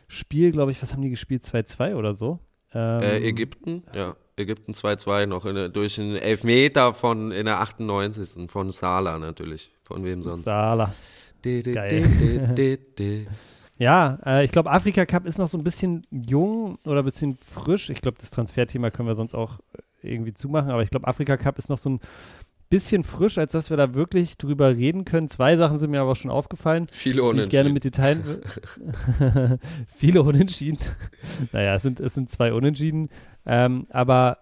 Spiel, 0.09 0.53
glaube 0.53 0.71
ich, 0.71 0.83
was 0.83 0.93
haben 0.93 1.03
die 1.03 1.11
gespielt? 1.11 1.43
2-2 1.43 1.95
oder 1.95 2.15
so? 2.15 2.39
Ähm, 2.75 3.03
äh, 3.03 3.19
Ägypten, 3.29 3.83
ja. 3.95 4.17
Ägypten 4.43 4.73
2-2 4.73 5.27
noch 5.27 5.47
in, 5.47 5.73
durch 5.73 5.99
einen 5.99 6.17
Elfmeter 6.17 6.93
von 6.93 7.33
in 7.33 7.47
der 7.47 7.61
98. 7.61 8.51
von 8.51 8.71
Sala 8.71 9.19
natürlich. 9.19 9.71
Von 9.85 10.05
wem 10.05 10.23
sonst? 10.23 10.45
Sala. 10.45 10.95
Geil. 11.43 12.05
ja, 13.79 14.19
äh, 14.25 14.45
ich 14.45 14.53
glaube, 14.53 14.71
Afrika 14.71 15.05
Cup 15.07 15.27
ist 15.27 15.39
noch 15.39 15.49
so 15.49 15.59
ein 15.59 15.65
bisschen 15.65 16.03
jung 16.11 16.79
oder 16.85 17.01
ein 17.01 17.05
bisschen 17.05 17.37
frisch. 17.39 17.91
Ich 17.91 18.01
glaube, 18.01 18.19
das 18.21 18.31
Transferthema 18.31 18.91
können 18.91 19.09
wir 19.09 19.17
sonst 19.17 19.35
auch 19.35 19.59
irgendwie 20.03 20.35
zumachen, 20.35 20.71
aber 20.71 20.83
ich 20.83 20.91
glaube, 20.91 21.07
Afrika 21.07 21.37
Cup 21.37 21.59
ist 21.59 21.69
noch 21.69 21.79
so 21.79 21.91
ein 21.91 22.01
bisschen 22.73 23.05
frisch, 23.05 23.37
als 23.37 23.53
dass 23.53 23.69
wir 23.69 23.77
da 23.77 23.95
wirklich 23.95 24.39
drüber 24.39 24.71
reden 24.71 25.05
können. 25.05 25.29
Zwei 25.29 25.59
Sachen 25.59 25.77
sind 25.77 25.91
mir 25.91 26.01
aber 26.01 26.15
schon 26.15 26.31
aufgefallen, 26.31 26.87
Viele 26.91 27.31
die 27.35 27.41
ich 27.41 27.51
gerne 27.51 27.69
mit 27.69 27.85
will. 27.85 28.41
Viele 29.89 30.23
Unentschieden. 30.23 30.79
naja, 31.53 31.75
es 31.75 31.83
sind, 31.83 32.01
es 32.01 32.15
sind 32.15 32.31
zwei 32.31 32.55
Unentschieden. 32.55 33.11
Ähm, 33.45 33.85
aber 33.91 34.39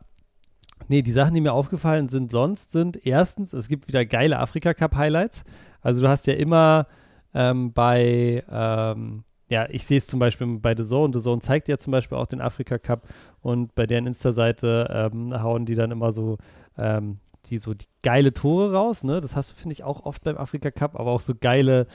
nee, 0.87 1.03
die 1.03 1.11
Sachen, 1.11 1.35
die 1.35 1.41
mir 1.41 1.53
aufgefallen 1.53 2.09
sind 2.09 2.31
sonst, 2.31 2.71
sind 2.71 3.05
erstens, 3.05 3.53
es 3.53 3.67
gibt 3.67 3.89
wieder 3.89 4.07
geile 4.07 4.39
Afrika-Cup-Highlights. 4.39 5.43
Also 5.83 6.03
du 6.03 6.09
hast 6.09 6.29
ja 6.29 6.35
immer 6.35 6.87
ähm, 7.35 7.73
bei 7.73 8.45
ähm, 8.49 9.25
ja, 9.49 9.67
ich 9.69 9.85
sehe 9.85 9.99
es 9.99 10.07
zum 10.07 10.21
Beispiel 10.21 10.47
bei 10.61 10.77
The 10.77 10.85
Zone. 10.85 11.13
The 11.13 11.21
Zone 11.21 11.41
zeigt 11.41 11.67
ja 11.67 11.77
zum 11.77 11.91
Beispiel 11.91 12.17
auch 12.17 12.27
den 12.27 12.41
Afrika 12.41 12.79
Cup 12.79 13.09
und 13.43 13.75
bei 13.75 13.89
deren 13.89 14.07
Insta-Seite 14.07 15.11
ähm, 15.13 15.43
hauen 15.43 15.67
die 15.67 15.75
dann 15.75 15.91
immer 15.91 16.13
so 16.13 16.39
ähm, 16.79 17.19
die 17.47 17.59
so 17.59 17.75
die 17.75 17.87
geile 18.03 18.33
Tore 18.33 18.73
raus, 18.73 19.05
ne? 19.05 19.21
Das 19.21 19.37
hast 19.37 19.51
du, 19.51 19.55
finde 19.55 19.73
ich, 19.73 19.85
auch 19.85 20.05
oft 20.05 20.23
beim 20.25 20.37
Afrika 20.37 20.71
Cup, 20.71 20.99
aber 20.99 21.11
auch 21.11 21.21
so 21.21 21.35
geile, 21.35 21.87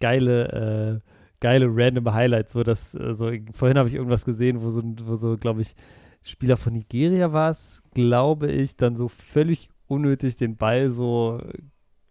geile, 0.00 1.02
äh, 1.02 1.10
geile 1.40 1.66
random 1.70 2.12
Highlights. 2.12 2.52
So, 2.52 2.62
dass, 2.62 2.94
äh, 2.94 3.14
so, 3.14 3.30
vorhin 3.52 3.78
habe 3.78 3.88
ich 3.88 3.94
irgendwas 3.94 4.24
gesehen, 4.24 4.62
wo 4.62 4.70
so, 4.70 4.82
wo 5.04 5.16
so, 5.16 5.36
glaube 5.36 5.62
ich, 5.62 5.74
Spieler 6.22 6.56
von 6.56 6.74
Nigeria 6.74 7.32
war 7.32 7.50
es, 7.50 7.82
glaube 7.94 8.50
ich, 8.50 8.76
dann 8.76 8.96
so 8.96 9.08
völlig 9.08 9.70
unnötig 9.86 10.36
den 10.36 10.56
Ball 10.56 10.90
so 10.90 11.40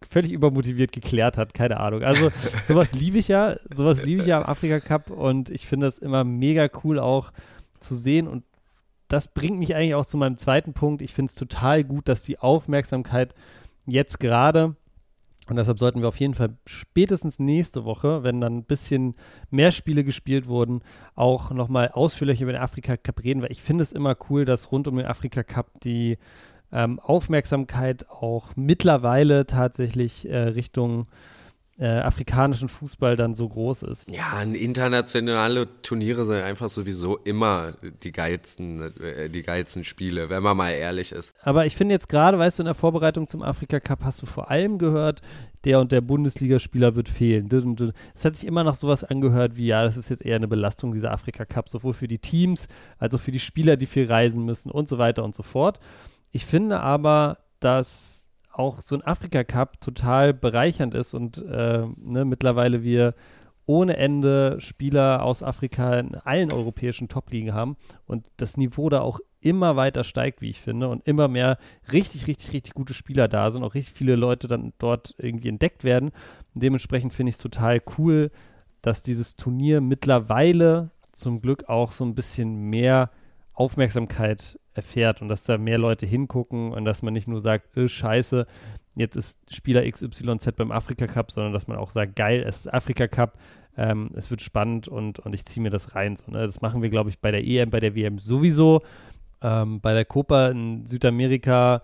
völlig 0.08 0.32
übermotiviert 0.32 0.92
geklärt 0.92 1.38
hat, 1.38 1.54
keine 1.54 1.80
Ahnung. 1.80 2.04
Also 2.04 2.30
sowas 2.68 2.94
liebe 2.94 3.18
ich 3.18 3.28
ja, 3.28 3.58
sowas 3.74 4.04
liebe 4.04 4.22
ich 4.22 4.28
ja 4.28 4.38
am 4.38 4.46
Afrika 4.46 4.80
Cup 4.80 5.10
und 5.12 5.50
ich 5.50 5.68
finde 5.68 5.86
das 5.86 6.00
immer 6.00 6.24
mega 6.24 6.68
cool 6.84 7.00
auch 7.00 7.32
zu 7.80 7.96
sehen 7.96 8.28
und 8.28 8.44
das 9.10 9.28
bringt 9.28 9.60
mich 9.60 9.76
eigentlich 9.76 9.96
auch 9.96 10.06
zu 10.06 10.18
meinem 10.18 10.38
zweiten 10.38 10.74
Punkt. 10.74 11.02
Ich 11.02 11.14
finde 11.14 11.30
es 11.30 11.36
total 11.36 11.84
gut, 11.84 12.08
dass 12.08 12.24
die 12.24 12.40
Aufmerksamkeit 12.40 13.34
jetzt 13.86 14.20
gerade, 14.20 14.76
und 15.48 15.56
deshalb 15.56 15.80
sollten 15.80 16.02
wir 16.02 16.08
auf 16.08 16.20
jeden 16.20 16.36
Fall 16.36 16.56
spätestens 16.68 17.40
nächste 17.40 17.84
Woche, 17.86 18.22
wenn 18.24 18.40
dann 18.40 18.58
ein 18.58 18.66
bisschen 18.66 19.16
mehr 19.50 19.72
Spiele 19.72 20.04
gespielt 20.04 20.48
wurden, 20.48 20.82
auch 21.16 21.50
nochmal 21.50 21.90
ausführlich 21.90 22.42
über 22.42 22.54
den 22.54 22.62
Afrika 22.62 22.98
Cup 22.98 23.24
reden, 23.24 23.42
weil 23.42 23.52
ich 23.52 23.64
finde 23.64 23.82
es 23.82 23.92
immer 23.92 24.16
cool, 24.30 24.46
dass 24.46 24.72
rund 24.72 24.88
um 24.88 24.96
den 24.96 25.08
Afrika 25.08 25.42
Cup 25.42 25.80
die 25.82 26.20
ähm, 26.72 27.00
Aufmerksamkeit 27.00 28.08
auch 28.10 28.52
mittlerweile 28.56 29.48
tatsächlich 29.48 30.30
äh, 30.30 30.38
Richtung 30.38 31.08
äh, 31.80 32.00
afrikanischen 32.00 32.68
Fußball 32.68 33.16
dann 33.16 33.34
so 33.34 33.48
groß 33.48 33.84
ist. 33.84 34.10
Ja, 34.12 34.42
internationale 34.42 35.82
Turniere 35.82 36.26
sind 36.26 36.38
einfach 36.38 36.68
sowieso 36.68 37.18
immer 37.18 37.74
die 38.04 38.12
geilsten, 38.12 38.94
äh, 39.02 39.30
die 39.30 39.44
geilsten 39.44 39.86
Spiele, 39.86 40.30
wenn 40.30 40.44
man 40.44 40.58
mal 40.58 40.72
ehrlich 40.72 41.14
ist. 41.14 41.34
Aber 41.42 41.66
ich 41.66 41.78
finde 41.78 41.96
jetzt 41.96 42.10
gerade, 42.10 42.38
weißt 42.38 42.60
du, 42.60 42.64
in 42.64 42.66
der 42.66 42.76
Vorbereitung 42.76 43.28
zum 43.28 43.42
Afrika 43.42 43.80
Cup 43.80 44.04
hast 44.04 44.22
du 44.22 44.26
vor 44.26 44.52
allem 44.52 44.78
gehört, 44.78 45.22
der 45.64 45.80
und 45.80 45.92
der 45.94 46.02
Bundesligaspieler 46.02 46.96
wird 46.96 47.08
fehlen. 47.08 47.50
Es 48.14 48.26
hat 48.26 48.36
sich 48.36 48.48
immer 48.48 48.66
noch 48.66 48.76
sowas 48.76 49.06
angehört 49.06 49.56
wie, 49.56 49.68
ja, 49.68 49.84
das 49.84 49.96
ist 49.96 50.10
jetzt 50.10 50.26
eher 50.26 50.36
eine 50.36 50.48
Belastung 50.48 50.92
dieser 50.92 51.12
Afrika 51.12 51.46
Cup, 51.46 51.70
sowohl 51.70 51.94
für 51.94 52.08
die 52.08 52.20
Teams 52.20 52.68
als 52.98 53.16
auch 53.16 53.20
für 53.20 53.32
die 53.32 53.40
Spieler, 53.40 53.78
die 53.78 53.86
viel 53.86 54.06
reisen 54.06 54.44
müssen 54.44 54.70
und 54.70 54.90
so 54.90 54.98
weiter 54.98 55.24
und 55.24 55.34
so 55.36 55.44
fort. 55.44 55.80
Ich 56.32 56.46
finde 56.46 56.82
aber, 56.82 57.38
dass 57.60 58.29
auch 58.60 58.82
so 58.82 58.96
ein 58.96 59.02
Afrika-Cup 59.02 59.80
total 59.82 60.34
bereichernd 60.34 60.94
ist 60.94 61.14
und 61.14 61.38
äh, 61.38 61.86
ne, 61.98 62.26
mittlerweile 62.26 62.84
wir 62.84 63.16
ohne 63.66 63.98
Ende 63.98 64.60
Spieler 64.60 65.24
aus 65.24 65.44
Afrika 65.44 66.00
in 66.00 66.16
allen 66.16 66.52
europäischen 66.52 67.08
Top-Ligen 67.08 67.54
haben 67.54 67.78
und 68.06 68.26
das 68.38 68.58
Niveau 68.58 68.90
da 68.90 69.02
auch 69.02 69.20
immer 69.42 69.76
weiter 69.76 70.04
steigt, 70.04 70.42
wie 70.42 70.50
ich 70.50 70.60
finde, 70.60 70.90
und 70.90 71.08
immer 71.08 71.28
mehr 71.28 71.58
richtig, 71.92 72.28
richtig, 72.28 72.52
richtig 72.52 72.74
gute 72.74 72.94
Spieler 72.94 73.28
da 73.28 73.52
sind, 73.52 73.64
auch 73.64 73.76
richtig 73.76 73.94
viele 73.94 74.16
Leute 74.16 74.48
dann 74.48 74.74
dort 74.80 75.14
irgendwie 75.18 75.50
entdeckt 75.50 75.84
werden. 75.84 76.10
Und 76.54 76.64
dementsprechend 76.64 77.14
finde 77.14 77.30
ich 77.30 77.36
es 77.36 77.42
total 77.42 77.82
cool, 77.98 78.32
dass 78.82 79.04
dieses 79.04 79.36
Turnier 79.36 79.82
mittlerweile 79.82 80.90
zum 81.14 81.40
Glück 81.40 81.70
auch 81.70 81.92
so 81.92 82.04
ein 82.04 82.16
bisschen 82.16 82.70
mehr 82.70 83.12
Aufmerksamkeit 83.54 84.60
erfährt 84.80 85.22
und 85.22 85.30
dass 85.30 85.44
da 85.44 85.58
mehr 85.58 85.78
Leute 85.78 86.06
hingucken 86.06 86.72
und 86.72 86.86
dass 86.86 87.02
man 87.02 87.14
nicht 87.14 87.28
nur 87.28 87.42
sagt, 87.42 87.76
äh, 87.78 87.88
scheiße, 87.88 88.46
jetzt 88.96 89.16
ist 89.16 89.40
Spieler 89.54 89.90
XYZ 89.90 90.52
beim 90.56 90.72
Afrika 90.72 91.08
Cup, 91.08 91.32
sondern 91.32 91.54
dass 91.54 91.68
man 91.68 91.78
auch 91.78 91.90
sagt, 91.90 92.16
geil, 92.16 92.44
es 92.46 92.62
ist 92.62 92.74
Afrika 92.74 93.08
Cup, 93.08 93.38
ähm, 93.78 94.12
es 94.16 94.30
wird 94.30 94.42
spannend 94.42 94.88
und, 94.88 95.20
und 95.20 95.34
ich 95.34 95.46
ziehe 95.46 95.62
mir 95.62 95.70
das 95.70 95.96
rein. 95.96 96.16
So, 96.16 96.32
ne? 96.32 96.46
Das 96.46 96.62
machen 96.62 96.82
wir, 96.82 96.90
glaube 96.90 97.10
ich, 97.10 97.20
bei 97.20 97.32
der 97.32 97.46
EM, 97.46 97.70
bei 97.70 97.80
der 97.80 97.96
WM 97.96 98.20
sowieso. 98.20 98.82
Ähm, 99.42 99.80
bei 99.80 99.94
der 99.94 100.06
Copa 100.06 100.48
in 100.48 100.86
Südamerika 100.86 101.82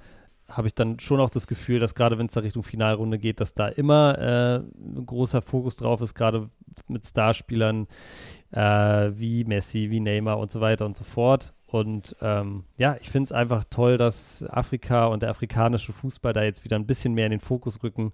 habe 0.49 0.67
ich 0.67 0.75
dann 0.75 0.99
schon 0.99 1.19
auch 1.19 1.29
das 1.29 1.47
Gefühl, 1.47 1.79
dass 1.79 1.95
gerade 1.95 2.17
wenn 2.17 2.27
es 2.27 2.33
da 2.33 2.41
Richtung 2.41 2.63
Finalrunde 2.63 3.17
geht, 3.17 3.39
dass 3.39 3.53
da 3.53 3.67
immer 3.67 4.17
äh, 4.19 4.55
ein 4.57 5.05
großer 5.05 5.41
Fokus 5.41 5.77
drauf 5.77 6.01
ist, 6.01 6.13
gerade 6.13 6.49
mit 6.87 7.05
Starspielern 7.05 7.87
äh, 8.51 8.59
wie 9.15 9.43
Messi, 9.43 9.89
wie 9.89 9.99
Neymar 9.99 10.37
und 10.37 10.51
so 10.51 10.61
weiter 10.61 10.85
und 10.85 10.97
so 10.97 11.03
fort. 11.03 11.54
Und 11.75 12.15
ähm, 12.21 12.63
ja, 12.77 12.95
ich 13.01 13.09
finde 13.09 13.25
es 13.25 13.31
einfach 13.33 13.65
toll, 13.69 13.97
dass 13.97 14.45
Afrika 14.49 15.07
und 15.07 15.23
der 15.23 15.29
afrikanische 15.29 15.91
Fußball 15.91 16.31
da 16.31 16.41
jetzt 16.41 16.63
wieder 16.63 16.77
ein 16.77 16.87
bisschen 16.87 17.13
mehr 17.13 17.25
in 17.25 17.31
den 17.31 17.41
Fokus 17.41 17.83
rücken. 17.83 18.13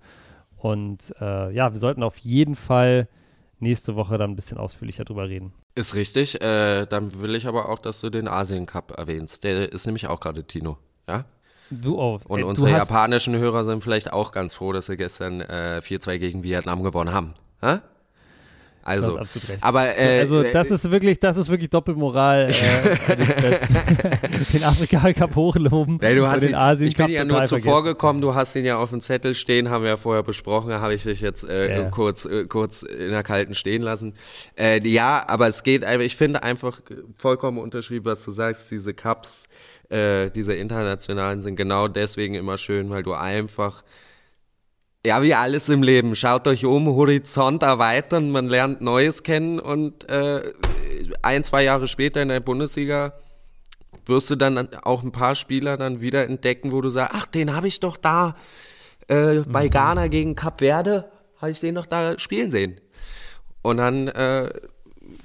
Und 0.57 1.13
äh, 1.21 1.53
ja, 1.53 1.71
wir 1.71 1.79
sollten 1.79 2.01
auf 2.01 2.17
jeden 2.17 2.55
Fall 2.55 3.07
nächste 3.59 3.95
Woche 3.95 4.17
dann 4.17 4.31
ein 4.31 4.35
bisschen 4.35 4.57
ausführlicher 4.57 5.05
drüber 5.05 5.29
reden. 5.29 5.53
Ist 5.75 5.93
richtig. 5.93 6.41
Äh, 6.41 6.87
dann 6.87 7.21
will 7.21 7.35
ich 7.35 7.45
aber 7.45 7.69
auch, 7.69 7.77
dass 7.77 8.01
du 8.01 8.09
den 8.09 8.27
Asien 8.27 8.65
Cup 8.65 8.97
erwähnst. 8.97 9.43
Der 9.43 9.71
ist 9.71 9.85
nämlich 9.85 10.07
auch 10.07 10.21
gerade 10.21 10.43
Tino. 10.43 10.79
Ja? 11.07 11.25
Du 11.69 11.99
auch. 11.99 12.25
Und 12.25 12.39
ey, 12.39 12.43
unsere 12.43 12.71
japanischen 12.71 13.37
Hörer 13.37 13.63
sind 13.63 13.83
vielleicht 13.83 14.11
auch 14.11 14.31
ganz 14.31 14.55
froh, 14.55 14.71
dass 14.71 14.87
sie 14.87 14.97
gestern 14.97 15.41
äh, 15.41 15.81
4-2 15.83 16.17
gegen 16.17 16.43
Vietnam 16.43 16.81
gewonnen 16.81 17.13
haben. 17.13 17.35
Ha? 17.61 17.83
Also, 18.83 19.19
aber 19.61 19.95
äh, 19.95 20.21
also 20.21 20.41
das 20.41 20.71
ist 20.71 20.89
wirklich, 20.89 21.19
das 21.19 21.37
ist 21.37 21.49
wirklich 21.49 21.69
Doppelmoral. 21.69 22.49
Äh, 22.49 22.53
den 24.53 24.63
Afrika 24.63 25.13
Cup 25.13 25.35
hochloben. 25.35 25.99
Nee, 26.01 26.15
du 26.15 26.27
hast 26.27 26.43
den 26.43 26.55
Asien 26.55 26.89
ich 26.89 26.97
bin 26.97 27.09
ja 27.09 27.23
nur 27.23 27.43
zuvor 27.43 27.83
gekommen. 27.83 28.21
Du 28.21 28.33
hast 28.33 28.55
ihn 28.55 28.65
ja 28.65 28.77
auf 28.77 28.89
dem 28.89 28.99
Zettel 28.99 29.35
stehen, 29.35 29.69
haben 29.69 29.83
wir 29.83 29.91
ja 29.91 29.97
vorher 29.97 30.23
besprochen. 30.23 30.73
Habe 30.73 30.95
ich 30.95 31.03
dich 31.03 31.21
jetzt 31.21 31.43
äh, 31.43 31.67
yeah. 31.67 31.89
kurz, 31.89 32.25
äh, 32.25 32.45
kurz 32.45 32.81
in 32.81 33.09
der 33.09 33.21
kalten 33.21 33.53
stehen 33.53 33.83
lassen. 33.83 34.15
Äh, 34.57 34.85
ja, 34.87 35.23
aber 35.27 35.47
es 35.47 35.61
geht 35.61 35.83
einfach. 35.83 36.05
Ich 36.05 36.15
finde 36.15 36.41
einfach 36.41 36.81
vollkommen 37.15 37.59
unterschrieben, 37.59 38.05
was 38.05 38.25
du 38.25 38.31
sagst. 38.31 38.71
Diese 38.71 38.95
Cups, 38.95 39.47
äh, 39.89 40.31
diese 40.31 40.55
internationalen 40.55 41.41
sind 41.41 41.55
genau 41.55 41.87
deswegen 41.87 42.33
immer 42.33 42.57
schön, 42.57 42.89
weil 42.89 43.03
du 43.03 43.13
einfach 43.13 43.83
ja, 45.05 45.21
wie 45.23 45.33
alles 45.33 45.69
im 45.69 45.83
Leben. 45.83 46.15
Schaut 46.15 46.47
euch 46.47 46.65
um, 46.65 46.87
Horizont 46.87 47.63
erweitern, 47.63 48.29
man 48.29 48.47
lernt 48.47 48.81
Neues 48.81 49.23
kennen 49.23 49.59
und 49.59 50.07
äh, 50.09 50.53
ein, 51.21 51.43
zwei 51.43 51.63
Jahre 51.63 51.87
später 51.87 52.21
in 52.21 52.29
der 52.29 52.39
Bundesliga 52.39 53.13
wirst 54.05 54.29
du 54.29 54.35
dann 54.35 54.73
auch 54.83 55.03
ein 55.03 55.11
paar 55.11 55.35
Spieler 55.35 55.77
dann 55.77 56.01
wieder 56.01 56.25
entdecken, 56.25 56.71
wo 56.71 56.81
du 56.81 56.89
sagst, 56.89 57.15
ach, 57.15 57.25
den 57.25 57.55
habe 57.55 57.67
ich 57.67 57.79
doch 57.79 57.97
da 57.97 58.35
äh, 59.07 59.41
bei 59.47 59.65
mhm. 59.65 59.69
Ghana 59.69 60.07
gegen 60.07 60.35
Cap 60.35 60.59
Verde, 60.59 61.11
habe 61.39 61.51
ich 61.51 61.59
den 61.59 61.75
doch 61.75 61.85
da 61.85 62.17
spielen 62.17 62.51
sehen. 62.51 62.79
Und 63.61 63.77
dann 63.77 64.07
äh, 64.07 64.51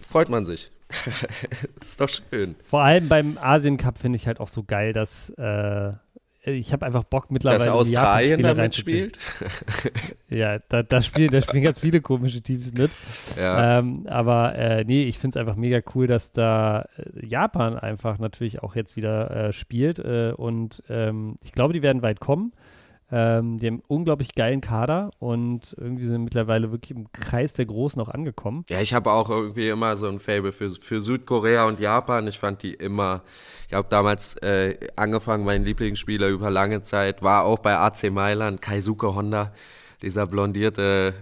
freut 0.09 0.29
man 0.29 0.45
sich. 0.45 0.71
ist 1.81 2.01
doch 2.01 2.09
schön. 2.09 2.55
Vor 2.63 2.81
allem 2.81 3.09
beim 3.09 3.39
Asien 3.41 3.77
Cup 3.77 3.99
finde 3.99 4.17
ich 4.17 4.27
halt 4.27 4.41
auch 4.41 4.49
so 4.49 4.63
geil, 4.63 4.93
dass 4.93 5.31
äh, 5.31 5.93
ich 6.47 6.73
habe 6.73 6.87
einfach 6.87 7.05
Bock 7.05 7.31
mittlerweile. 7.31 7.65
Dass 7.65 7.75
Australien 7.75 8.43
damit 8.43 8.75
spielt? 8.75 9.19
ja, 10.29 10.59
da, 10.69 10.83
da, 10.83 11.03
spielen, 11.03 11.31
da 11.31 11.41
spielen 11.41 11.65
ganz 11.65 11.81
viele 11.81 12.01
komische 12.01 12.41
Teams 12.41 12.73
mit. 12.73 12.91
Ja. 13.37 13.79
Ähm, 13.79 14.07
aber 14.09 14.55
äh, 14.55 14.85
nee, 14.85 15.05
ich 15.05 15.19
finde 15.19 15.39
es 15.39 15.41
einfach 15.41 15.57
mega 15.57 15.81
cool, 15.95 16.07
dass 16.07 16.33
da 16.33 16.87
äh, 16.97 17.27
Japan 17.27 17.79
einfach 17.79 18.19
natürlich 18.19 18.63
auch 18.63 18.77
jetzt 18.77 18.97
wieder 18.97 19.31
äh, 19.31 19.53
spielt. 19.53 19.99
Äh, 19.99 20.33
und 20.37 20.83
ähm, 20.89 21.39
ich 21.43 21.53
glaube, 21.53 21.73
die 21.73 21.83
werden 21.83 22.03
weit 22.03 22.21
kommen. 22.21 22.53
Ähm, 23.11 23.59
die 23.59 23.69
haben 23.69 23.83
unglaublich 23.87 24.35
geilen 24.35 24.61
Kader 24.61 25.11
und 25.21 25.77
irgendwie 25.79 26.07
sind 26.07 26.25
mittlerweile 26.25 26.73
wirklich 26.73 26.91
im 26.91 27.13
Kreis 27.13 27.53
der 27.53 27.67
Großen 27.67 28.03
auch 28.03 28.09
angekommen. 28.09 28.65
Ja, 28.69 28.81
ich 28.81 28.95
habe 28.95 29.13
auch 29.13 29.31
irgendwie 29.31 29.69
immer 29.69 29.97
so 29.97 30.09
ein 30.09 30.19
Fable 30.19 30.51
für, 30.51 30.71
für 30.71 31.01
Südkorea 31.01 31.67
und 31.67 31.79
Japan. 31.79 32.27
Ich 32.27 32.39
fand 32.39 32.65
die 32.65 32.75
immer, 32.75 33.23
ich 33.69 33.75
habe 33.75 33.87
damals 33.89 34.37
äh, 34.39 34.77
angefangen, 34.97 35.45
mein 35.45 35.65
Lieblingsspieler 35.65 36.29
über 36.29 36.51
lange 36.51 36.83
Zeit 36.83 37.23
war 37.23 37.45
auch 37.45 37.61
bei 37.61 37.79
AC 37.79 38.11
Mailand, 38.11 38.61
Kaisuke 38.61 39.15
Honda, 39.15 39.53
dieser 40.03 40.27
blondierte, 40.27 41.15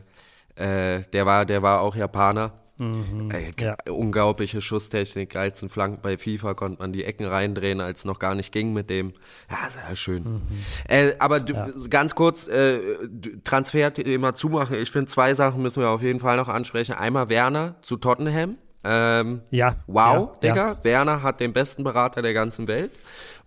äh, 0.56 1.02
der 1.12 1.26
war, 1.26 1.44
der 1.44 1.62
war 1.62 1.82
auch 1.82 1.96
Japaner 1.96 2.63
Mhm, 2.80 3.30
Ey, 3.30 3.52
ja. 3.60 3.76
Unglaubliche 3.88 4.60
Schusstechnik, 4.60 5.30
geilsten 5.30 5.68
Flanken 5.68 6.00
bei 6.02 6.18
FIFA 6.18 6.54
konnte 6.54 6.82
man 6.82 6.92
die 6.92 7.04
Ecken 7.04 7.24
reindrehen, 7.24 7.80
als 7.80 8.00
es 8.00 8.04
noch 8.04 8.18
gar 8.18 8.34
nicht 8.34 8.50
ging 8.50 8.72
mit 8.72 8.90
dem. 8.90 9.12
Ja, 9.48 9.70
sehr 9.70 9.94
schön. 9.94 10.24
Mhm. 10.24 10.42
Äh, 10.88 11.12
aber 11.20 11.38
du, 11.38 11.54
ja. 11.54 11.68
ganz 11.88 12.16
kurz, 12.16 12.48
äh, 12.48 12.80
Transfer-Thema 13.44 14.34
zumachen. 14.34 14.76
Ich 14.76 14.90
finde, 14.90 15.06
zwei 15.06 15.34
Sachen 15.34 15.62
müssen 15.62 15.82
wir 15.82 15.90
auf 15.90 16.02
jeden 16.02 16.18
Fall 16.18 16.36
noch 16.36 16.48
ansprechen. 16.48 16.94
Einmal 16.94 17.28
Werner 17.28 17.76
zu 17.82 17.96
Tottenham. 17.96 18.58
Ähm, 18.82 19.40
ja. 19.50 19.76
Wow, 19.86 20.32
ja, 20.34 20.38
Digga. 20.42 20.72
Ja. 20.72 20.84
Werner 20.84 21.22
hat 21.22 21.40
den 21.40 21.52
besten 21.52 21.84
Berater 21.84 22.22
der 22.22 22.34
ganzen 22.34 22.68
Welt. 22.68 22.92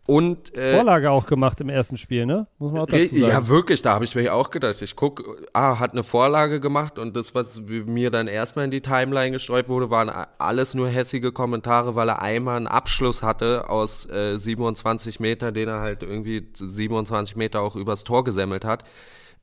Und, 0.07 0.55
äh, 0.55 0.73
Vorlage 0.73 1.11
auch 1.11 1.25
gemacht 1.25 1.59
im 1.59 1.67
ersten 1.67 1.97
Spiel, 1.97 2.25
ne? 2.25 2.47
Muss 2.59 2.71
man 2.71 2.83
auch 2.83 2.87
dazu 2.87 3.07
sagen. 3.07 3.17
Ja, 3.17 3.49
wirklich, 3.49 3.81
da 3.81 3.93
habe 3.93 4.05
ich 4.05 4.15
mir 4.15 4.33
auch 4.33 4.51
gedacht. 4.51 4.81
Ich 4.81 4.95
guck, 4.95 5.45
ah, 5.51 5.79
hat 5.79 5.91
eine 5.91 6.03
Vorlage 6.03 6.61
gemacht 6.61 6.97
und 6.97 7.17
das, 7.17 7.35
was 7.35 7.61
mir 7.67 8.09
dann 8.09 8.29
erstmal 8.29 8.63
in 8.63 8.71
die 8.71 8.79
Timeline 8.79 9.31
gestreut 9.31 9.67
wurde, 9.67 9.89
waren 9.89 10.09
alles 10.37 10.75
nur 10.75 10.87
hässige 10.87 11.33
Kommentare, 11.33 11.95
weil 11.95 12.07
er 12.07 12.21
einmal 12.21 12.55
einen 12.55 12.67
Abschluss 12.67 13.21
hatte 13.21 13.69
aus 13.69 14.09
äh, 14.09 14.37
27 14.37 15.19
Meter, 15.19 15.51
den 15.51 15.67
er 15.67 15.81
halt 15.81 16.03
irgendwie 16.03 16.47
27 16.53 17.35
Meter 17.35 17.61
auch 17.61 17.75
übers 17.75 18.05
Tor 18.05 18.23
gesemmelt 18.23 18.63
hat. 18.63 18.85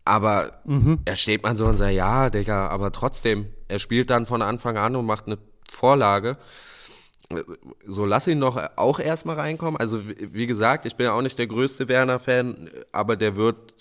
Aber 0.07 0.51
mhm. 0.65 1.01
er 1.05 1.17
steht 1.17 1.43
man 1.43 1.57
so 1.57 1.67
und 1.67 1.77
sagt, 1.77 1.93
ja, 1.93 2.31
Digga, 2.31 2.69
aber 2.69 2.91
trotzdem, 2.91 3.49
er 3.69 3.79
spielt 3.79 4.09
dann 4.09 4.25
von 4.25 4.41
Anfang 4.41 4.79
an 4.79 4.97
und 4.97 5.05
macht 5.05 5.27
eine 5.27 5.37
Vorlage 5.71 6.39
so 7.87 8.05
lass 8.05 8.27
ihn 8.27 8.41
doch 8.41 8.61
auch 8.77 9.01
erstmal 9.01 9.37
reinkommen. 9.37 9.79
Also 9.81 10.01
wie 10.07 10.47
gesagt, 10.47 10.87
ich 10.87 10.97
bin 10.97 11.07
ja 11.07 11.13
auch 11.13 11.23
nicht 11.23 11.39
der 11.39 11.47
größte 11.47 11.89
Werner-Fan, 11.89 12.71
aber 12.93 13.17
der 13.17 13.37
wird 13.37 13.75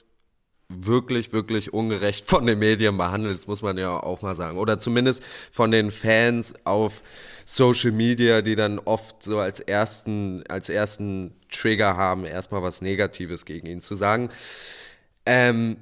wirklich, 0.70 1.34
wirklich 1.34 1.74
ungerecht 1.74 2.28
von 2.28 2.46
den 2.46 2.60
Medien 2.60 2.98
behandelt, 2.98 3.38
das 3.38 3.48
muss 3.48 3.62
man 3.62 3.78
ja 3.78 3.92
auch 3.92 4.22
mal 4.22 4.36
sagen. 4.36 4.58
Oder 4.58 4.80
zumindest 4.80 5.24
von 5.52 5.72
den 5.72 5.92
Fans 5.92 6.54
auf 6.64 7.04
Social 7.46 7.92
Media, 7.92 8.42
die 8.42 8.56
dann 8.56 8.80
oft 8.80 9.22
so 9.24 9.40
als 9.40 9.60
ersten, 9.60 10.44
als 10.48 10.70
ersten 10.70 11.36
Trigger 11.52 11.98
haben, 11.98 12.26
erstmal 12.26 12.64
was 12.64 12.82
Negatives 12.82 13.46
gegen 13.46 13.68
ihn 13.68 13.82
zu 13.82 13.96
sagen. 13.96 14.30
Ähm, 15.26 15.78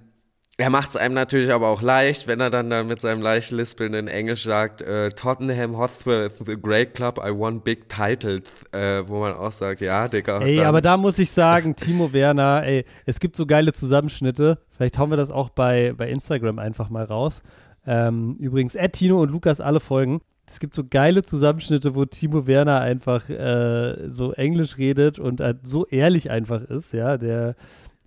er 0.57 0.69
macht 0.69 0.89
es 0.89 0.95
einem 0.95 1.15
natürlich 1.15 1.51
aber 1.51 1.69
auch 1.69 1.81
leicht, 1.81 2.27
wenn 2.27 2.39
er 2.39 2.49
dann, 2.49 2.69
dann 2.69 2.87
mit 2.87 3.01
seinem 3.01 3.21
leicht 3.21 3.51
lispelnden 3.51 4.07
Englisch 4.07 4.43
sagt, 4.43 4.81
äh, 4.81 5.09
Tottenham 5.09 5.77
Hotspur 5.77 6.25
is 6.25 6.41
a 6.47 6.53
great 6.53 6.93
club, 6.93 7.19
I 7.23 7.31
won 7.31 7.61
big 7.61 7.89
titles, 7.89 8.43
äh, 8.71 9.01
wo 9.05 9.19
man 9.19 9.33
auch 9.33 9.51
sagt, 9.51 9.81
ja, 9.81 10.07
Digga. 10.07 10.41
Ey, 10.41 10.61
aber 10.61 10.81
da 10.81 10.97
muss 10.97 11.17
ich 11.19 11.31
sagen, 11.31 11.75
Timo 11.75 12.13
Werner, 12.13 12.63
ey, 12.63 12.85
es 13.05 13.19
gibt 13.19 13.35
so 13.35 13.45
geile 13.45 13.73
Zusammenschnitte, 13.73 14.59
vielleicht 14.69 14.97
hauen 14.99 15.09
wir 15.09 15.17
das 15.17 15.31
auch 15.31 15.49
bei, 15.49 15.93
bei 15.97 16.09
Instagram 16.09 16.59
einfach 16.59 16.89
mal 16.89 17.05
raus. 17.05 17.41
Ähm, 17.87 18.35
übrigens, 18.39 18.75
Ed, 18.75 18.93
Tino 18.93 19.19
und 19.21 19.31
Lukas 19.31 19.61
alle 19.61 19.79
folgen. 19.79 20.21
Es 20.45 20.59
gibt 20.59 20.73
so 20.73 20.83
geile 20.87 21.23
Zusammenschnitte, 21.23 21.95
wo 21.95 22.05
Timo 22.05 22.45
Werner 22.45 22.81
einfach 22.81 23.29
äh, 23.29 24.09
so 24.09 24.33
Englisch 24.33 24.77
redet 24.77 25.17
und 25.17 25.39
halt 25.39 25.65
so 25.65 25.85
ehrlich 25.87 26.29
einfach 26.29 26.61
ist, 26.61 26.93
ja, 26.93 27.17
der 27.17 27.55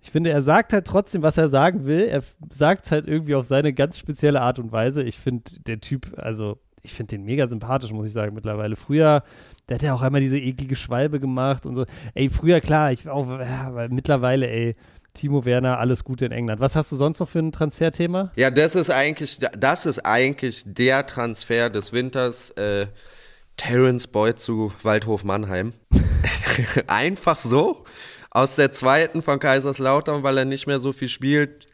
ich 0.05 0.11
finde, 0.11 0.29
er 0.29 0.43
sagt 0.43 0.71
halt 0.71 0.85
trotzdem, 0.85 1.23
was 1.23 1.39
er 1.39 1.49
sagen 1.49 1.87
will. 1.87 2.01
Er 2.01 2.21
sagt 2.51 2.85
es 2.85 2.91
halt 2.91 3.07
irgendwie 3.07 3.33
auf 3.33 3.47
seine 3.47 3.73
ganz 3.73 3.97
spezielle 3.97 4.39
Art 4.39 4.59
und 4.59 4.71
Weise. 4.71 5.01
Ich 5.01 5.17
finde, 5.17 5.49
der 5.65 5.81
Typ, 5.81 6.13
also 6.17 6.59
ich 6.83 6.93
finde 6.93 7.15
den 7.15 7.23
mega 7.23 7.47
sympathisch, 7.47 7.91
muss 7.91 8.05
ich 8.05 8.13
sagen, 8.13 8.35
mittlerweile. 8.35 8.75
Früher, 8.75 9.23
der 9.67 9.75
hat 9.75 9.81
ja 9.81 9.95
auch 9.95 10.03
einmal 10.03 10.21
diese 10.21 10.37
eklige 10.37 10.75
Schwalbe 10.75 11.19
gemacht 11.19 11.65
und 11.65 11.73
so. 11.73 11.85
Ey, 12.13 12.29
früher, 12.29 12.61
klar, 12.61 12.91
ich 12.91 13.09
auch, 13.09 13.27
aber 13.27 13.89
mittlerweile, 13.89 14.47
ey, 14.47 14.75
Timo 15.15 15.43
Werner, 15.43 15.79
alles 15.79 16.03
Gute 16.03 16.27
in 16.27 16.31
England. 16.31 16.59
Was 16.59 16.75
hast 16.75 16.91
du 16.91 16.97
sonst 16.97 17.17
noch 17.17 17.27
für 17.27 17.39
ein 17.39 17.51
Transferthema? 17.51 18.31
Ja, 18.35 18.51
das 18.51 18.75
ist 18.75 18.91
eigentlich, 18.91 19.39
das 19.57 19.87
ist 19.87 20.05
eigentlich 20.05 20.61
der 20.67 21.07
Transfer 21.07 21.71
des 21.71 21.93
Winters. 21.93 22.51
Äh, 22.51 22.85
Terence 23.57 24.05
Boyd 24.05 24.37
zu 24.37 24.71
Waldhof 24.83 25.23
Mannheim. 25.23 25.73
Einfach 26.87 27.37
so 27.37 27.85
aus 28.35 28.57
der 28.57 28.71
zweiten 28.73 29.21
von 29.21 29.39
Kaiserslautern, 29.39 30.23
weil 30.23 30.37
er 30.37 30.45
nicht 30.45 30.67
mehr 30.67 30.79
so 30.79 30.91
viel 30.91 31.07
spielt, 31.07 31.67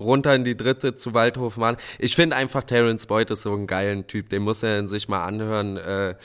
runter 0.00 0.34
in 0.34 0.42
die 0.42 0.56
dritte 0.56 0.96
zu 0.96 1.14
Waldhof 1.14 1.56
Mann. 1.56 1.76
Ich 2.00 2.16
finde 2.16 2.34
einfach 2.34 2.64
Terence 2.64 3.06
Boyd 3.06 3.30
ist 3.30 3.42
so 3.42 3.54
ein 3.54 3.68
geiler 3.68 4.04
Typ, 4.04 4.28
den 4.28 4.42
muss 4.42 4.64
er 4.64 4.88
sich 4.88 5.08
mal 5.08 5.22
anhören. 5.22 5.76
Äh, 5.76 6.16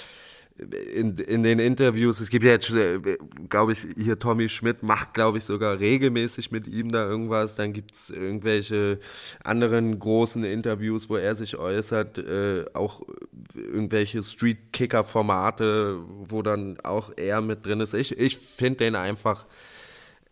in, 0.58 1.18
in 1.18 1.44
den 1.44 1.60
Interviews, 1.60 2.22
es 2.22 2.30
gibt 2.30 2.46
ja 2.46 2.52
jetzt, 2.52 2.74
äh, 2.74 3.00
glaube 3.50 3.74
ich, 3.74 3.86
hier 3.98 4.18
Tommy 4.18 4.50
Schmidt 4.50 4.82
macht, 4.82 5.14
glaube 5.14 5.38
ich, 5.38 5.44
sogar 5.44 5.80
regelmäßig 5.80 6.50
mit 6.50 6.68
ihm 6.68 6.92
da 6.92 7.06
irgendwas. 7.08 7.56
Dann 7.56 7.74
gibt 7.74 7.94
es 7.94 8.10
irgendwelche 8.10 8.98
anderen 9.44 10.00
großen 10.00 10.46
Interviews, 10.46 11.10
wo 11.10 11.18
er 11.18 11.36
sich 11.36 11.58
äußert, 11.58 12.18
äh, 12.20 12.66
auch 12.74 13.02
irgendwelche 13.54 14.24
Street-Kicker-Formate, 14.24 16.00
wo 16.24 16.42
dann 16.42 16.80
auch 16.80 17.12
er 17.18 17.42
mit 17.42 17.66
drin 17.66 17.82
ist. 17.82 17.94
Ich, 17.94 18.18
ich 18.18 18.38
finde 18.38 18.78
den 18.78 18.96
einfach 18.96 19.46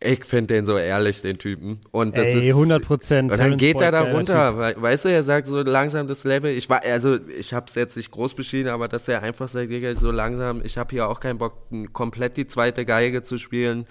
ich 0.03 0.25
finde 0.25 0.55
den 0.55 0.65
so 0.65 0.77
ehrlich, 0.77 1.21
den 1.21 1.37
Typen. 1.37 1.79
Und 1.91 2.17
das 2.17 2.27
Ey, 2.27 2.39
ist 2.39 2.45
100 2.49 2.83
Prozent. 2.83 3.31
Und 3.31 3.37
dann 3.37 3.57
geht 3.57 3.81
er 3.81 3.91
da 3.91 4.01
runter. 4.01 4.75
Weißt 4.81 5.05
du, 5.05 5.09
er 5.09 5.23
sagt 5.23 5.47
so 5.47 5.61
langsam 5.61 6.07
das 6.07 6.23
Level. 6.23 6.51
Ich 6.51 6.69
war, 6.69 6.81
also 6.83 7.17
ich 7.37 7.53
habe 7.53 7.65
es 7.67 7.75
jetzt 7.75 7.95
nicht 7.95 8.11
groß 8.11 8.35
beschieden, 8.35 8.71
aber 8.71 8.87
dass 8.87 9.07
er 9.07 9.23
einfach 9.23 9.47
sagt, 9.47 9.69
so 9.97 10.11
langsam, 10.11 10.61
ich 10.63 10.77
habe 10.77 10.91
hier 10.91 11.07
auch 11.07 11.19
keinen 11.19 11.37
Bock, 11.37 11.53
komplett 11.93 12.37
die 12.37 12.47
zweite 12.47 12.85
Geige 12.85 13.21
zu 13.21 13.37
spielen. 13.37 13.85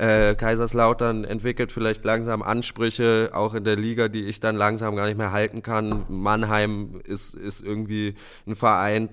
Äh, 0.00 0.36
Kaiserslautern 0.36 1.24
entwickelt 1.24 1.72
vielleicht 1.72 2.04
langsam 2.04 2.40
Ansprüche, 2.40 3.30
auch 3.32 3.54
in 3.54 3.64
der 3.64 3.74
Liga, 3.74 4.06
die 4.06 4.22
ich 4.22 4.38
dann 4.38 4.54
langsam 4.54 4.94
gar 4.94 5.06
nicht 5.06 5.18
mehr 5.18 5.32
halten 5.32 5.60
kann. 5.62 6.04
Mannheim 6.08 7.00
ist, 7.02 7.34
ist 7.34 7.64
irgendwie 7.64 8.14
ein 8.46 8.54
Verein, 8.54 9.08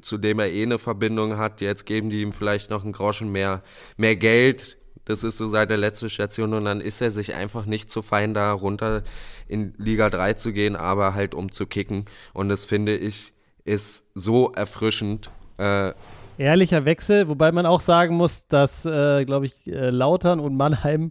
zu 0.00 0.16
dem 0.16 0.38
er 0.38 0.46
eh 0.46 0.62
eine 0.62 0.78
Verbindung 0.78 1.38
hat. 1.38 1.60
Jetzt 1.60 1.86
geben 1.86 2.08
die 2.08 2.22
ihm 2.22 2.32
vielleicht 2.32 2.70
noch 2.70 2.84
einen 2.84 2.92
Groschen 2.92 3.32
mehr, 3.32 3.62
mehr 3.96 4.14
Geld 4.14 4.77
das 5.08 5.24
ist 5.24 5.38
so 5.38 5.46
seit 5.46 5.70
der 5.70 5.76
letzten 5.76 6.10
Station 6.10 6.54
und 6.54 6.64
dann 6.64 6.80
ist 6.80 7.00
er 7.00 7.10
sich 7.10 7.34
einfach 7.34 7.64
nicht 7.64 7.90
zu 7.90 8.02
fein, 8.02 8.34
da 8.34 8.52
runter 8.52 9.02
in 9.46 9.74
Liga 9.78 10.10
3 10.10 10.34
zu 10.34 10.52
gehen, 10.52 10.76
aber 10.76 11.14
halt 11.14 11.34
um 11.34 11.50
zu 11.50 11.66
kicken. 11.66 12.04
Und 12.34 12.48
das 12.48 12.64
finde 12.64 12.96
ich 12.96 13.32
ist 13.64 14.04
so 14.14 14.52
erfrischend. 14.52 15.30
Äh, 15.58 15.92
Ehrlicher 16.38 16.84
Wechsel, 16.84 17.28
wobei 17.28 17.52
man 17.52 17.66
auch 17.66 17.80
sagen 17.80 18.16
muss, 18.16 18.46
dass, 18.46 18.86
äh, 18.86 19.24
glaube 19.24 19.46
ich, 19.46 19.66
äh, 19.66 19.90
Lautern 19.90 20.40
und 20.40 20.56
Mannheim 20.56 21.10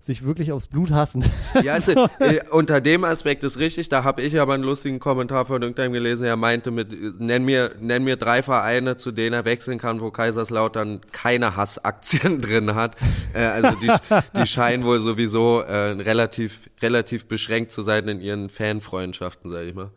sich 0.00 0.24
wirklich 0.24 0.52
aufs 0.52 0.66
Blut 0.66 0.90
hassen. 0.90 1.24
Ja, 1.62 1.72
also, 1.72 1.92
äh, 2.20 2.40
unter 2.50 2.80
dem 2.80 3.04
Aspekt 3.04 3.42
ist 3.42 3.58
richtig. 3.58 3.88
Da 3.88 4.04
habe 4.04 4.22
ich 4.22 4.38
aber 4.38 4.54
einen 4.54 4.62
lustigen 4.62 5.00
Kommentar 5.00 5.44
von 5.44 5.62
irgendeinem 5.62 5.92
gelesen. 5.92 6.24
Er 6.24 6.36
meinte 6.36 6.70
mit, 6.70 7.20
nenn 7.20 7.44
mir, 7.44 7.72
nenn 7.80 8.04
mir 8.04 8.16
drei 8.16 8.42
Vereine, 8.42 8.96
zu 8.96 9.10
denen 9.10 9.32
er 9.32 9.44
wechseln 9.44 9.78
kann, 9.78 10.00
wo 10.00 10.10
Kaiserslautern 10.10 11.00
keine 11.10 11.56
Hassaktien 11.56 12.40
drin 12.42 12.74
hat. 12.74 12.96
Äh, 13.34 13.40
also 13.40 13.70
die, 13.80 13.90
die 14.36 14.46
scheinen 14.46 14.84
wohl 14.84 15.00
sowieso 15.00 15.60
äh, 15.62 15.92
relativ, 15.92 16.70
relativ 16.80 17.26
beschränkt 17.26 17.72
zu 17.72 17.82
sein 17.82 18.06
in 18.08 18.20
ihren 18.20 18.48
Fanfreundschaften, 18.50 19.50
sage 19.50 19.68
ich 19.68 19.74
mal. 19.74 19.90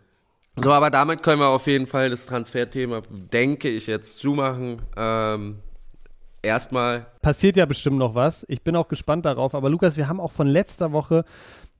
So, 0.57 0.71
aber 0.71 0.89
damit 0.89 1.23
können 1.23 1.41
wir 1.41 1.47
auf 1.47 1.67
jeden 1.67 1.87
Fall 1.87 2.09
das 2.09 2.25
Transferthema, 2.25 3.01
denke 3.09 3.69
ich, 3.69 3.87
jetzt 3.87 4.19
zumachen. 4.19 4.81
Ähm, 4.97 5.59
erstmal. 6.41 7.07
Passiert 7.21 7.57
ja 7.57 7.65
bestimmt 7.65 7.97
noch 7.97 8.15
was. 8.15 8.45
Ich 8.49 8.61
bin 8.61 8.75
auch 8.75 8.87
gespannt 8.87 9.25
darauf. 9.25 9.55
Aber 9.55 9.69
Lukas, 9.69 9.97
wir 9.97 10.07
haben 10.07 10.19
auch 10.19 10.31
von 10.31 10.47
letzter 10.47 10.91
Woche 10.91 11.23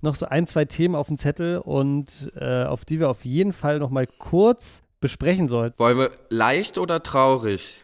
noch 0.01 0.15
so 0.15 0.25
ein, 0.25 0.47
zwei 0.47 0.65
Themen 0.65 0.95
auf 0.95 1.07
dem 1.07 1.17
Zettel 1.17 1.59
und 1.59 2.31
äh, 2.35 2.63
auf 2.63 2.85
die 2.85 2.99
wir 2.99 3.09
auf 3.09 3.25
jeden 3.25 3.53
Fall 3.53 3.79
noch 3.79 3.89
mal 3.89 4.07
kurz 4.07 4.83
besprechen 4.99 5.47
sollten. 5.47 5.77
Wollen 5.79 5.97
wir 5.97 6.11
leicht 6.29 6.77
oder 6.77 7.03
traurig? 7.03 7.81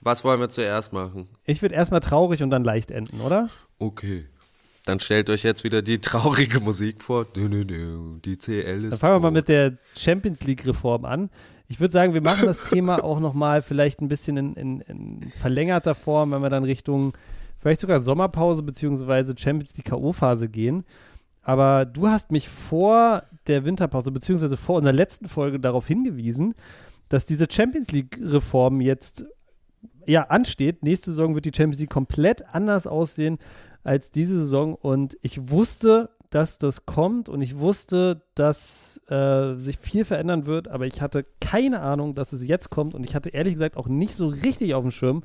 Was 0.00 0.24
wollen 0.24 0.40
wir 0.40 0.48
zuerst 0.48 0.92
machen? 0.92 1.28
Ich 1.44 1.62
würde 1.62 1.74
erstmal 1.74 2.00
traurig 2.00 2.42
und 2.42 2.50
dann 2.50 2.64
leicht 2.64 2.90
enden, 2.90 3.20
oder? 3.20 3.48
Okay. 3.78 4.26
Dann 4.84 4.98
stellt 4.98 5.30
euch 5.30 5.44
jetzt 5.44 5.62
wieder 5.62 5.82
die 5.82 5.98
traurige 6.00 6.60
Musik 6.60 7.02
vor. 7.02 7.24
Die 7.24 8.38
CL 8.38 8.84
ist. 8.84 8.90
Dann 8.90 8.98
fangen 8.98 9.14
wir 9.14 9.20
mal 9.20 9.30
mit 9.30 9.48
der 9.48 9.76
Champions 9.96 10.42
League 10.44 10.66
Reform 10.66 11.04
an. 11.04 11.30
Ich 11.72 11.80
würde 11.80 11.92
sagen, 11.92 12.12
wir 12.12 12.20
machen 12.20 12.44
das 12.44 12.68
Thema 12.68 13.02
auch 13.02 13.18
nochmal 13.18 13.62
vielleicht 13.62 14.02
ein 14.02 14.08
bisschen 14.08 14.36
in, 14.36 14.54
in, 14.56 14.80
in, 14.82 15.32
verlängerter 15.32 15.94
Form, 15.94 16.32
wenn 16.32 16.42
wir 16.42 16.50
dann 16.50 16.64
Richtung 16.64 17.14
vielleicht 17.56 17.80
sogar 17.80 18.02
Sommerpause 18.02 18.62
beziehungsweise 18.62 19.32
Champions 19.38 19.74
League 19.78 19.86
K.O.-Phase 19.86 20.48
gehen. 20.48 20.84
Aber 21.40 21.86
du 21.86 22.08
hast 22.08 22.30
mich 22.30 22.50
vor 22.50 23.22
der 23.46 23.64
Winterpause 23.64 24.10
beziehungsweise 24.10 24.58
vor 24.58 24.76
unserer 24.76 24.92
letzten 24.92 25.28
Folge 25.28 25.58
darauf 25.58 25.86
hingewiesen, 25.86 26.52
dass 27.08 27.24
diese 27.24 27.46
Champions 27.50 27.90
League-Reform 27.90 28.82
jetzt 28.82 29.24
ja 30.06 30.24
ansteht. 30.24 30.82
Nächste 30.82 31.12
Saison 31.12 31.34
wird 31.34 31.46
die 31.46 31.56
Champions 31.56 31.80
League 31.80 31.88
komplett 31.88 32.44
anders 32.54 32.86
aussehen 32.86 33.38
als 33.82 34.10
diese 34.10 34.36
Saison 34.36 34.74
und 34.74 35.16
ich 35.22 35.50
wusste 35.50 36.10
dass 36.32 36.56
das 36.56 36.86
kommt 36.86 37.28
und 37.28 37.42
ich 37.42 37.58
wusste, 37.58 38.22
dass 38.34 39.00
äh, 39.08 39.54
sich 39.56 39.78
viel 39.78 40.06
verändern 40.06 40.46
wird, 40.46 40.66
aber 40.66 40.86
ich 40.86 41.02
hatte 41.02 41.26
keine 41.40 41.80
Ahnung, 41.80 42.14
dass 42.14 42.32
es 42.32 42.42
jetzt 42.46 42.70
kommt 42.70 42.94
und 42.94 43.04
ich 43.04 43.14
hatte 43.14 43.28
ehrlich 43.28 43.52
gesagt 43.52 43.76
auch 43.76 43.86
nicht 43.86 44.14
so 44.14 44.28
richtig 44.28 44.74
auf 44.74 44.82
dem 44.82 44.90
Schirm, 44.90 45.22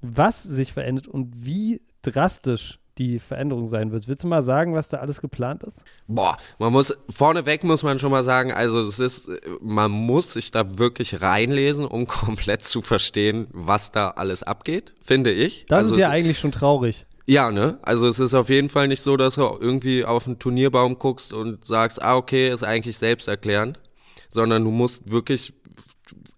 was 0.00 0.42
sich 0.42 0.72
verändert 0.72 1.06
und 1.06 1.44
wie 1.44 1.80
drastisch 2.02 2.80
die 2.98 3.20
Veränderung 3.20 3.68
sein 3.68 3.92
wird. 3.92 4.08
Willst 4.08 4.24
du 4.24 4.28
mal 4.28 4.42
sagen, 4.42 4.74
was 4.74 4.88
da 4.88 4.98
alles 4.98 5.20
geplant 5.20 5.62
ist? 5.62 5.84
Boah, 6.08 6.36
man 6.58 6.72
muss, 6.72 6.92
vorneweg 7.08 7.62
muss 7.64 7.84
man 7.84 8.00
schon 8.00 8.10
mal 8.10 8.24
sagen, 8.24 8.52
also 8.52 8.80
es 8.80 8.98
ist, 8.98 9.30
man 9.60 9.92
muss 9.92 10.32
sich 10.32 10.50
da 10.50 10.78
wirklich 10.78 11.22
reinlesen, 11.22 11.86
um 11.86 12.06
komplett 12.08 12.64
zu 12.64 12.82
verstehen, 12.82 13.46
was 13.52 13.92
da 13.92 14.10
alles 14.10 14.42
abgeht, 14.42 14.92
finde 15.00 15.30
ich. 15.30 15.66
Das 15.68 15.78
also 15.78 15.94
ist 15.94 16.00
ja 16.00 16.10
eigentlich 16.10 16.40
schon 16.40 16.52
traurig. 16.52 17.06
Ja, 17.26 17.52
ne? 17.52 17.78
Also 17.82 18.08
es 18.08 18.18
ist 18.18 18.34
auf 18.34 18.48
jeden 18.48 18.68
Fall 18.68 18.88
nicht 18.88 19.02
so, 19.02 19.16
dass 19.16 19.36
du 19.36 19.42
irgendwie 19.60 20.04
auf 20.04 20.26
einen 20.26 20.38
Turnierbaum 20.38 20.98
guckst 20.98 21.32
und 21.32 21.64
sagst, 21.64 22.02
ah, 22.02 22.16
okay, 22.16 22.50
ist 22.50 22.64
eigentlich 22.64 22.98
selbsterklärend, 22.98 23.78
sondern 24.28 24.64
du 24.64 24.70
musst 24.70 25.12
wirklich 25.12 25.54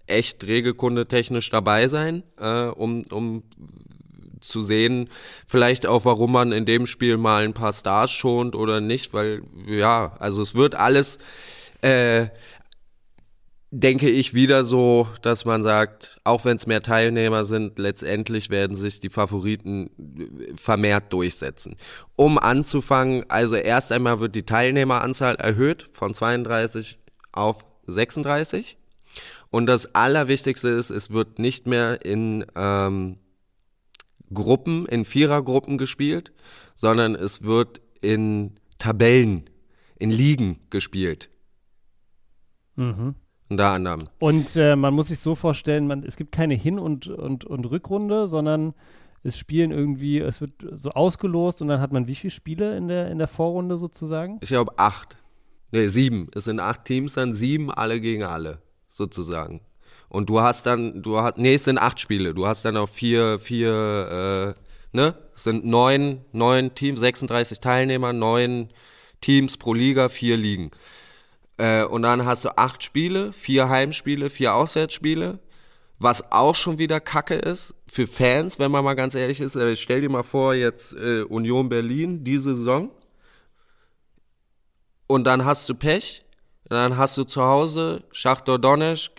echt 0.07 0.45
Regelkunde 0.45 1.07
technisch 1.07 1.49
dabei 1.51 1.89
sein, 1.89 2.23
äh, 2.39 2.67
um, 2.67 3.03
um 3.11 3.43
zu 4.41 4.61
sehen, 4.61 5.09
vielleicht 5.47 5.87
auch, 5.87 6.05
warum 6.05 6.33
man 6.33 6.53
in 6.53 6.67
dem 6.67 6.87
Spiel 6.87 7.17
mal 7.17 7.45
ein 7.45 7.55
paar 7.55 7.73
Stars 7.73 8.11
schont 8.11 8.55
oder 8.55 8.81
nicht, 8.83 9.15
weil 9.15 9.43
ja, 9.67 10.15
also 10.19 10.43
es 10.43 10.55
wird 10.55 10.75
alles, 10.75 11.19
äh, 11.81 12.27
denke 13.77 14.09
ich, 14.09 14.35
wieder 14.35 14.63
so, 14.63 15.09
dass 15.23 15.45
man 15.45 15.65
sagt, 15.65 16.21
auch 16.23 16.45
wenn 16.45 16.57
es 16.57 16.69
mehr 16.69 16.81
Teilnehmer 16.81 17.45
sind, 17.45 17.77
letztendlich 17.79 18.49
werden 18.49 18.77
sich 18.77 19.01
die 19.01 19.09
Favoriten 19.09 19.91
vermehrt 20.55 21.13
durchsetzen. 21.13 21.77
Um 22.15 22.39
anzufangen, 22.39 23.25
also 23.29 23.57
erst 23.57 23.91
einmal 23.91 24.21
wird 24.21 24.37
die 24.37 24.45
Teilnehmeranzahl 24.45 25.35
erhöht 25.35 25.89
von 25.93 26.15
32 26.15 27.01
auf 27.33 27.67
36. 27.87 28.79
Und 29.51 29.67
das 29.67 29.93
Allerwichtigste 29.93 30.69
ist, 30.69 30.91
es 30.91 31.11
wird 31.11 31.41
nicht 31.41 31.67
mehr 31.67 32.05
in 32.05 32.47
ähm, 32.55 33.17
Gruppen, 34.33 34.87
in 34.87 35.05
Vierergruppen 35.05 35.79
gespielt, 35.79 36.33
sondern 36.77 37.17
es 37.17 37.43
wird 37.43 37.81
in 38.01 38.55
Tabellen, 38.79 39.51
in 39.99 40.11
Ligen 40.11 40.61
gespielt. 40.71 41.29
Mhm. 42.77 43.17
Unter 43.49 43.71
anderem. 43.71 44.09
Und 44.21 44.57
äh, 44.57 44.75
man 44.75 44.95
muss 44.95 45.09
sich 45.09 45.19
so 45.19 45.35
vorstellen, 45.35 45.87
man, 45.87 46.03
es 46.03 46.17
gibt 46.17 46.33
keine 46.33 46.55
Hin- 46.55 46.79
und, 46.79 47.09
und, 47.09 47.45
und 47.45 47.71
Rückrunde, 47.71 48.27
sondern 48.29 48.75
es 49.23 49.39
spielen 49.39 49.71
irgendwie, 49.71 50.19
es 50.19 50.41
wird 50.41 50.53
so 50.73 50.91
ausgelost 50.91 51.63
und 51.63 51.69
dann 51.69 51.81
hat 51.81 51.93
man 51.93 52.07
wie 52.07 52.15
viele 52.15 52.31
Spiele 52.31 52.77
in 52.77 52.89
der, 52.89 53.11
in 53.11 53.19
der 53.19 53.29
Vorrunde 53.29 53.79
sozusagen? 53.79 54.39
Ich 54.43 54.49
glaube 54.51 54.79
acht. 54.79 55.17
Ne, 55.73 55.89
sieben. 55.89 56.29
Es 56.35 56.45
sind 56.45 56.61
acht 56.61 56.85
Teams, 56.85 57.15
dann 57.15 57.35
sieben, 57.35 57.71
alle 57.71 58.01
gegen 58.01 58.23
alle, 58.23 58.59
sozusagen. 58.89 59.61
Und 60.09 60.29
du 60.31 60.41
hast 60.41 60.67
dann, 60.67 61.03
du 61.03 61.19
hast, 61.19 61.39
nee, 61.39 61.55
es 61.55 61.65
sind 61.65 61.79
acht 61.79 61.99
Spiele. 61.99 62.35
Du 62.35 62.47
hast 62.47 62.65
dann 62.65 62.77
auch 62.77 62.89
vier, 62.89 63.39
vier, 63.41 64.55
äh, 64.57 64.97
ne? 64.97 65.15
Es 65.35 65.45
sind 65.45 65.65
neun, 65.65 66.21
neun 66.33 66.75
Teams, 66.75 67.01
36 67.01 67.61
Teilnehmer, 67.61 68.13
neun 68.13 68.69
Teams 69.21 69.57
pro 69.57 69.75
Liga, 69.75 70.09
vier 70.09 70.37
Ligen. 70.37 70.71
Äh, 71.57 71.85
und 71.85 72.03
dann 72.03 72.25
hast 72.25 72.45
du 72.45 72.57
acht 72.57 72.83
Spiele, 72.83 73.33
vier 73.33 73.69
Heimspiele, 73.69 74.31
vier 74.31 74.55
Auswärtsspiele. 74.55 75.39
Was 75.99 76.33
auch 76.33 76.55
schon 76.55 76.79
wieder 76.79 77.01
Kacke 77.01 77.35
ist 77.35 77.75
für 77.87 78.07
Fans, 78.07 78.59
wenn 78.59 78.71
man 78.71 78.85
mal 78.85 78.95
ganz 78.95 79.15
ehrlich 79.15 79.41
ist. 79.41 79.57
Äh, 79.57 79.77
stell 79.77 80.01
dir 80.01 80.11
mal 80.11 80.25
vor, 80.25 80.55
jetzt 80.55 80.93
äh, 80.95 81.23
Union 81.23 81.69
Berlin 81.69 82.25
diese 82.25 82.55
Saison. 82.55 82.91
Und 85.07 85.25
dann 85.25 85.45
hast 85.45 85.69
du 85.69 85.75
Pech. 85.75 86.25
Dann 86.69 86.97
hast 86.97 87.17
du 87.19 87.25
zu 87.25 87.43
Hause 87.43 88.05
Schachtor 88.11 88.59
Donetsk, 88.59 89.13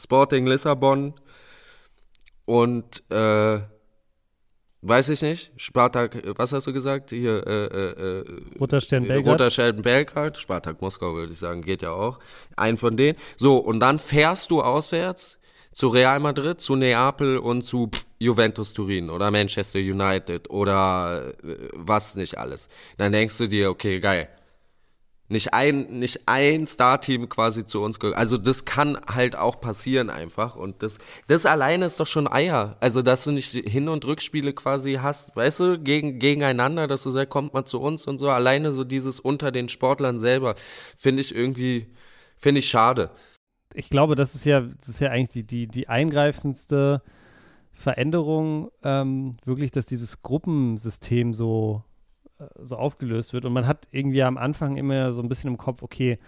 Sporting 0.00 0.46
Lissabon 0.46 1.14
und 2.44 3.02
äh, 3.10 3.60
weiß 4.82 5.08
ich 5.10 5.22
nicht, 5.22 5.52
Spartak, 5.56 6.22
was 6.36 6.52
hast 6.52 6.66
du 6.66 6.72
gesagt? 6.72 7.10
Hier, 7.10 7.46
äh, 7.46 7.64
äh, 7.66 8.20
äh 8.20 8.24
Roter 8.60 8.80
Stern 8.80 9.06
Belgrad. 9.06 9.32
Roter 9.32 9.50
Stern 9.50 9.82
Belgrad, 9.82 10.36
Spartak 10.36 10.82
Moskau 10.82 11.14
würde 11.14 11.32
ich 11.32 11.38
sagen, 11.38 11.62
geht 11.62 11.82
ja 11.82 11.92
auch. 11.92 12.18
Ein 12.56 12.76
von 12.76 12.96
denen. 12.96 13.16
So, 13.36 13.56
und 13.56 13.80
dann 13.80 13.98
fährst 13.98 14.50
du 14.50 14.60
auswärts 14.60 15.38
zu 15.72 15.88
Real 15.88 16.20
Madrid, 16.20 16.60
zu 16.60 16.76
Neapel 16.76 17.38
und 17.38 17.62
zu 17.62 17.90
Juventus 18.18 18.74
Turin 18.74 19.08
oder 19.08 19.30
Manchester 19.30 19.78
United 19.78 20.50
oder 20.50 21.32
äh, 21.42 21.68
was 21.72 22.14
nicht 22.16 22.36
alles. 22.36 22.68
Dann 22.98 23.12
denkst 23.12 23.38
du 23.38 23.46
dir, 23.46 23.70
okay, 23.70 24.00
geil 24.00 24.28
nicht 25.32 25.54
ein, 25.54 25.98
nicht 25.98 26.20
ein 26.26 26.66
Star-Team 26.66 27.28
quasi 27.28 27.64
zu 27.64 27.80
uns 27.80 27.98
gehört. 27.98 28.18
Also 28.18 28.36
das 28.36 28.64
kann 28.66 28.98
halt 29.06 29.34
auch 29.34 29.60
passieren 29.60 30.10
einfach. 30.10 30.56
Und 30.56 30.82
das, 30.82 30.98
das 31.26 31.46
alleine 31.46 31.86
ist 31.86 31.98
doch 31.98 32.06
schon 32.06 32.30
Eier. 32.30 32.76
Also, 32.80 33.02
dass 33.02 33.24
du 33.24 33.32
nicht 33.32 33.50
Hin- 33.50 33.88
und 33.88 34.04
Rückspiele 34.04 34.52
quasi 34.52 34.98
hast, 35.00 35.34
weißt 35.34 35.60
du, 35.60 35.78
gegen, 35.80 36.18
gegeneinander, 36.18 36.86
dass 36.86 37.02
du 37.02 37.10
sagst, 37.10 37.30
kommt 37.30 37.54
mal 37.54 37.64
zu 37.64 37.80
uns 37.80 38.06
und 38.06 38.18
so. 38.18 38.28
Alleine 38.28 38.72
so 38.72 38.84
dieses 38.84 39.20
unter 39.20 39.50
den 39.50 39.68
Sportlern 39.68 40.18
selber, 40.18 40.54
finde 40.96 41.22
ich 41.22 41.34
irgendwie, 41.34 41.86
finde 42.36 42.60
ich 42.60 42.68
schade. 42.68 43.10
Ich 43.74 43.88
glaube, 43.88 44.16
das 44.16 44.34
ist 44.34 44.44
ja, 44.44 44.60
das 44.60 44.88
ist 44.88 45.00
ja 45.00 45.08
eigentlich 45.08 45.30
die, 45.30 45.46
die, 45.46 45.66
die 45.66 45.88
eingreifendste 45.88 47.02
Veränderung, 47.72 48.70
ähm, 48.84 49.32
wirklich, 49.46 49.70
dass 49.70 49.86
dieses 49.86 50.20
Gruppensystem 50.20 51.32
so 51.32 51.84
so 52.62 52.76
aufgelöst 52.76 53.32
wird. 53.32 53.44
Und 53.44 53.52
man 53.52 53.66
hat 53.66 53.88
irgendwie 53.90 54.22
am 54.22 54.36
Anfang 54.36 54.76
immer 54.76 55.12
so 55.12 55.22
ein 55.22 55.28
bisschen 55.28 55.50
im 55.50 55.58
Kopf, 55.58 55.82
okay, 55.82 56.18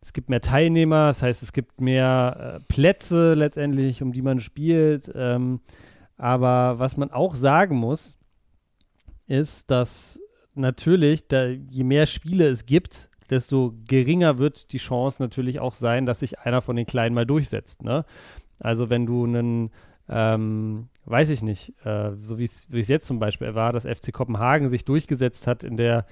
es 0.00 0.12
gibt 0.12 0.28
mehr 0.28 0.40
Teilnehmer, 0.40 1.08
das 1.08 1.22
heißt, 1.22 1.42
es 1.42 1.52
gibt 1.52 1.80
mehr 1.80 2.58
äh, 2.60 2.72
Plätze 2.72 3.34
letztendlich, 3.34 4.02
um 4.02 4.12
die 4.12 4.22
man 4.22 4.40
spielt. 4.40 5.10
Ähm, 5.14 5.60
aber 6.16 6.78
was 6.78 6.96
man 6.96 7.10
auch 7.10 7.34
sagen 7.34 7.76
muss, 7.76 8.18
ist, 9.26 9.70
dass 9.70 10.20
natürlich, 10.54 11.28
da, 11.28 11.46
je 11.46 11.84
mehr 11.84 12.06
Spiele 12.06 12.46
es 12.46 12.66
gibt, 12.66 13.10
desto 13.30 13.74
geringer 13.86 14.38
wird 14.38 14.72
die 14.72 14.78
Chance 14.78 15.22
natürlich 15.22 15.60
auch 15.60 15.74
sein, 15.74 16.06
dass 16.06 16.20
sich 16.20 16.38
einer 16.40 16.62
von 16.62 16.76
den 16.76 16.86
Kleinen 16.86 17.14
mal 17.14 17.26
durchsetzt. 17.26 17.82
Ne? 17.82 18.04
Also 18.58 18.90
wenn 18.90 19.06
du 19.06 19.24
einen 19.24 19.70
ähm, 20.08 20.88
weiß 21.10 21.30
ich 21.30 21.42
nicht, 21.42 21.74
äh, 21.84 22.12
so 22.16 22.38
wie 22.38 22.44
es 22.44 22.68
jetzt 22.70 23.06
zum 23.06 23.18
Beispiel 23.18 23.54
war, 23.54 23.72
dass 23.72 23.84
FC 23.84 24.12
Kopenhagen 24.12 24.68
sich 24.68 24.84
durchgesetzt 24.84 25.46
hat 25.46 25.64
in 25.64 25.76
der, 25.76 26.06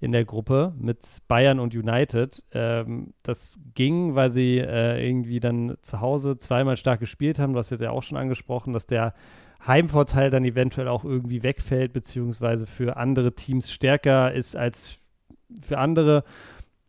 in 0.00 0.12
der 0.12 0.24
Gruppe 0.24 0.74
mit 0.78 1.18
Bayern 1.28 1.60
und 1.60 1.74
United. 1.74 2.42
Ähm, 2.52 3.14
das 3.22 3.58
ging, 3.74 4.14
weil 4.14 4.30
sie 4.30 4.58
äh, 4.58 5.06
irgendwie 5.06 5.40
dann 5.40 5.76
zu 5.82 6.00
Hause 6.00 6.38
zweimal 6.38 6.76
stark 6.76 7.00
gespielt 7.00 7.38
haben. 7.38 7.52
Du 7.52 7.58
hast 7.58 7.70
jetzt 7.70 7.80
ja 7.80 7.90
auch 7.90 8.02
schon 8.02 8.18
angesprochen, 8.18 8.72
dass 8.72 8.86
der 8.86 9.12
Heimvorteil 9.66 10.30
dann 10.30 10.44
eventuell 10.44 10.88
auch 10.88 11.04
irgendwie 11.04 11.42
wegfällt, 11.42 11.92
beziehungsweise 11.92 12.66
für 12.66 12.96
andere 12.96 13.34
Teams 13.34 13.70
stärker 13.70 14.32
ist 14.32 14.56
als 14.56 14.98
für 15.60 15.78
andere. 15.78 16.24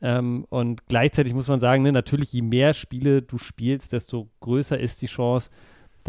Ähm, 0.02 0.46
und 0.50 0.86
gleichzeitig 0.88 1.34
muss 1.34 1.48
man 1.48 1.60
sagen, 1.60 1.84
ne, 1.84 1.92
natürlich, 1.92 2.32
je 2.32 2.42
mehr 2.42 2.74
Spiele 2.74 3.22
du 3.22 3.38
spielst, 3.38 3.92
desto 3.92 4.30
größer 4.40 4.80
ist 4.80 5.02
die 5.02 5.08
Chance, 5.08 5.50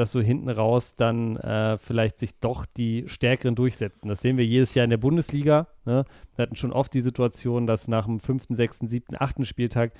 dass 0.00 0.12
so 0.12 0.20
hinten 0.20 0.48
raus 0.48 0.96
dann 0.96 1.36
äh, 1.36 1.78
vielleicht 1.78 2.18
sich 2.18 2.38
doch 2.40 2.66
die 2.66 3.04
Stärkeren 3.06 3.54
durchsetzen. 3.54 4.08
Das 4.08 4.20
sehen 4.20 4.36
wir 4.36 4.46
jedes 4.46 4.74
Jahr 4.74 4.84
in 4.84 4.90
der 4.90 4.96
Bundesliga. 4.96 5.68
Ne? 5.84 6.04
Wir 6.34 6.42
hatten 6.42 6.56
schon 6.56 6.72
oft 6.72 6.92
die 6.94 7.02
Situation, 7.02 7.66
dass 7.66 7.86
nach 7.86 8.06
dem 8.06 8.18
fünften, 8.18 8.54
sechsten, 8.54 8.88
siebten, 8.88 9.16
achten 9.18 9.44
Spieltag 9.44 9.92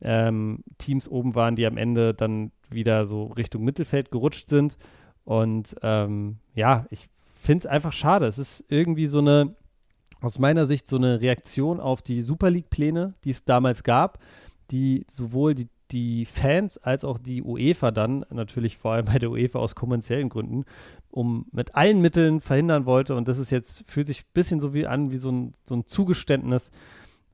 ähm, 0.00 0.64
Teams 0.78 1.08
oben 1.08 1.34
waren, 1.34 1.56
die 1.56 1.66
am 1.66 1.76
Ende 1.76 2.14
dann 2.14 2.52
wieder 2.68 3.06
so 3.06 3.26
Richtung 3.26 3.64
Mittelfeld 3.64 4.10
gerutscht 4.10 4.48
sind. 4.48 4.76
Und 5.24 5.76
ähm, 5.82 6.38
ja, 6.54 6.86
ich 6.90 7.06
finde 7.16 7.60
es 7.60 7.66
einfach 7.66 7.92
schade. 7.92 8.26
Es 8.26 8.38
ist 8.38 8.64
irgendwie 8.68 9.06
so 9.06 9.20
eine, 9.20 9.54
aus 10.20 10.38
meiner 10.38 10.66
Sicht, 10.66 10.88
so 10.88 10.96
eine 10.96 11.20
Reaktion 11.20 11.80
auf 11.80 12.02
die 12.02 12.22
Super 12.22 12.50
League-Pläne, 12.50 13.14
die 13.24 13.30
es 13.30 13.44
damals 13.44 13.84
gab, 13.84 14.18
die 14.70 15.06
sowohl 15.08 15.54
die 15.54 15.68
die 15.94 16.26
Fans 16.26 16.76
als 16.76 17.04
auch 17.04 17.18
die 17.18 17.40
UEFA 17.40 17.92
dann, 17.92 18.26
natürlich 18.30 18.76
vor 18.76 18.92
allem 18.92 19.06
bei 19.06 19.18
der 19.20 19.30
UEFA 19.30 19.60
aus 19.60 19.76
kommerziellen 19.76 20.28
Gründen, 20.28 20.64
um 21.10 21.46
mit 21.52 21.76
allen 21.76 22.02
Mitteln 22.02 22.40
verhindern 22.40 22.84
wollte. 22.84 23.14
Und 23.14 23.28
das 23.28 23.38
ist 23.38 23.50
jetzt, 23.50 23.88
fühlt 23.88 24.08
sich 24.08 24.22
ein 24.22 24.34
bisschen 24.34 24.58
so 24.58 24.74
wie 24.74 24.86
an, 24.88 25.12
wie 25.12 25.16
so 25.16 25.30
ein, 25.30 25.52
so 25.64 25.74
ein 25.76 25.86
Zugeständnis 25.86 26.72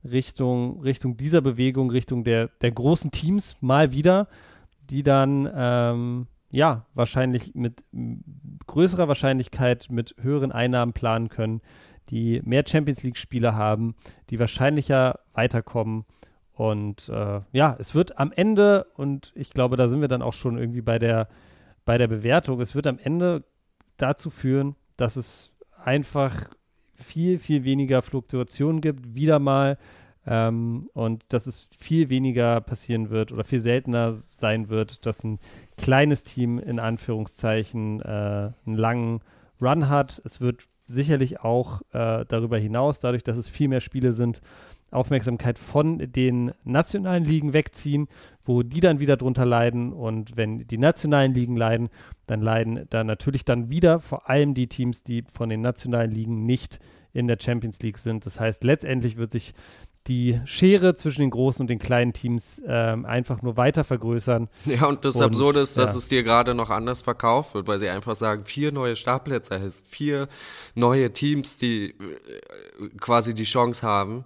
Richtung, 0.03 0.81
Richtung 0.81 1.17
dieser 1.17 1.41
Bewegung, 1.41 1.89
Richtung 1.89 2.23
der, 2.23 2.49
der 2.61 2.71
großen 2.71 3.09
Teams 3.09 3.55
mal 3.61 3.91
wieder, 3.91 4.27
die 4.91 5.01
dann 5.01 5.49
ähm, 5.53 6.27
ja 6.51 6.85
wahrscheinlich 6.93 7.55
mit 7.55 7.83
größerer 8.67 9.07
Wahrscheinlichkeit 9.07 9.87
mit 9.89 10.15
höheren 10.21 10.51
Einnahmen 10.51 10.93
planen 10.93 11.29
können, 11.29 11.61
die 12.09 12.41
mehr 12.45 12.63
Champions 12.67 13.01
League-Spiele 13.01 13.55
haben, 13.55 13.95
die 14.29 14.37
wahrscheinlicher 14.37 15.19
weiterkommen 15.33 16.05
und 16.61 17.09
äh, 17.09 17.41
ja, 17.53 17.75
es 17.79 17.95
wird 17.95 18.19
am 18.19 18.31
Ende, 18.31 18.85
und 18.93 19.31
ich 19.33 19.49
glaube, 19.49 19.77
da 19.77 19.89
sind 19.89 19.99
wir 19.99 20.07
dann 20.07 20.21
auch 20.21 20.33
schon 20.33 20.59
irgendwie 20.59 20.83
bei 20.83 20.99
der, 20.99 21.27
bei 21.85 21.97
der 21.97 22.07
Bewertung, 22.07 22.61
es 22.61 22.75
wird 22.75 22.85
am 22.85 22.99
Ende 22.99 23.43
dazu 23.97 24.29
führen, 24.29 24.75
dass 24.95 25.15
es 25.15 25.53
einfach 25.83 26.51
viel, 26.93 27.39
viel 27.39 27.63
weniger 27.63 28.03
Fluktuationen 28.03 28.79
gibt, 28.79 29.15
wieder 29.15 29.39
mal. 29.39 29.79
Ähm, 30.27 30.87
und 30.93 31.23
dass 31.29 31.47
es 31.47 31.67
viel 31.75 32.11
weniger 32.11 32.61
passieren 32.61 33.09
wird 33.09 33.31
oder 33.31 33.43
viel 33.43 33.59
seltener 33.59 34.13
sein 34.13 34.69
wird, 34.69 35.07
dass 35.07 35.23
ein 35.23 35.39
kleines 35.77 36.25
Team 36.25 36.59
in 36.59 36.77
Anführungszeichen 36.77 38.01
äh, 38.01 38.51
einen 38.67 38.77
langen 38.77 39.21
Run 39.59 39.89
hat. 39.89 40.21
Es 40.25 40.41
wird 40.41 40.67
sicherlich 40.85 41.39
auch 41.39 41.81
äh, 41.91 42.23
darüber 42.27 42.59
hinaus, 42.59 42.99
dadurch, 42.99 43.23
dass 43.23 43.37
es 43.37 43.49
viel 43.49 43.67
mehr 43.67 43.79
Spiele 43.79 44.13
sind, 44.13 44.41
Aufmerksamkeit 44.91 45.57
von 45.57 45.99
den 46.11 46.51
nationalen 46.63 47.25
Ligen 47.25 47.53
wegziehen, 47.53 48.07
wo 48.43 48.63
die 48.63 48.79
dann 48.79 48.99
wieder 48.99 49.17
drunter 49.17 49.45
leiden. 49.45 49.93
Und 49.93 50.37
wenn 50.37 50.67
die 50.67 50.77
nationalen 50.77 51.33
Ligen 51.33 51.55
leiden, 51.55 51.89
dann 52.27 52.41
leiden 52.41 52.85
da 52.89 53.03
natürlich 53.03 53.45
dann 53.45 53.69
wieder 53.69 53.99
vor 53.99 54.29
allem 54.29 54.53
die 54.53 54.67
Teams, 54.67 55.03
die 55.03 55.23
von 55.31 55.49
den 55.49 55.61
nationalen 55.61 56.11
Ligen 56.11 56.45
nicht 56.45 56.79
in 57.13 57.27
der 57.27 57.37
Champions 57.39 57.81
League 57.81 57.97
sind. 57.97 58.25
Das 58.25 58.39
heißt, 58.39 58.63
letztendlich 58.63 59.17
wird 59.17 59.31
sich 59.31 59.53
die 60.07 60.39
Schere 60.45 60.95
zwischen 60.95 61.21
den 61.21 61.29
großen 61.29 61.61
und 61.61 61.69
den 61.69 61.77
kleinen 61.77 62.13
Teams 62.13 62.61
ähm, 62.65 63.05
einfach 63.05 63.41
nur 63.41 63.55
weiter 63.57 63.83
vergrößern. 63.83 64.49
Ja, 64.65 64.85
und 64.87 65.05
das 65.05 65.15
und, 65.15 65.23
Absurde 65.23 65.59
ist, 65.59 65.77
dass 65.77 65.91
ja. 65.91 65.97
es 65.97 66.07
dir 66.07 66.23
gerade 66.23 66.55
noch 66.55 66.69
anders 66.69 67.01
verkauft 67.01 67.53
wird, 67.53 67.67
weil 67.67 67.79
sie 67.79 67.89
einfach 67.89 68.15
sagen, 68.15 68.45
vier 68.45 68.71
neue 68.71 68.95
Startplätze 68.95 69.59
heißt 69.59 69.87
vier 69.87 70.27
neue 70.75 71.13
Teams, 71.13 71.57
die 71.57 71.89
äh, 71.89 71.93
quasi 72.99 73.33
die 73.33 73.43
Chance 73.43 73.85
haben. 73.85 74.23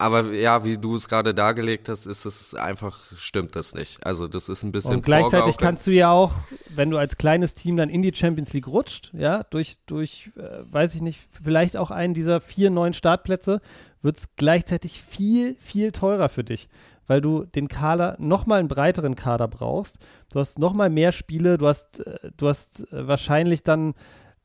Aber 0.00 0.32
ja, 0.32 0.64
wie 0.64 0.78
du 0.78 0.96
es 0.96 1.08
gerade 1.08 1.34
dargelegt 1.34 1.90
hast, 1.90 2.06
ist 2.06 2.24
es 2.24 2.54
einfach, 2.54 2.98
stimmt 3.16 3.54
das 3.54 3.74
nicht. 3.74 4.04
Also 4.06 4.28
das 4.28 4.48
ist 4.48 4.62
ein 4.62 4.72
bisschen 4.72 4.94
Und 4.94 5.04
gleichzeitig 5.04 5.58
kannst 5.58 5.86
du 5.86 5.90
ja 5.90 6.10
auch, 6.10 6.32
wenn 6.74 6.88
du 6.88 6.96
als 6.96 7.18
kleines 7.18 7.52
Team 7.52 7.76
dann 7.76 7.90
in 7.90 8.00
die 8.00 8.14
Champions 8.14 8.54
League 8.54 8.66
rutscht, 8.66 9.12
ja, 9.12 9.42
durch, 9.50 9.76
durch, 9.84 10.30
äh, 10.36 10.72
weiß 10.72 10.94
ich 10.94 11.02
nicht, 11.02 11.20
vielleicht 11.30 11.76
auch 11.76 11.90
einen 11.90 12.14
dieser 12.14 12.40
vier 12.40 12.70
neuen 12.70 12.94
Startplätze, 12.94 13.60
wird 14.00 14.16
es 14.16 14.28
gleichzeitig 14.36 15.02
viel, 15.02 15.54
viel 15.58 15.92
teurer 15.92 16.30
für 16.30 16.44
dich, 16.44 16.70
weil 17.06 17.20
du 17.20 17.44
den 17.44 17.68
Kader, 17.68 18.16
nochmal 18.18 18.60
einen 18.60 18.68
breiteren 18.68 19.16
Kader 19.16 19.48
brauchst. 19.48 19.98
Du 20.32 20.40
hast 20.40 20.58
nochmal 20.58 20.88
mehr 20.88 21.12
Spiele, 21.12 21.58
du 21.58 21.68
hast, 21.68 22.00
äh, 22.06 22.30
du 22.38 22.48
hast 22.48 22.90
äh, 22.90 23.06
wahrscheinlich 23.06 23.64
dann 23.64 23.92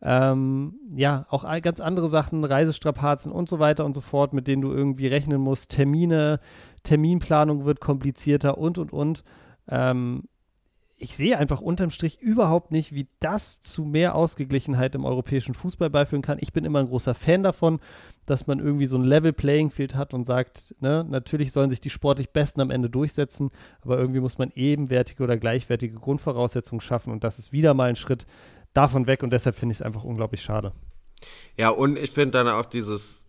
ähm, 0.01 0.75
ja, 0.95 1.25
auch 1.29 1.45
ganz 1.61 1.79
andere 1.79 2.09
Sachen, 2.09 2.43
Reisestrapazen 2.43 3.31
und 3.31 3.49
so 3.49 3.59
weiter 3.59 3.85
und 3.85 3.93
so 3.93 4.01
fort, 4.01 4.33
mit 4.33 4.47
denen 4.47 4.61
du 4.61 4.71
irgendwie 4.71 5.07
rechnen 5.07 5.41
musst. 5.41 5.71
Termine, 5.71 6.39
Terminplanung 6.83 7.65
wird 7.65 7.79
komplizierter 7.79 8.57
und, 8.57 8.77
und, 8.77 8.93
und. 8.93 9.23
Ähm, 9.67 10.23
ich 10.97 11.15
sehe 11.15 11.37
einfach 11.37 11.59
unterm 11.59 11.89
Strich 11.89 12.21
überhaupt 12.21 12.71
nicht, 12.71 12.95
wie 12.95 13.07
das 13.19 13.61
zu 13.61 13.83
mehr 13.83 14.15
Ausgeglichenheit 14.15 14.95
im 14.95 15.03
europäischen 15.03 15.53
Fußball 15.53 15.89
beiführen 15.89 16.21
kann. 16.21 16.37
Ich 16.39 16.53
bin 16.53 16.63
immer 16.63 16.79
ein 16.79 16.87
großer 16.87 17.13
Fan 17.13 17.43
davon, 17.43 17.79
dass 18.25 18.47
man 18.47 18.59
irgendwie 18.59 18.85
so 18.85 18.97
ein 18.97 19.03
Level 19.03 19.33
Playing 19.33 19.71
Field 19.71 19.95
hat 19.95 20.13
und 20.13 20.25
sagt, 20.25 20.73
ne, 20.79 21.05
natürlich 21.07 21.51
sollen 21.51 21.69
sich 21.69 21.81
die 21.81 21.89
sportlich 21.89 22.29
Besten 22.29 22.61
am 22.61 22.71
Ende 22.71 22.89
durchsetzen, 22.89 23.51
aber 23.81 23.97
irgendwie 23.97 24.21
muss 24.21 24.37
man 24.37 24.51
ebenwertige 24.55 25.23
oder 25.23 25.37
gleichwertige 25.37 25.95
Grundvoraussetzungen 25.95 26.81
schaffen 26.81 27.11
und 27.11 27.25
das 27.25 27.39
ist 27.39 27.51
wieder 27.51 27.73
mal 27.73 27.89
ein 27.89 27.97
Schritt 27.97 28.25
davon 28.75 29.07
weg 29.07 29.23
und 29.23 29.31
deshalb 29.31 29.55
finde 29.55 29.73
ich 29.73 29.79
es 29.79 29.81
einfach 29.81 30.03
unglaublich 30.03 30.41
schade. 30.41 30.73
Ja, 31.57 31.69
und 31.69 31.97
ich 31.97 32.11
finde 32.11 32.31
dann 32.31 32.47
auch 32.47 32.65
dieses, 32.65 33.25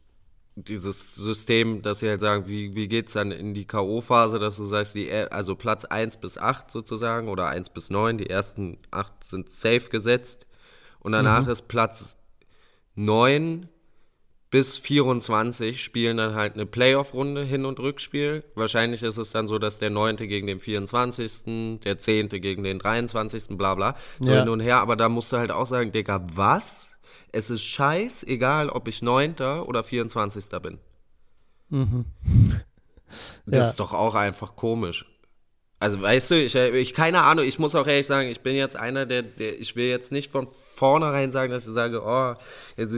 dieses 0.56 1.14
System, 1.14 1.82
dass 1.82 2.00
sie 2.00 2.08
halt 2.08 2.20
sagen, 2.20 2.48
wie, 2.48 2.74
wie 2.74 2.88
geht 2.88 3.08
es 3.08 3.12
dann 3.12 3.30
in 3.30 3.54
die 3.54 3.66
K.O.-Phase, 3.66 4.38
dass 4.38 4.56
du 4.56 4.64
sagst, 4.64 4.94
die, 4.94 5.10
also 5.12 5.54
Platz 5.54 5.84
1 5.84 6.16
bis 6.16 6.38
8 6.38 6.70
sozusagen 6.70 7.28
oder 7.28 7.48
1 7.48 7.70
bis 7.70 7.90
9, 7.90 8.18
die 8.18 8.28
ersten 8.28 8.78
8 8.90 9.24
sind 9.24 9.48
safe 9.50 9.88
gesetzt 9.90 10.46
und 11.00 11.12
danach 11.12 11.44
mhm. 11.44 11.50
ist 11.50 11.68
Platz 11.68 12.16
9 12.94 13.68
bis 14.56 14.78
24 14.78 15.84
spielen 15.84 16.16
dann 16.16 16.34
halt 16.34 16.54
eine 16.54 16.64
Playoff-Runde, 16.64 17.44
Hin- 17.44 17.66
und 17.66 17.78
Rückspiel. 17.78 18.42
Wahrscheinlich 18.54 19.02
ist 19.02 19.18
es 19.18 19.30
dann 19.30 19.48
so, 19.48 19.58
dass 19.58 19.78
der 19.78 19.90
9. 19.90 20.16
gegen 20.16 20.46
den 20.46 20.60
24., 20.60 21.80
der 21.84 21.98
10. 21.98 22.30
gegen 22.30 22.64
den 22.64 22.78
23., 22.78 23.48
bla 23.58 23.74
bla, 23.74 23.96
so 24.18 24.30
ja. 24.30 24.38
hin 24.38 24.48
und 24.48 24.60
her. 24.60 24.80
Aber 24.80 24.96
da 24.96 25.10
musst 25.10 25.30
du 25.30 25.36
halt 25.36 25.50
auch 25.50 25.66
sagen, 25.66 25.92
Digga, 25.92 26.26
was? 26.32 26.96
Es 27.32 27.50
ist 27.50 27.64
scheißegal, 27.64 28.70
ob 28.70 28.88
ich 28.88 29.02
9. 29.02 29.34
oder 29.66 29.84
24. 29.84 30.48
bin. 30.62 30.78
Mhm. 31.68 32.06
Das 33.44 33.58
ja. 33.58 33.68
ist 33.68 33.80
doch 33.80 33.92
auch 33.92 34.14
einfach 34.14 34.56
komisch. 34.56 35.04
Also 35.78 36.00
weißt 36.00 36.30
du, 36.30 36.42
ich, 36.42 36.54
ich 36.54 36.94
keine 36.94 37.22
Ahnung, 37.22 37.44
ich 37.44 37.58
muss 37.58 37.74
auch 37.74 37.86
ehrlich 37.86 38.06
sagen, 38.06 38.30
ich 38.30 38.40
bin 38.40 38.56
jetzt 38.56 38.76
einer, 38.76 39.04
der, 39.04 39.22
der 39.22 39.58
ich 39.60 39.76
will 39.76 39.86
jetzt 39.86 40.10
nicht 40.10 40.32
von 40.32 40.48
vornherein 40.74 41.32
sagen, 41.32 41.52
dass 41.52 41.66
ich 41.66 41.74
sage, 41.74 42.02
oh, 42.02 42.34
jetzt, 42.76 42.94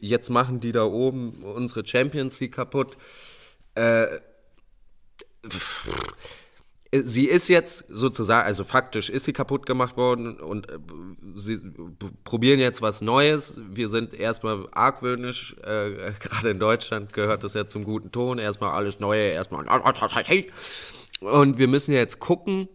jetzt 0.00 0.28
machen 0.28 0.60
die 0.60 0.72
da 0.72 0.84
oben 0.84 1.42
unsere 1.42 1.86
Champions 1.86 2.38
League 2.40 2.54
kaputt. 2.54 2.98
Äh, 3.74 4.08
sie 6.92 7.26
ist 7.26 7.48
jetzt 7.48 7.84
sozusagen, 7.88 8.46
also 8.46 8.64
faktisch 8.64 9.10
ist 9.10 9.24
sie 9.24 9.32
kaputt 9.32 9.66
gemacht 9.66 9.96
worden 9.96 10.38
und 10.38 10.70
äh, 10.70 10.78
sie 11.34 11.58
probieren 12.24 12.60
jetzt 12.60 12.82
was 12.82 13.00
Neues. 13.00 13.60
Wir 13.70 13.88
sind 13.88 14.14
erstmal 14.14 14.66
argwöhnisch, 14.72 15.56
äh, 15.62 16.12
gerade 16.20 16.50
in 16.50 16.58
Deutschland 16.58 17.12
gehört 17.12 17.44
das 17.44 17.54
ja 17.54 17.66
zum 17.66 17.84
guten 17.84 18.12
Ton, 18.12 18.38
erstmal 18.38 18.72
alles 18.72 19.00
Neue, 19.00 19.30
erstmal 19.30 19.64
und 21.20 21.58
wir 21.58 21.68
müssen 21.68 21.94
jetzt 21.94 22.20
gucken. 22.20 22.68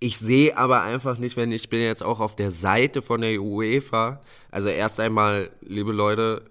Ich 0.00 0.18
sehe 0.18 0.56
aber 0.56 0.82
einfach 0.82 1.18
nicht, 1.18 1.36
wenn 1.36 1.52
ich 1.52 1.68
bin 1.68 1.80
jetzt 1.80 2.02
auch 2.02 2.18
auf 2.18 2.34
der 2.34 2.50
Seite 2.50 3.02
von 3.02 3.20
der 3.20 3.40
UEFA. 3.40 4.20
Also 4.50 4.68
erst 4.68 4.98
einmal, 4.98 5.50
liebe 5.60 5.92
Leute, 5.92 6.50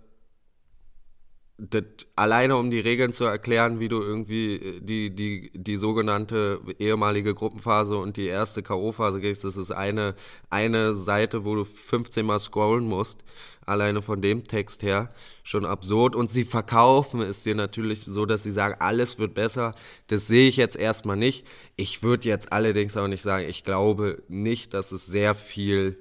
das, 1.69 1.83
alleine 2.15 2.57
um 2.57 2.71
die 2.71 2.79
Regeln 2.79 3.13
zu 3.13 3.25
erklären, 3.25 3.79
wie 3.79 3.87
du 3.87 4.01
irgendwie 4.01 4.55
äh, 4.55 4.81
die, 4.81 5.13
die, 5.13 5.51
die 5.53 5.77
sogenannte 5.77 6.59
ehemalige 6.79 7.35
Gruppenphase 7.35 7.97
und 7.97 8.17
die 8.17 8.25
erste 8.25 8.63
K.O.-Phase 8.63 9.19
gehst, 9.19 9.43
das 9.43 9.57
ist 9.57 9.71
eine, 9.71 10.15
eine 10.49 10.93
Seite, 10.93 11.45
wo 11.45 11.55
du 11.55 11.63
15 11.63 12.25
Mal 12.25 12.39
scrollen 12.39 12.85
musst. 12.85 13.23
Alleine 13.65 14.01
von 14.01 14.21
dem 14.21 14.43
Text 14.43 14.83
her 14.83 15.07
schon 15.43 15.65
absurd. 15.65 16.15
Und 16.15 16.29
sie 16.29 16.45
verkaufen 16.45 17.21
es 17.21 17.43
dir 17.43 17.55
natürlich 17.55 18.01
so, 18.01 18.25
dass 18.25 18.43
sie 18.43 18.51
sagen, 18.51 18.75
alles 18.79 19.19
wird 19.19 19.33
besser. 19.33 19.73
Das 20.07 20.27
sehe 20.27 20.47
ich 20.47 20.57
jetzt 20.57 20.75
erstmal 20.75 21.17
nicht. 21.17 21.45
Ich 21.75 22.03
würde 22.03 22.27
jetzt 22.27 22.51
allerdings 22.51 22.97
auch 22.97 23.07
nicht 23.07 23.23
sagen, 23.23 23.47
ich 23.47 23.63
glaube 23.63 24.23
nicht, 24.27 24.73
dass 24.73 24.91
es 24.91 25.05
sehr 25.05 25.35
viel 25.35 25.97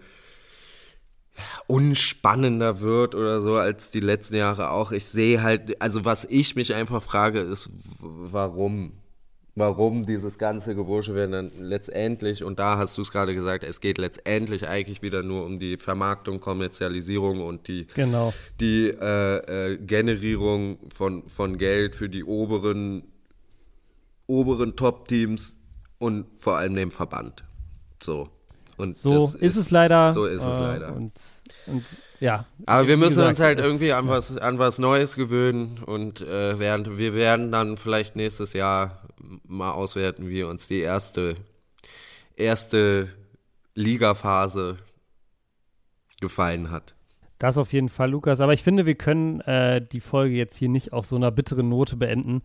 unspannender 1.66 2.80
wird 2.80 3.14
oder 3.14 3.40
so 3.40 3.56
als 3.56 3.90
die 3.90 4.00
letzten 4.00 4.36
Jahre 4.36 4.70
auch. 4.70 4.92
Ich 4.92 5.06
sehe 5.06 5.42
halt, 5.42 5.80
also 5.80 6.04
was 6.04 6.24
ich 6.24 6.56
mich 6.56 6.74
einfach 6.74 7.02
frage, 7.02 7.40
ist, 7.40 7.70
warum? 8.00 8.92
Warum 9.60 10.06
dieses 10.06 10.38
ganze 10.38 10.74
Gewursche 10.74 11.14
werden 11.14 11.32
dann 11.32 11.50
letztendlich, 11.58 12.42
und 12.42 12.58
da 12.58 12.78
hast 12.78 12.96
du 12.96 13.02
es 13.02 13.12
gerade 13.12 13.34
gesagt, 13.34 13.62
es 13.62 13.82
geht 13.82 13.98
letztendlich 13.98 14.66
eigentlich 14.66 15.02
wieder 15.02 15.22
nur 15.22 15.44
um 15.44 15.58
die 15.58 15.76
Vermarktung, 15.76 16.40
Kommerzialisierung 16.40 17.42
und 17.42 17.68
die, 17.68 17.86
genau. 17.92 18.32
die 18.58 18.88
äh, 18.88 19.72
äh, 19.72 19.76
Generierung 19.76 20.78
von, 20.90 21.28
von 21.28 21.58
Geld 21.58 21.94
für 21.94 22.08
die 22.08 22.24
oberen, 22.24 23.02
oberen 24.26 24.76
Top-Teams 24.76 25.58
und 25.98 26.24
vor 26.38 26.56
allem 26.56 26.74
dem 26.74 26.90
Verband. 26.90 27.44
So. 28.02 28.30
Und 28.78 28.96
so 28.96 29.26
ist, 29.26 29.34
ist, 29.42 29.56
es 29.56 29.70
leider. 29.70 30.14
So 30.14 30.24
ist 30.24 30.40
es 30.42 30.56
äh, 30.56 30.58
leider. 30.58 30.96
Und, 30.96 31.12
und 31.66 31.84
ja. 32.20 32.44
Aber 32.66 32.86
wir 32.86 32.96
müssen 32.96 33.16
gesagt, 33.16 33.28
uns 33.30 33.40
halt 33.40 33.58
irgendwie 33.58 33.92
an 33.92 34.08
was, 34.08 34.36
an 34.36 34.58
was 34.58 34.78
Neues 34.78 35.16
gewöhnen 35.16 35.80
und 35.84 36.20
äh, 36.20 36.58
während, 36.58 36.98
wir 36.98 37.14
werden 37.14 37.50
dann 37.50 37.76
vielleicht 37.76 38.14
nächstes 38.14 38.52
Jahr 38.52 39.02
mal 39.46 39.72
auswerten, 39.72 40.28
wie 40.28 40.42
uns 40.42 40.68
die 40.68 40.80
erste, 40.80 41.36
erste 42.36 43.08
Ligaphase 43.74 44.78
gefallen 46.20 46.70
hat. 46.70 46.94
Das 47.38 47.56
auf 47.56 47.72
jeden 47.72 47.88
Fall, 47.88 48.10
Lukas. 48.10 48.40
Aber 48.40 48.52
ich 48.52 48.62
finde, 48.62 48.84
wir 48.84 48.96
können 48.96 49.40
äh, 49.40 49.80
die 49.80 50.00
Folge 50.00 50.36
jetzt 50.36 50.56
hier 50.56 50.68
nicht 50.68 50.92
auf 50.92 51.06
so 51.06 51.16
einer 51.16 51.30
bitteren 51.30 51.70
Note 51.70 51.96
beenden. 51.96 52.42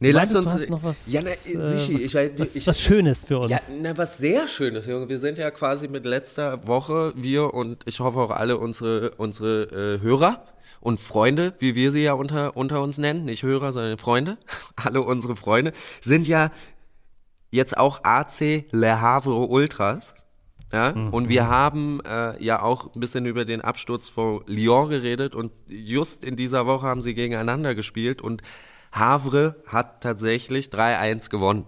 Nee, 0.00 0.10
lass 0.10 0.34
uns. 0.34 0.46
Du 0.46 0.58
hast 0.58 0.70
noch 0.70 0.82
was, 0.82 1.06
ja, 1.06 1.22
na, 1.22 1.30
äh, 1.30 1.36
Sichi, 1.78 1.94
was, 1.94 2.02
ich, 2.02 2.38
was, 2.38 2.56
ich, 2.56 2.66
was 2.66 2.80
Schönes 2.80 3.24
für 3.24 3.38
uns. 3.38 3.50
Ja, 3.50 3.58
na, 3.80 3.96
was 3.96 4.18
sehr 4.18 4.48
Schönes, 4.48 4.86
Junge. 4.86 5.08
Wir 5.08 5.18
sind 5.18 5.38
ja 5.38 5.50
quasi 5.50 5.88
mit 5.88 6.04
letzter 6.04 6.66
Woche, 6.66 7.12
wir 7.16 7.54
und 7.54 7.82
ich 7.86 8.00
hoffe 8.00 8.18
auch 8.20 8.30
alle 8.30 8.58
unsere, 8.58 9.12
unsere 9.12 9.98
äh, 9.98 10.02
Hörer 10.02 10.44
und 10.80 11.00
Freunde, 11.00 11.54
wie 11.58 11.74
wir 11.74 11.92
sie 11.92 12.02
ja 12.02 12.12
unter, 12.12 12.56
unter 12.56 12.82
uns 12.82 12.98
nennen, 12.98 13.24
nicht 13.24 13.42
Hörer, 13.42 13.72
sondern 13.72 13.98
Freunde, 13.98 14.36
alle 14.76 15.00
unsere 15.00 15.36
Freunde, 15.36 15.72
sind 16.00 16.28
ja 16.28 16.50
jetzt 17.50 17.78
auch 17.78 18.00
AC 18.02 18.66
Le 18.72 19.00
Havre 19.00 19.46
Ultras. 19.46 20.14
Ja? 20.72 20.92
Mhm. 20.92 21.10
Und 21.10 21.28
wir 21.28 21.48
haben 21.48 22.00
äh, 22.04 22.42
ja 22.42 22.60
auch 22.60 22.94
ein 22.94 23.00
bisschen 23.00 23.26
über 23.26 23.44
den 23.44 23.60
Absturz 23.60 24.08
von 24.08 24.42
Lyon 24.46 24.90
geredet 24.90 25.34
und 25.34 25.52
just 25.68 26.24
in 26.24 26.36
dieser 26.36 26.66
Woche 26.66 26.86
haben 26.86 27.00
sie 27.00 27.14
gegeneinander 27.14 27.74
gespielt 27.74 28.20
und 28.20 28.42
Havre 28.94 29.56
hat 29.66 30.02
tatsächlich 30.02 30.68
3-1 30.68 31.28
gewonnen. 31.28 31.66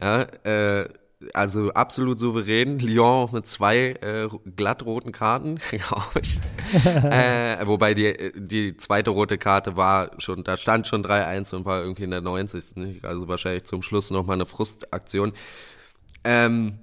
Ja, 0.00 0.22
äh, 0.44 0.88
also 1.34 1.70
absolut 1.72 2.18
souverän. 2.18 2.78
Lyon 2.78 3.28
mit 3.32 3.46
zwei 3.46 3.90
äh, 4.00 4.28
glattroten 4.56 5.12
Karten, 5.12 5.56
glaube 5.70 6.20
ich. 6.22 6.38
äh, 6.86 7.66
wobei 7.66 7.94
die, 7.94 8.32
die 8.34 8.76
zweite 8.76 9.10
rote 9.10 9.36
Karte 9.36 9.76
war 9.76 10.12
schon, 10.18 10.44
da 10.44 10.56
stand 10.56 10.86
schon 10.86 11.04
3-1 11.04 11.54
und 11.54 11.64
war 11.66 11.82
irgendwie 11.82 12.04
in 12.04 12.10
der 12.10 12.22
90. 12.22 13.04
Also 13.04 13.28
wahrscheinlich 13.28 13.64
zum 13.64 13.82
Schluss 13.82 14.10
nochmal 14.10 14.34
eine 14.34 14.46
Frustaktion. 14.46 15.32
Ähm, 16.24 16.78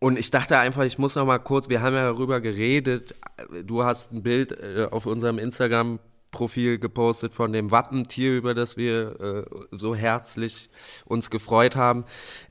und 0.00 0.18
ich 0.18 0.32
dachte 0.32 0.58
einfach, 0.58 0.82
ich 0.82 0.98
muss 0.98 1.14
noch 1.14 1.26
mal 1.26 1.38
kurz, 1.38 1.68
wir 1.68 1.80
haben 1.80 1.94
ja 1.94 2.04
darüber 2.04 2.40
geredet, 2.40 3.14
du 3.64 3.84
hast 3.84 4.12
ein 4.12 4.24
Bild 4.24 4.50
äh, 4.50 4.88
auf 4.90 5.06
unserem 5.06 5.38
Instagram 5.38 6.00
Profil 6.32 6.78
gepostet 6.78 7.32
von 7.32 7.52
dem 7.52 7.70
Wappentier, 7.70 8.36
über 8.36 8.54
das 8.54 8.76
wir 8.76 9.20
äh, 9.20 9.44
so 9.70 9.94
herzlich 9.94 10.70
uns 11.04 11.30
gefreut 11.30 11.76
haben. 11.76 12.04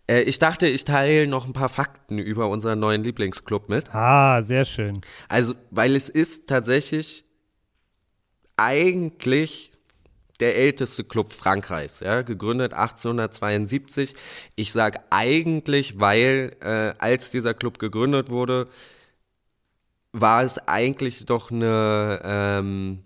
Äh, 0.08 0.22
ich 0.22 0.40
dachte, 0.40 0.68
ich 0.68 0.86
teile 0.86 1.28
noch 1.28 1.46
ein 1.46 1.54
paar 1.54 1.68
Fakten 1.68 2.18
über 2.18 2.48
unseren 2.48 2.80
neuen 2.80 3.04
Lieblingsclub 3.04 3.68
mit. 3.68 3.94
Ah, 3.94 4.42
sehr 4.44 4.64
schön. 4.64 5.02
Also, 5.28 5.56
weil 5.72 5.96
es 5.96 6.08
ist 6.08 6.48
tatsächlich 6.48 7.26
eigentlich 8.56 9.72
der 10.40 10.56
älteste 10.56 11.04
Club 11.04 11.34
Frankreichs, 11.34 12.00
ja, 12.00 12.22
gegründet 12.22 12.74
1872. 12.74 14.14
Ich 14.56 14.72
sage 14.72 15.00
eigentlich, 15.10 16.00
weil 16.00 16.56
äh, 16.62 16.94
als 17.00 17.32
dieser 17.32 17.54
Club 17.54 17.80
gegründet 17.80 18.30
wurde, 18.30 18.68
war 20.14 20.44
es 20.44 20.58
eigentlich 20.68 21.26
doch 21.26 21.52
eine 21.52 22.22
ähm, 22.24 23.04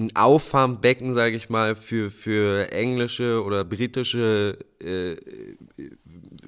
ein 0.00 0.16
Auffangbecken, 0.16 1.14
sage 1.14 1.36
ich 1.36 1.50
mal, 1.50 1.74
für, 1.74 2.10
für 2.10 2.72
englische 2.72 3.44
oder 3.44 3.64
britische 3.64 4.58
äh, 4.80 5.16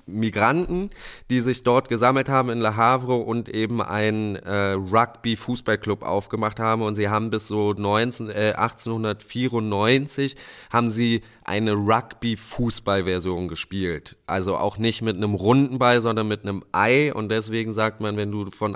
Migranten, 0.06 0.90
die 1.30 1.40
sich 1.40 1.62
dort 1.62 1.88
gesammelt 1.88 2.28
haben 2.28 2.48
in 2.48 2.60
Le 2.60 2.76
Havre 2.76 3.14
und 3.14 3.48
eben 3.50 3.82
einen 3.82 4.36
äh, 4.36 4.72
Rugby-Fußballclub 4.72 6.02
aufgemacht 6.02 6.58
haben. 6.60 6.82
Und 6.82 6.94
sie 6.94 7.08
haben 7.08 7.30
bis 7.30 7.46
so 7.46 7.74
19, 7.74 8.30
äh, 8.30 8.54
1894 8.56 10.36
haben 10.70 10.88
sie 10.88 11.22
eine 11.44 11.74
Rugby-Fußball-Version 11.74 13.48
gespielt. 13.48 14.16
Also 14.26 14.56
auch 14.56 14.78
nicht 14.78 15.02
mit 15.02 15.16
einem 15.16 15.34
runden 15.34 15.78
Ball, 15.78 16.00
sondern 16.00 16.26
mit 16.26 16.42
einem 16.42 16.64
Ei. 16.72 17.12
Und 17.12 17.30
deswegen 17.30 17.74
sagt 17.74 18.00
man, 18.00 18.16
wenn 18.16 18.32
du 18.32 18.50
von 18.50 18.74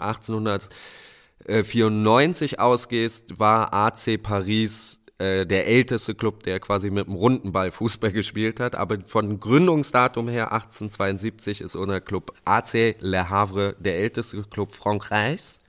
1800 1.49 1.65
94 1.65 2.53
äh, 2.53 2.57
ausgehst, 2.59 3.39
war 3.39 3.73
AC 3.73 4.21
Paris 4.23 5.01
äh, 5.19 5.47
der 5.47 5.67
älteste 5.67 6.15
Club, 6.15 6.43
der 6.43 6.61
quasi 6.61 6.91
mit 6.91 7.07
dem 7.07 7.15
runden 7.15 7.53
Ball 7.53 7.71
Fußball 7.71 8.13
gespielt 8.13 8.61
hat. 8.61 8.75
Aber 8.75 9.01
von 9.01 9.41
Gründungsdatum 9.41 10.29
her 10.29 10.53
1872 10.53 11.61
ist 11.61 11.77
unser 11.77 12.01
Club 12.01 12.33
AC 12.45 12.97
Le 13.01 13.31
Havre 13.31 13.77
der 13.79 13.99
älteste 13.99 14.43
Club 14.43 14.73
Frankreichs. 14.73 15.61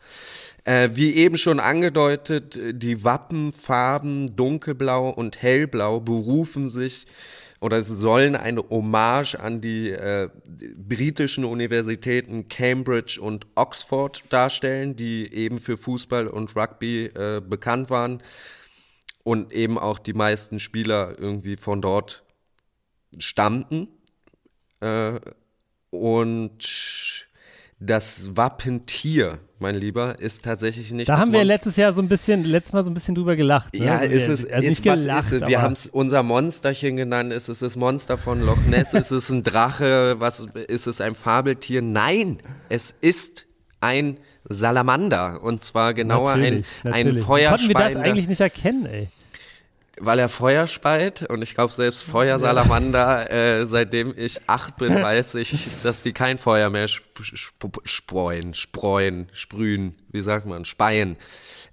Äh, 0.68 0.98
wie 0.98 1.16
eben 1.16 1.38
schon 1.38 1.62
angedeutet, 1.62 2.60
die 2.74 3.06
Wappenfarben 3.06 4.36
dunkelblau 4.36 5.10
und 5.12 5.42
hellblau 5.42 6.02
berufen 6.02 6.68
sich 6.68 7.08
oder 7.62 7.78
es 7.78 7.88
sollen 7.88 8.36
eine 8.36 8.70
Hommage 8.70 9.36
an 9.36 9.62
die 9.62 9.92
äh, 9.92 10.28
britischen 10.76 11.46
Universitäten 11.46 12.50
Cambridge 12.50 13.18
und 13.22 13.48
Oxford 13.56 14.26
darstellen, 14.28 14.98
die 14.98 15.34
eben 15.34 15.60
für 15.60 15.78
Fußball 15.78 16.28
und 16.28 16.54
Rugby 16.58 17.06
äh, 17.06 17.40
bekannt 17.40 17.90
waren 17.90 18.22
und 19.24 19.54
eben 19.54 19.80
auch 19.80 20.00
die 20.00 20.14
meisten 20.14 20.60
Spieler 20.60 21.18
irgendwie 21.18 21.56
von 21.56 21.82
dort 21.82 22.26
stammten. 23.18 23.88
Äh, 24.82 25.22
und 25.92 27.27
das 27.80 28.36
Wappentier, 28.36 29.40
mein 29.60 29.76
Lieber, 29.76 30.20
ist 30.20 30.44
tatsächlich 30.44 30.92
nicht. 30.92 31.10
Da 31.10 31.20
haben 31.20 31.32
wir 31.32 31.44
letztes 31.44 31.78
Jahr 31.78 31.94
so 31.94 32.02
ein 32.02 32.08
bisschen, 32.08 32.44
letztes 32.44 32.74
Mal 32.74 32.84
so 32.84 32.90
ein 32.90 32.94
bisschen 32.94 33.16
drüber 33.16 33.36
gelacht. 33.36 33.74
Ne? 33.74 33.86
Ja, 33.86 33.98
also 33.98 34.16
ist 34.16 34.28
es, 34.28 34.46
also 34.46 34.68
ist, 34.68 34.86
was 34.86 35.02
gelacht, 35.04 35.32
ist 35.32 35.42
es? 35.44 35.48
Wir 35.48 35.62
haben 35.62 35.74
es 35.74 35.88
unser 35.88 36.24
Monsterchen 36.24 36.98
genannt. 36.98 37.32
Ist 37.32 37.50
es 37.50 37.60
das 37.60 37.76
Monster 37.76 38.18
von 38.18 38.44
Loch 38.46 38.58
Ness? 38.68 38.94
ist 38.94 39.12
es 39.12 39.30
ein 39.30 39.44
Drache? 39.44 40.16
Was 40.20 40.48
ist 40.68 40.88
es 40.88 41.02
ein 41.02 41.14
Fabeltier? 41.14 41.82
Nein, 41.82 42.40
es 42.70 42.96
ist 43.02 43.46
ein 43.80 44.18
Salamander 44.50 45.44
und 45.44 45.64
zwar 45.64 45.94
genauer 45.94 46.36
natürlich, 46.36 46.66
ein, 46.84 46.92
natürlich. 46.92 47.18
ein 47.18 47.24
Feuerspeiender. 47.24 47.74
Konnten 47.74 47.96
wir 47.96 48.02
das 48.02 48.10
eigentlich 48.10 48.28
nicht 48.28 48.42
erkennen, 48.42 48.86
ey? 48.86 49.08
Weil 50.00 50.20
er 50.20 50.30
Feuer 50.30 50.68
speit 50.68 51.24
und 51.30 51.42
ich 51.42 51.56
glaube 51.56 51.74
selbst 51.74 52.04
Feuersalamander, 52.04 53.32
äh, 53.32 53.66
seitdem 53.66 54.14
ich 54.16 54.40
acht 54.48 54.78
bin, 54.78 54.94
weiß 55.02 55.36
ich, 55.36 55.82
dass 55.84 56.04
die 56.04 56.14
kein 56.14 56.38
Feuer 56.38 56.70
mehr 56.70 56.88
spreuen, 56.88 58.54
spreuen, 58.54 59.28
sprühen, 59.34 59.96
wie 60.10 60.22
sagt 60.22 60.46
man, 60.46 60.66
speien. 60.66 61.18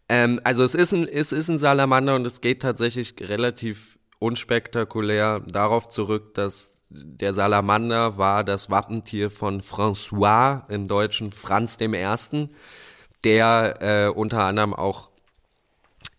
Ähm, 0.09 0.41
also 0.45 0.65
es 0.65 0.75
ist, 0.75 0.93
ein, 0.93 1.09
es 1.09 1.33
ist 1.33 1.49
ein 1.49 1.59
Salamander 1.59 2.15
und 2.15 2.27
es 2.27 2.41
geht 2.41 2.63
tatsächlich 2.63 3.15
relativ 3.21 3.99
unspektakulär 4.19 5.41
darauf 5.41 5.89
zurück, 5.89 6.35
dass 6.35 6.71
der 6.91 7.35
Salamander 7.35 8.19
war 8.19 8.45
das 8.45 8.71
Wappentier 8.71 9.31
von 9.31 9.61
François, 9.61 10.63
im 10.71 10.87
Deutschen 10.87 11.33
Franz 11.33 11.77
dem 11.77 11.95
Ersten, 11.95 12.51
der 13.25 13.77
äh, 13.81 14.09
unter 14.09 14.45
anderem 14.45 14.75
auch 14.75 15.09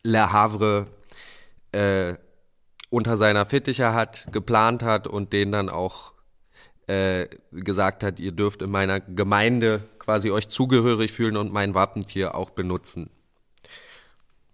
Le 0.04 0.32
Havre 0.32 0.88
äh, 1.76 2.18
unter 2.90 3.18
seiner 3.18 3.46
Fittiche 3.46 3.94
hat, 3.94 4.28
geplant 4.32 4.82
hat 4.82 5.08
und 5.08 5.34
den 5.34 5.52
dann 5.52 5.70
auch 5.70 6.14
äh, 6.88 7.28
gesagt 7.52 8.04
hat, 8.04 8.20
ihr 8.20 8.32
dürft 8.32 8.62
in 8.62 8.70
meiner 8.70 9.00
Gemeinde 9.00 9.84
quasi 10.00 10.32
euch 10.32 10.48
zugehörig 10.48 11.12
fühlen 11.12 11.36
und 11.36 11.52
mein 11.52 11.76
Wappentier 11.76 12.36
auch 12.36 12.52
benutzen. 12.52 13.10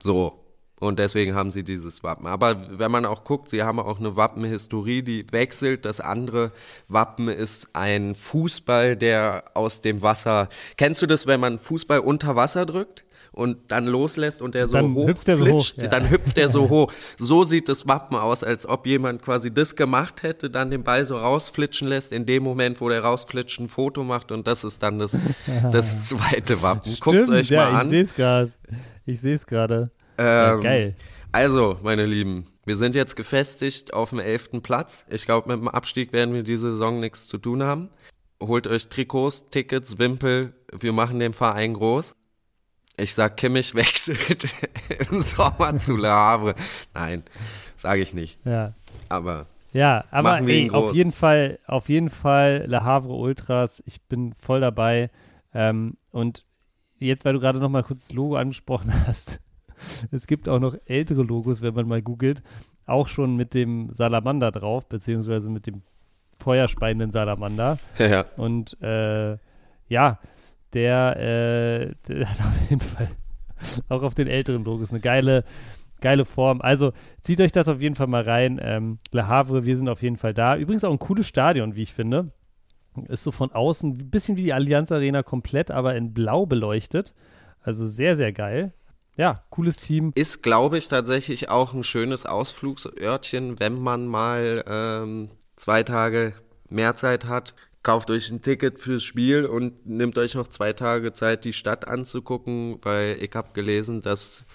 So. 0.02 0.38
Und 0.80 0.98
deswegen 0.98 1.36
haben 1.36 1.52
sie 1.52 1.64
dieses 1.64 2.02
Wappen. 2.02 2.26
Aber 2.26 2.80
wenn 2.80 2.90
man 2.90 3.06
auch 3.06 3.24
guckt, 3.24 3.52
sie 3.52 3.62
haben 3.62 3.80
auch 3.80 4.00
eine 4.00 4.16
Wappenhistorie, 4.16 5.04
die 5.04 5.32
wechselt. 5.32 5.86
Das 5.86 6.00
andere 6.00 6.52
Wappen 6.88 7.28
ist 7.28 7.68
ein 7.74 8.16
Fußball, 8.16 8.98
der 8.98 9.44
aus 9.54 9.82
dem 9.82 10.02
Wasser. 10.02 10.50
Kennst 10.78 11.04
du 11.04 11.06
das, 11.06 11.28
wenn 11.28 11.40
man 11.40 11.60
Fußball 11.60 12.00
unter 12.00 12.36
Wasser 12.36 12.66
drückt? 12.66 13.04
Und 13.32 13.72
dann 13.72 13.88
loslässt 13.88 14.42
und 14.42 14.56
der 14.56 14.68
so 14.68 14.74
dann 14.74 14.94
hoch 14.94 15.08
hüpft 15.08 15.28
er 15.30 15.38
so 15.38 15.46
flitscht, 15.46 15.78
hoch, 15.78 15.84
ja. 15.84 15.88
dann 15.88 16.10
hüpft 16.10 16.38
er 16.38 16.50
so 16.50 16.70
hoch. 16.70 16.92
So 17.18 17.44
sieht 17.44 17.70
das 17.70 17.88
Wappen 17.88 18.18
aus, 18.18 18.44
als 18.44 18.68
ob 18.68 18.86
jemand 18.86 19.22
quasi 19.22 19.54
das 19.54 19.76
gemacht 19.76 20.24
hätte, 20.24 20.50
dann 20.50 20.70
den 20.70 20.84
Ball 20.84 21.06
so 21.06 21.18
rausflitschen 21.18 21.88
lässt, 21.88 22.12
in 22.12 22.26
dem 22.26 22.44
Moment, 22.44 22.82
wo 22.82 22.90
der 22.90 23.02
rausflitscht, 23.02 23.60
ein 23.60 23.70
Foto 23.70 24.04
macht 24.04 24.32
und 24.32 24.48
das 24.48 24.64
ist 24.64 24.84
dann 24.84 25.00
das, 25.00 25.18
das 25.72 26.06
zweite 26.06 26.62
Wappen. 26.62 26.96
Guckt 27.00 27.30
euch 27.30 27.50
ja, 27.50 27.70
mal 27.70 27.82
an. 27.82 27.88
Ich 27.88 27.92
sehe 27.92 28.04
es 28.04 28.16
gerade. 28.16 28.52
Ich 29.06 29.22
sehe 29.22 29.36
es 29.36 29.46
gerade. 29.46 29.92
Ähm, 30.18 30.26
ja, 30.26 30.56
geil. 30.56 30.96
Also, 31.32 31.78
meine 31.82 32.06
Lieben, 32.06 32.48
wir 32.66 32.76
sind 32.76 32.94
jetzt 32.94 33.16
gefestigt 33.16 33.94
auf 33.94 34.10
dem 34.10 34.20
elften 34.20 34.62
Platz. 34.62 35.06
Ich 35.10 35.26
glaube, 35.26 35.50
mit 35.50 35.62
dem 35.62 35.70
Abstieg 35.70 36.12
werden 36.12 36.34
wir 36.34 36.44
diese 36.44 36.72
Saison 36.72 37.00
nichts 37.00 37.28
zu 37.28 37.38
tun 37.38 37.64
haben. 37.64 37.90
Holt 38.42 38.68
euch 38.68 38.90
Trikots, 38.90 39.50
Tickets, 39.50 39.98
Wimpel. 39.98 40.54
Wir 40.78 40.92
machen 40.92 41.20
den 41.20 41.32
Verein 41.32 41.74
groß. 41.74 42.16
Ich 42.98 43.14
sag, 43.14 43.38
Kimmich 43.38 43.74
wechselt 43.76 44.56
im 45.10 45.20
Sommer 45.20 45.76
zu 45.78 45.96
Le 45.96 46.10
Havre. 46.10 46.56
Nein, 46.94 47.24
sage 47.76 48.02
ich 48.02 48.14
nicht. 48.14 48.40
Ja. 48.46 48.74
Aber 49.10 49.48
ja, 49.74 50.04
aber 50.12 50.42
ey, 50.42 50.70
auf 50.72 50.94
jeden 50.94 51.14
Fall, 51.14 51.60
auf 51.66 51.88
jeden 51.88 52.10
Fall 52.10 52.66
Le 52.68 52.84
Havre 52.84 53.14
Ultras. 53.14 53.82
Ich 53.86 54.02
bin 54.02 54.34
voll 54.34 54.60
dabei. 54.60 55.10
Ähm, 55.54 55.98
und 56.12 56.46
jetzt, 56.98 57.24
weil 57.24 57.34
du 57.34 57.40
gerade 57.40 57.60
noch 57.60 57.70
mal 57.70 57.84
kurz 57.84 58.08
das 58.08 58.14
Logo 58.14 58.36
angesprochen 58.36 58.94
hast, 59.08 59.40
es 60.12 60.28
gibt 60.28 60.48
auch 60.48 60.60
noch 60.60 60.76
ältere 60.86 61.24
Logos, 61.24 61.62
wenn 61.62 61.74
man 61.74 61.88
mal 61.88 62.02
googelt, 62.02 62.44
auch 62.86 63.08
schon 63.08 63.36
mit 63.36 63.54
dem 63.54 63.92
Salamander 63.92 64.52
drauf, 64.52 64.88
beziehungsweise 64.88 65.50
mit 65.50 65.68
dem 65.68 65.82
feuerspeienden 66.40 67.12
Salamander. 67.12 67.78
Ja. 67.98 68.26
Und 68.36 68.80
äh, 68.82 69.38
ja, 69.88 70.20
der, 70.74 71.18
äh, 71.18 71.94
der 72.08 72.30
hat 72.30 72.40
auf 72.40 72.70
jeden 72.70 72.82
Fall 72.82 73.12
auch 73.90 74.04
auf 74.04 74.16
den 74.16 74.28
älteren 74.28 74.64
Logos 74.64 74.92
eine 74.92 75.00
geile, 75.00 75.44
geile 76.02 76.26
Form. 76.26 76.62
Also 76.62 76.94
zieht 77.22 77.42
euch 77.42 77.52
das 77.52 77.68
auf 77.68 77.82
jeden 77.82 77.96
Fall 77.96 78.08
mal 78.08 78.24
rein. 78.24 78.60
Ähm, 78.62 79.00
Le 79.12 79.28
Havre, 79.28 79.66
wir 79.66 79.78
sind 79.78 79.90
auf 79.90 80.02
jeden 80.02 80.18
Fall 80.18 80.34
da. 80.34 80.58
Übrigens 80.58 80.84
auch 80.84 80.92
ein 80.92 81.00
cooles 81.00 81.28
Stadion, 81.28 81.76
wie 81.76 81.84
ich 81.84 81.94
finde. 81.94 82.32
Ist 83.08 83.24
so 83.24 83.32
von 83.32 83.52
außen 83.52 83.92
ein 83.92 84.10
bisschen 84.10 84.36
wie 84.36 84.44
die 84.44 84.54
Allianz 84.54 84.92
Arena 84.92 85.24
komplett, 85.24 85.72
aber 85.72 85.96
in 85.96 86.14
blau 86.14 86.46
beleuchtet. 86.46 87.14
Also 87.62 87.88
sehr, 87.88 88.18
sehr 88.18 88.34
geil. 88.34 88.74
Ja, 89.16 89.44
cooles 89.50 89.78
Team. 89.78 90.12
Ist, 90.16 90.42
glaube 90.42 90.78
ich, 90.78 90.88
tatsächlich 90.88 91.50
auch 91.50 91.74
ein 91.74 91.84
schönes 91.84 92.26
Ausflugsörtchen, 92.26 93.60
wenn 93.60 93.80
man 93.80 94.08
mal 94.08 94.64
ähm, 94.68 95.30
zwei 95.56 95.84
Tage 95.84 96.34
mehr 96.70 96.96
Zeit 96.96 97.26
hat 97.26 97.54
kauft 97.84 98.12
euch 98.12 98.30
ein 98.30 98.42
Ticket 98.42 98.80
fürs 98.80 99.04
Spiel 99.04 99.46
und 99.46 99.86
nehmt 99.86 100.18
euch 100.18 100.36
noch 100.36 100.48
zwei 100.48 100.74
Tage 100.74 101.14
Zeit, 101.14 101.46
die 101.46 101.54
Stadt 101.54 101.88
anzugucken, 101.88 102.78
weil 102.82 103.18
ich 103.22 103.32
habe 103.34 103.54
gelesen, 103.54 104.02
dass 104.02 104.46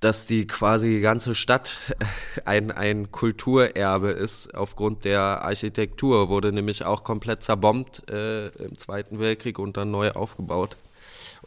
dass 0.00 0.24
die 0.26 0.46
quasi 0.46 1.00
ganze 1.00 1.34
Stadt 1.34 1.78
ein, 2.46 2.70
ein 2.70 3.12
Kulturerbe 3.12 4.10
ist 4.10 4.54
aufgrund 4.54 5.04
der 5.04 5.20
Architektur, 5.20 6.30
wurde 6.30 6.52
nämlich 6.52 6.84
auch 6.84 7.04
komplett 7.04 7.42
zerbombt 7.42 8.10
äh, 8.10 8.48
im 8.48 8.78
Zweiten 8.78 9.20
Weltkrieg 9.20 9.58
und 9.58 9.76
dann 9.76 9.90
neu 9.90 10.12
aufgebaut. 10.12 10.78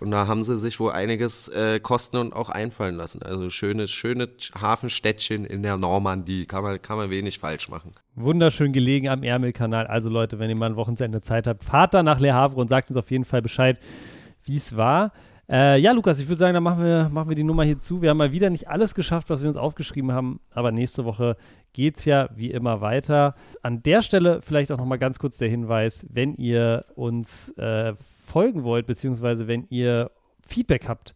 Und 0.03 0.11
da 0.11 0.27
haben 0.27 0.43
sie 0.43 0.57
sich 0.57 0.81
wohl 0.81 0.91
einiges 0.91 1.47
äh, 1.47 1.79
kosten 1.79 2.17
und 2.17 2.33
auch 2.33 2.49
einfallen 2.49 2.97
lassen. 2.97 3.23
Also 3.23 3.49
schönes, 3.49 3.89
schönes 3.89 4.51
Hafenstädtchen 4.59 5.45
in 5.45 5.63
der 5.63 5.77
Normandie. 5.77 6.45
Kann 6.45 6.61
man, 6.61 6.81
kann 6.81 6.97
man 6.97 7.09
wenig 7.09 7.39
falsch 7.39 7.69
machen. 7.69 7.93
Wunderschön 8.15 8.73
gelegen 8.73 9.07
am 9.07 9.23
Ärmelkanal. 9.23 9.87
Also 9.87 10.09
Leute, 10.09 10.39
wenn 10.39 10.49
ihr 10.49 10.57
mal 10.57 10.71
ein 10.71 10.75
Wochenende 10.75 11.21
Zeit 11.21 11.47
habt, 11.47 11.63
fahrt 11.63 11.93
da 11.93 12.03
nach 12.03 12.19
Le 12.19 12.33
Havre 12.33 12.59
und 12.59 12.67
sagt 12.67 12.89
uns 12.89 12.97
auf 12.97 13.11
jeden 13.11 13.23
Fall 13.23 13.41
Bescheid, 13.41 13.79
wie 14.43 14.57
es 14.57 14.75
war. 14.75 15.13
Äh, 15.49 15.79
ja, 15.79 15.93
Lukas, 15.93 16.19
ich 16.19 16.27
würde 16.27 16.39
sagen, 16.39 16.53
dann 16.53 16.63
machen 16.63 16.83
wir, 16.83 17.09
machen 17.09 17.29
wir 17.29 17.37
die 17.37 17.43
Nummer 17.45 17.63
hier 17.63 17.79
zu. 17.79 18.01
Wir 18.01 18.09
haben 18.09 18.17
mal 18.17 18.33
wieder 18.33 18.49
nicht 18.49 18.67
alles 18.67 18.95
geschafft, 18.95 19.29
was 19.29 19.41
wir 19.41 19.47
uns 19.47 19.57
aufgeschrieben 19.57 20.11
haben, 20.11 20.41
aber 20.51 20.73
nächste 20.73 21.05
Woche 21.05 21.37
geht 21.71 21.97
es 21.97 22.03
ja 22.05 22.27
wie 22.35 22.51
immer 22.51 22.81
weiter. 22.81 23.35
An 23.61 23.83
der 23.83 24.01
Stelle 24.01 24.41
vielleicht 24.41 24.71
auch 24.73 24.77
nochmal 24.77 24.99
ganz 24.99 25.17
kurz 25.17 25.37
der 25.37 25.47
Hinweis, 25.47 26.07
wenn 26.11 26.35
ihr 26.35 26.85
uns 26.95 27.49
äh, 27.57 27.93
folgen 28.34 28.63
wollt, 28.63 28.88
beziehungsweise 28.88 29.47
wenn 29.47 29.67
ihr 29.69 30.09
Feedback 30.41 30.88
habt 30.88 31.13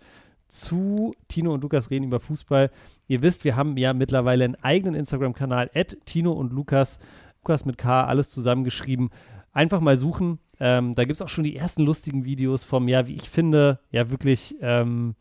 zu 0.47 1.15
Tino 1.27 1.51
und 1.51 1.63
Lukas 1.63 1.89
reden 1.89 2.05
über 2.05 2.19
Fußball. 2.19 2.69
Ihr 3.07 3.23
wisst, 3.23 3.43
wir 3.43 3.55
haben 3.55 3.75
ja 3.75 3.93
mittlerweile 3.93 4.45
einen 4.45 4.55
eigenen 4.55 4.93
Instagram-Kanal, 4.93 5.71
Tino 6.05 6.31
und 6.31 6.53
Lukas, 6.53 6.99
Lukas 7.41 7.65
mit 7.65 7.79
K, 7.79 8.03
alles 8.03 8.29
zusammengeschrieben. 8.29 9.09
Einfach 9.51 9.81
mal 9.81 9.97
suchen. 9.97 10.37
Ähm, 10.59 10.93
da 10.93 11.05
gibt 11.05 11.15
es 11.15 11.23
auch 11.23 11.29
schon 11.29 11.43
die 11.43 11.55
ersten 11.55 11.83
lustigen 11.83 12.23
Videos 12.23 12.63
vom, 12.63 12.87
ja, 12.87 13.07
wie 13.07 13.15
ich 13.15 13.29
finde, 13.29 13.79
ja 13.89 14.11
wirklich 14.11 14.55
ähm, 14.61 15.15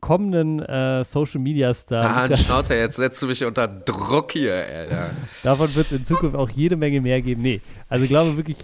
kommenden 0.00 0.60
äh, 0.60 1.04
Social 1.04 1.40
Media 1.40 1.72
Star. 1.74 2.30
Ah, 2.30 2.36
Schnauzer, 2.36 2.76
jetzt 2.76 2.96
setzt 2.96 3.20
du 3.22 3.26
mich 3.26 3.44
unter 3.44 3.68
Druck 3.68 4.32
hier, 4.32 4.54
Alter. 4.54 5.10
Davon 5.42 5.74
wird 5.74 5.86
es 5.86 5.92
in 5.92 6.04
Zukunft 6.04 6.36
auch 6.36 6.50
jede 6.50 6.76
Menge 6.76 7.00
mehr 7.00 7.22
geben. 7.22 7.42
Nee, 7.42 7.60
also 7.88 8.06
glaube 8.06 8.36
wirklich, 8.36 8.58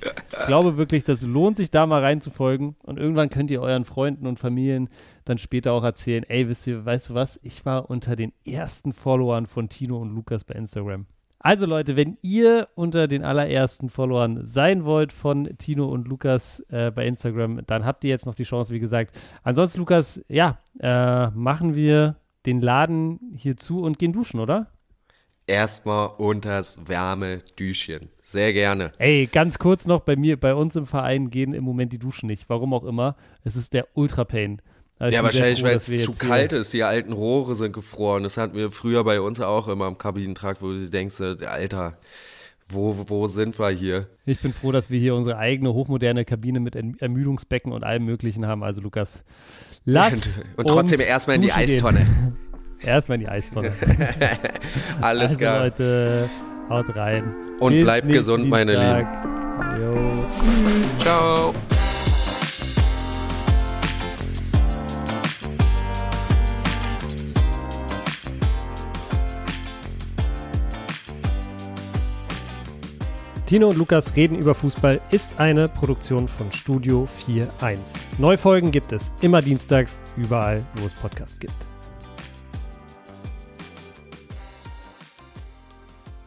glaube 0.46 0.76
wirklich, 0.76 1.04
das 1.04 1.22
lohnt 1.22 1.56
sich 1.56 1.70
da 1.70 1.86
mal 1.86 2.02
reinzufolgen 2.02 2.76
und 2.82 2.98
irgendwann 2.98 3.30
könnt 3.30 3.50
ihr 3.50 3.60
euren 3.60 3.84
Freunden 3.84 4.26
und 4.26 4.38
Familien 4.38 4.88
dann 5.24 5.38
später 5.38 5.72
auch 5.72 5.84
erzählen, 5.84 6.24
ey, 6.24 6.48
wisst 6.48 6.66
ihr, 6.66 6.84
weißt 6.84 7.10
du 7.10 7.14
was, 7.14 7.38
ich 7.42 7.64
war 7.66 7.90
unter 7.90 8.16
den 8.16 8.32
ersten 8.44 8.92
Followern 8.92 9.46
von 9.46 9.68
Tino 9.68 9.98
und 9.98 10.14
Lukas 10.14 10.44
bei 10.44 10.54
Instagram. 10.54 11.06
Also 11.46 11.64
Leute, 11.64 11.94
wenn 11.94 12.18
ihr 12.22 12.66
unter 12.74 13.06
den 13.06 13.22
allerersten 13.22 13.88
Followern 13.88 14.48
sein 14.48 14.84
wollt 14.84 15.12
von 15.12 15.48
Tino 15.58 15.86
und 15.86 16.08
Lukas 16.08 16.58
äh, 16.70 16.90
bei 16.90 17.06
Instagram, 17.06 17.60
dann 17.68 17.84
habt 17.84 18.02
ihr 18.02 18.10
jetzt 18.10 18.26
noch 18.26 18.34
die 18.34 18.42
Chance, 18.42 18.74
wie 18.74 18.80
gesagt. 18.80 19.16
Ansonsten, 19.44 19.78
Lukas, 19.78 20.20
ja, 20.26 20.58
äh, 20.80 21.28
machen 21.30 21.76
wir 21.76 22.16
den 22.46 22.60
Laden 22.60 23.20
hier 23.36 23.56
zu 23.56 23.80
und 23.82 24.00
gehen 24.00 24.12
duschen, 24.12 24.40
oder? 24.40 24.72
Erstmal 25.46 26.08
unters 26.18 26.80
Wärmedüschen. 26.84 28.08
Sehr 28.22 28.52
gerne. 28.52 28.90
Ey, 28.98 29.28
ganz 29.28 29.60
kurz 29.60 29.86
noch, 29.86 30.00
bei 30.00 30.16
mir, 30.16 30.40
bei 30.40 30.52
uns 30.52 30.74
im 30.74 30.86
Verein 30.86 31.30
gehen 31.30 31.54
im 31.54 31.62
Moment 31.62 31.92
die 31.92 32.00
Duschen 32.00 32.26
nicht. 32.26 32.48
Warum 32.48 32.74
auch 32.74 32.82
immer. 32.82 33.14
Es 33.44 33.54
ist 33.54 33.72
der 33.72 33.86
Ultra 33.94 34.24
Pain. 34.24 34.60
Also 34.98 35.14
ja, 35.14 35.22
wahrscheinlich, 35.22 35.62
weil 35.62 35.76
es 35.76 35.86
zu 35.86 36.12
kalt 36.12 36.52
ist. 36.52 36.72
Die 36.72 36.82
alten 36.82 37.12
Rohre 37.12 37.54
sind 37.54 37.72
gefroren. 37.72 38.22
Das 38.22 38.36
hatten 38.36 38.56
wir 38.56 38.70
früher 38.70 39.04
bei 39.04 39.20
uns 39.20 39.40
auch 39.40 39.68
immer 39.68 39.88
im 39.88 39.98
Kabinentrakt, 39.98 40.62
wo 40.62 40.68
du 40.68 40.88
denkst, 40.88 41.20
Alter, 41.20 41.98
wo, 42.68 42.96
wo 43.06 43.26
sind 43.26 43.58
wir 43.58 43.68
hier? 43.68 44.06
Ich 44.24 44.40
bin 44.40 44.52
froh, 44.52 44.72
dass 44.72 44.90
wir 44.90 44.98
hier 44.98 45.14
unsere 45.14 45.38
eigene 45.38 45.72
hochmoderne 45.72 46.24
Kabine 46.24 46.60
mit 46.60 46.76
Ermüdungsbecken 46.76 47.72
und 47.72 47.84
allem 47.84 48.04
Möglichen 48.04 48.46
haben. 48.46 48.64
Also, 48.64 48.80
Lukas, 48.80 49.22
lass. 49.84 50.34
und 50.56 50.66
trotzdem 50.66 51.00
erstmal 51.06 51.36
in 51.36 51.42
die 51.42 51.52
Eistonne. 51.52 52.06
erstmal 52.82 53.16
in 53.16 53.20
die 53.20 53.28
Eistonne. 53.28 53.72
Alles 55.00 55.22
also, 55.22 55.38
klar. 55.38 55.64
Leute, 55.64 56.30
haut 56.70 56.96
rein. 56.96 57.34
Und 57.60 57.72
Bis 57.72 57.84
bleibt 57.84 58.08
gesund, 58.08 58.48
meine 58.48 58.72
Lieben. 58.72 59.08
Jo. 59.80 60.26
Tschüss. 60.28 60.98
Ciao. 60.98 61.54
Tino 73.46 73.68
und 73.68 73.76
Lukas 73.76 74.16
reden 74.16 74.36
über 74.36 74.56
Fußball 74.56 75.00
ist 75.12 75.38
eine 75.38 75.68
Produktion 75.68 76.26
von 76.26 76.50
Studio 76.50 77.06
4.1. 77.28 77.96
Neufolgen 78.18 78.72
gibt 78.72 78.90
es 78.90 79.12
immer 79.20 79.40
dienstags, 79.40 80.00
überall, 80.16 80.64
wo 80.74 80.86
es 80.86 80.92
Podcasts 80.94 81.38
gibt. 81.38 81.54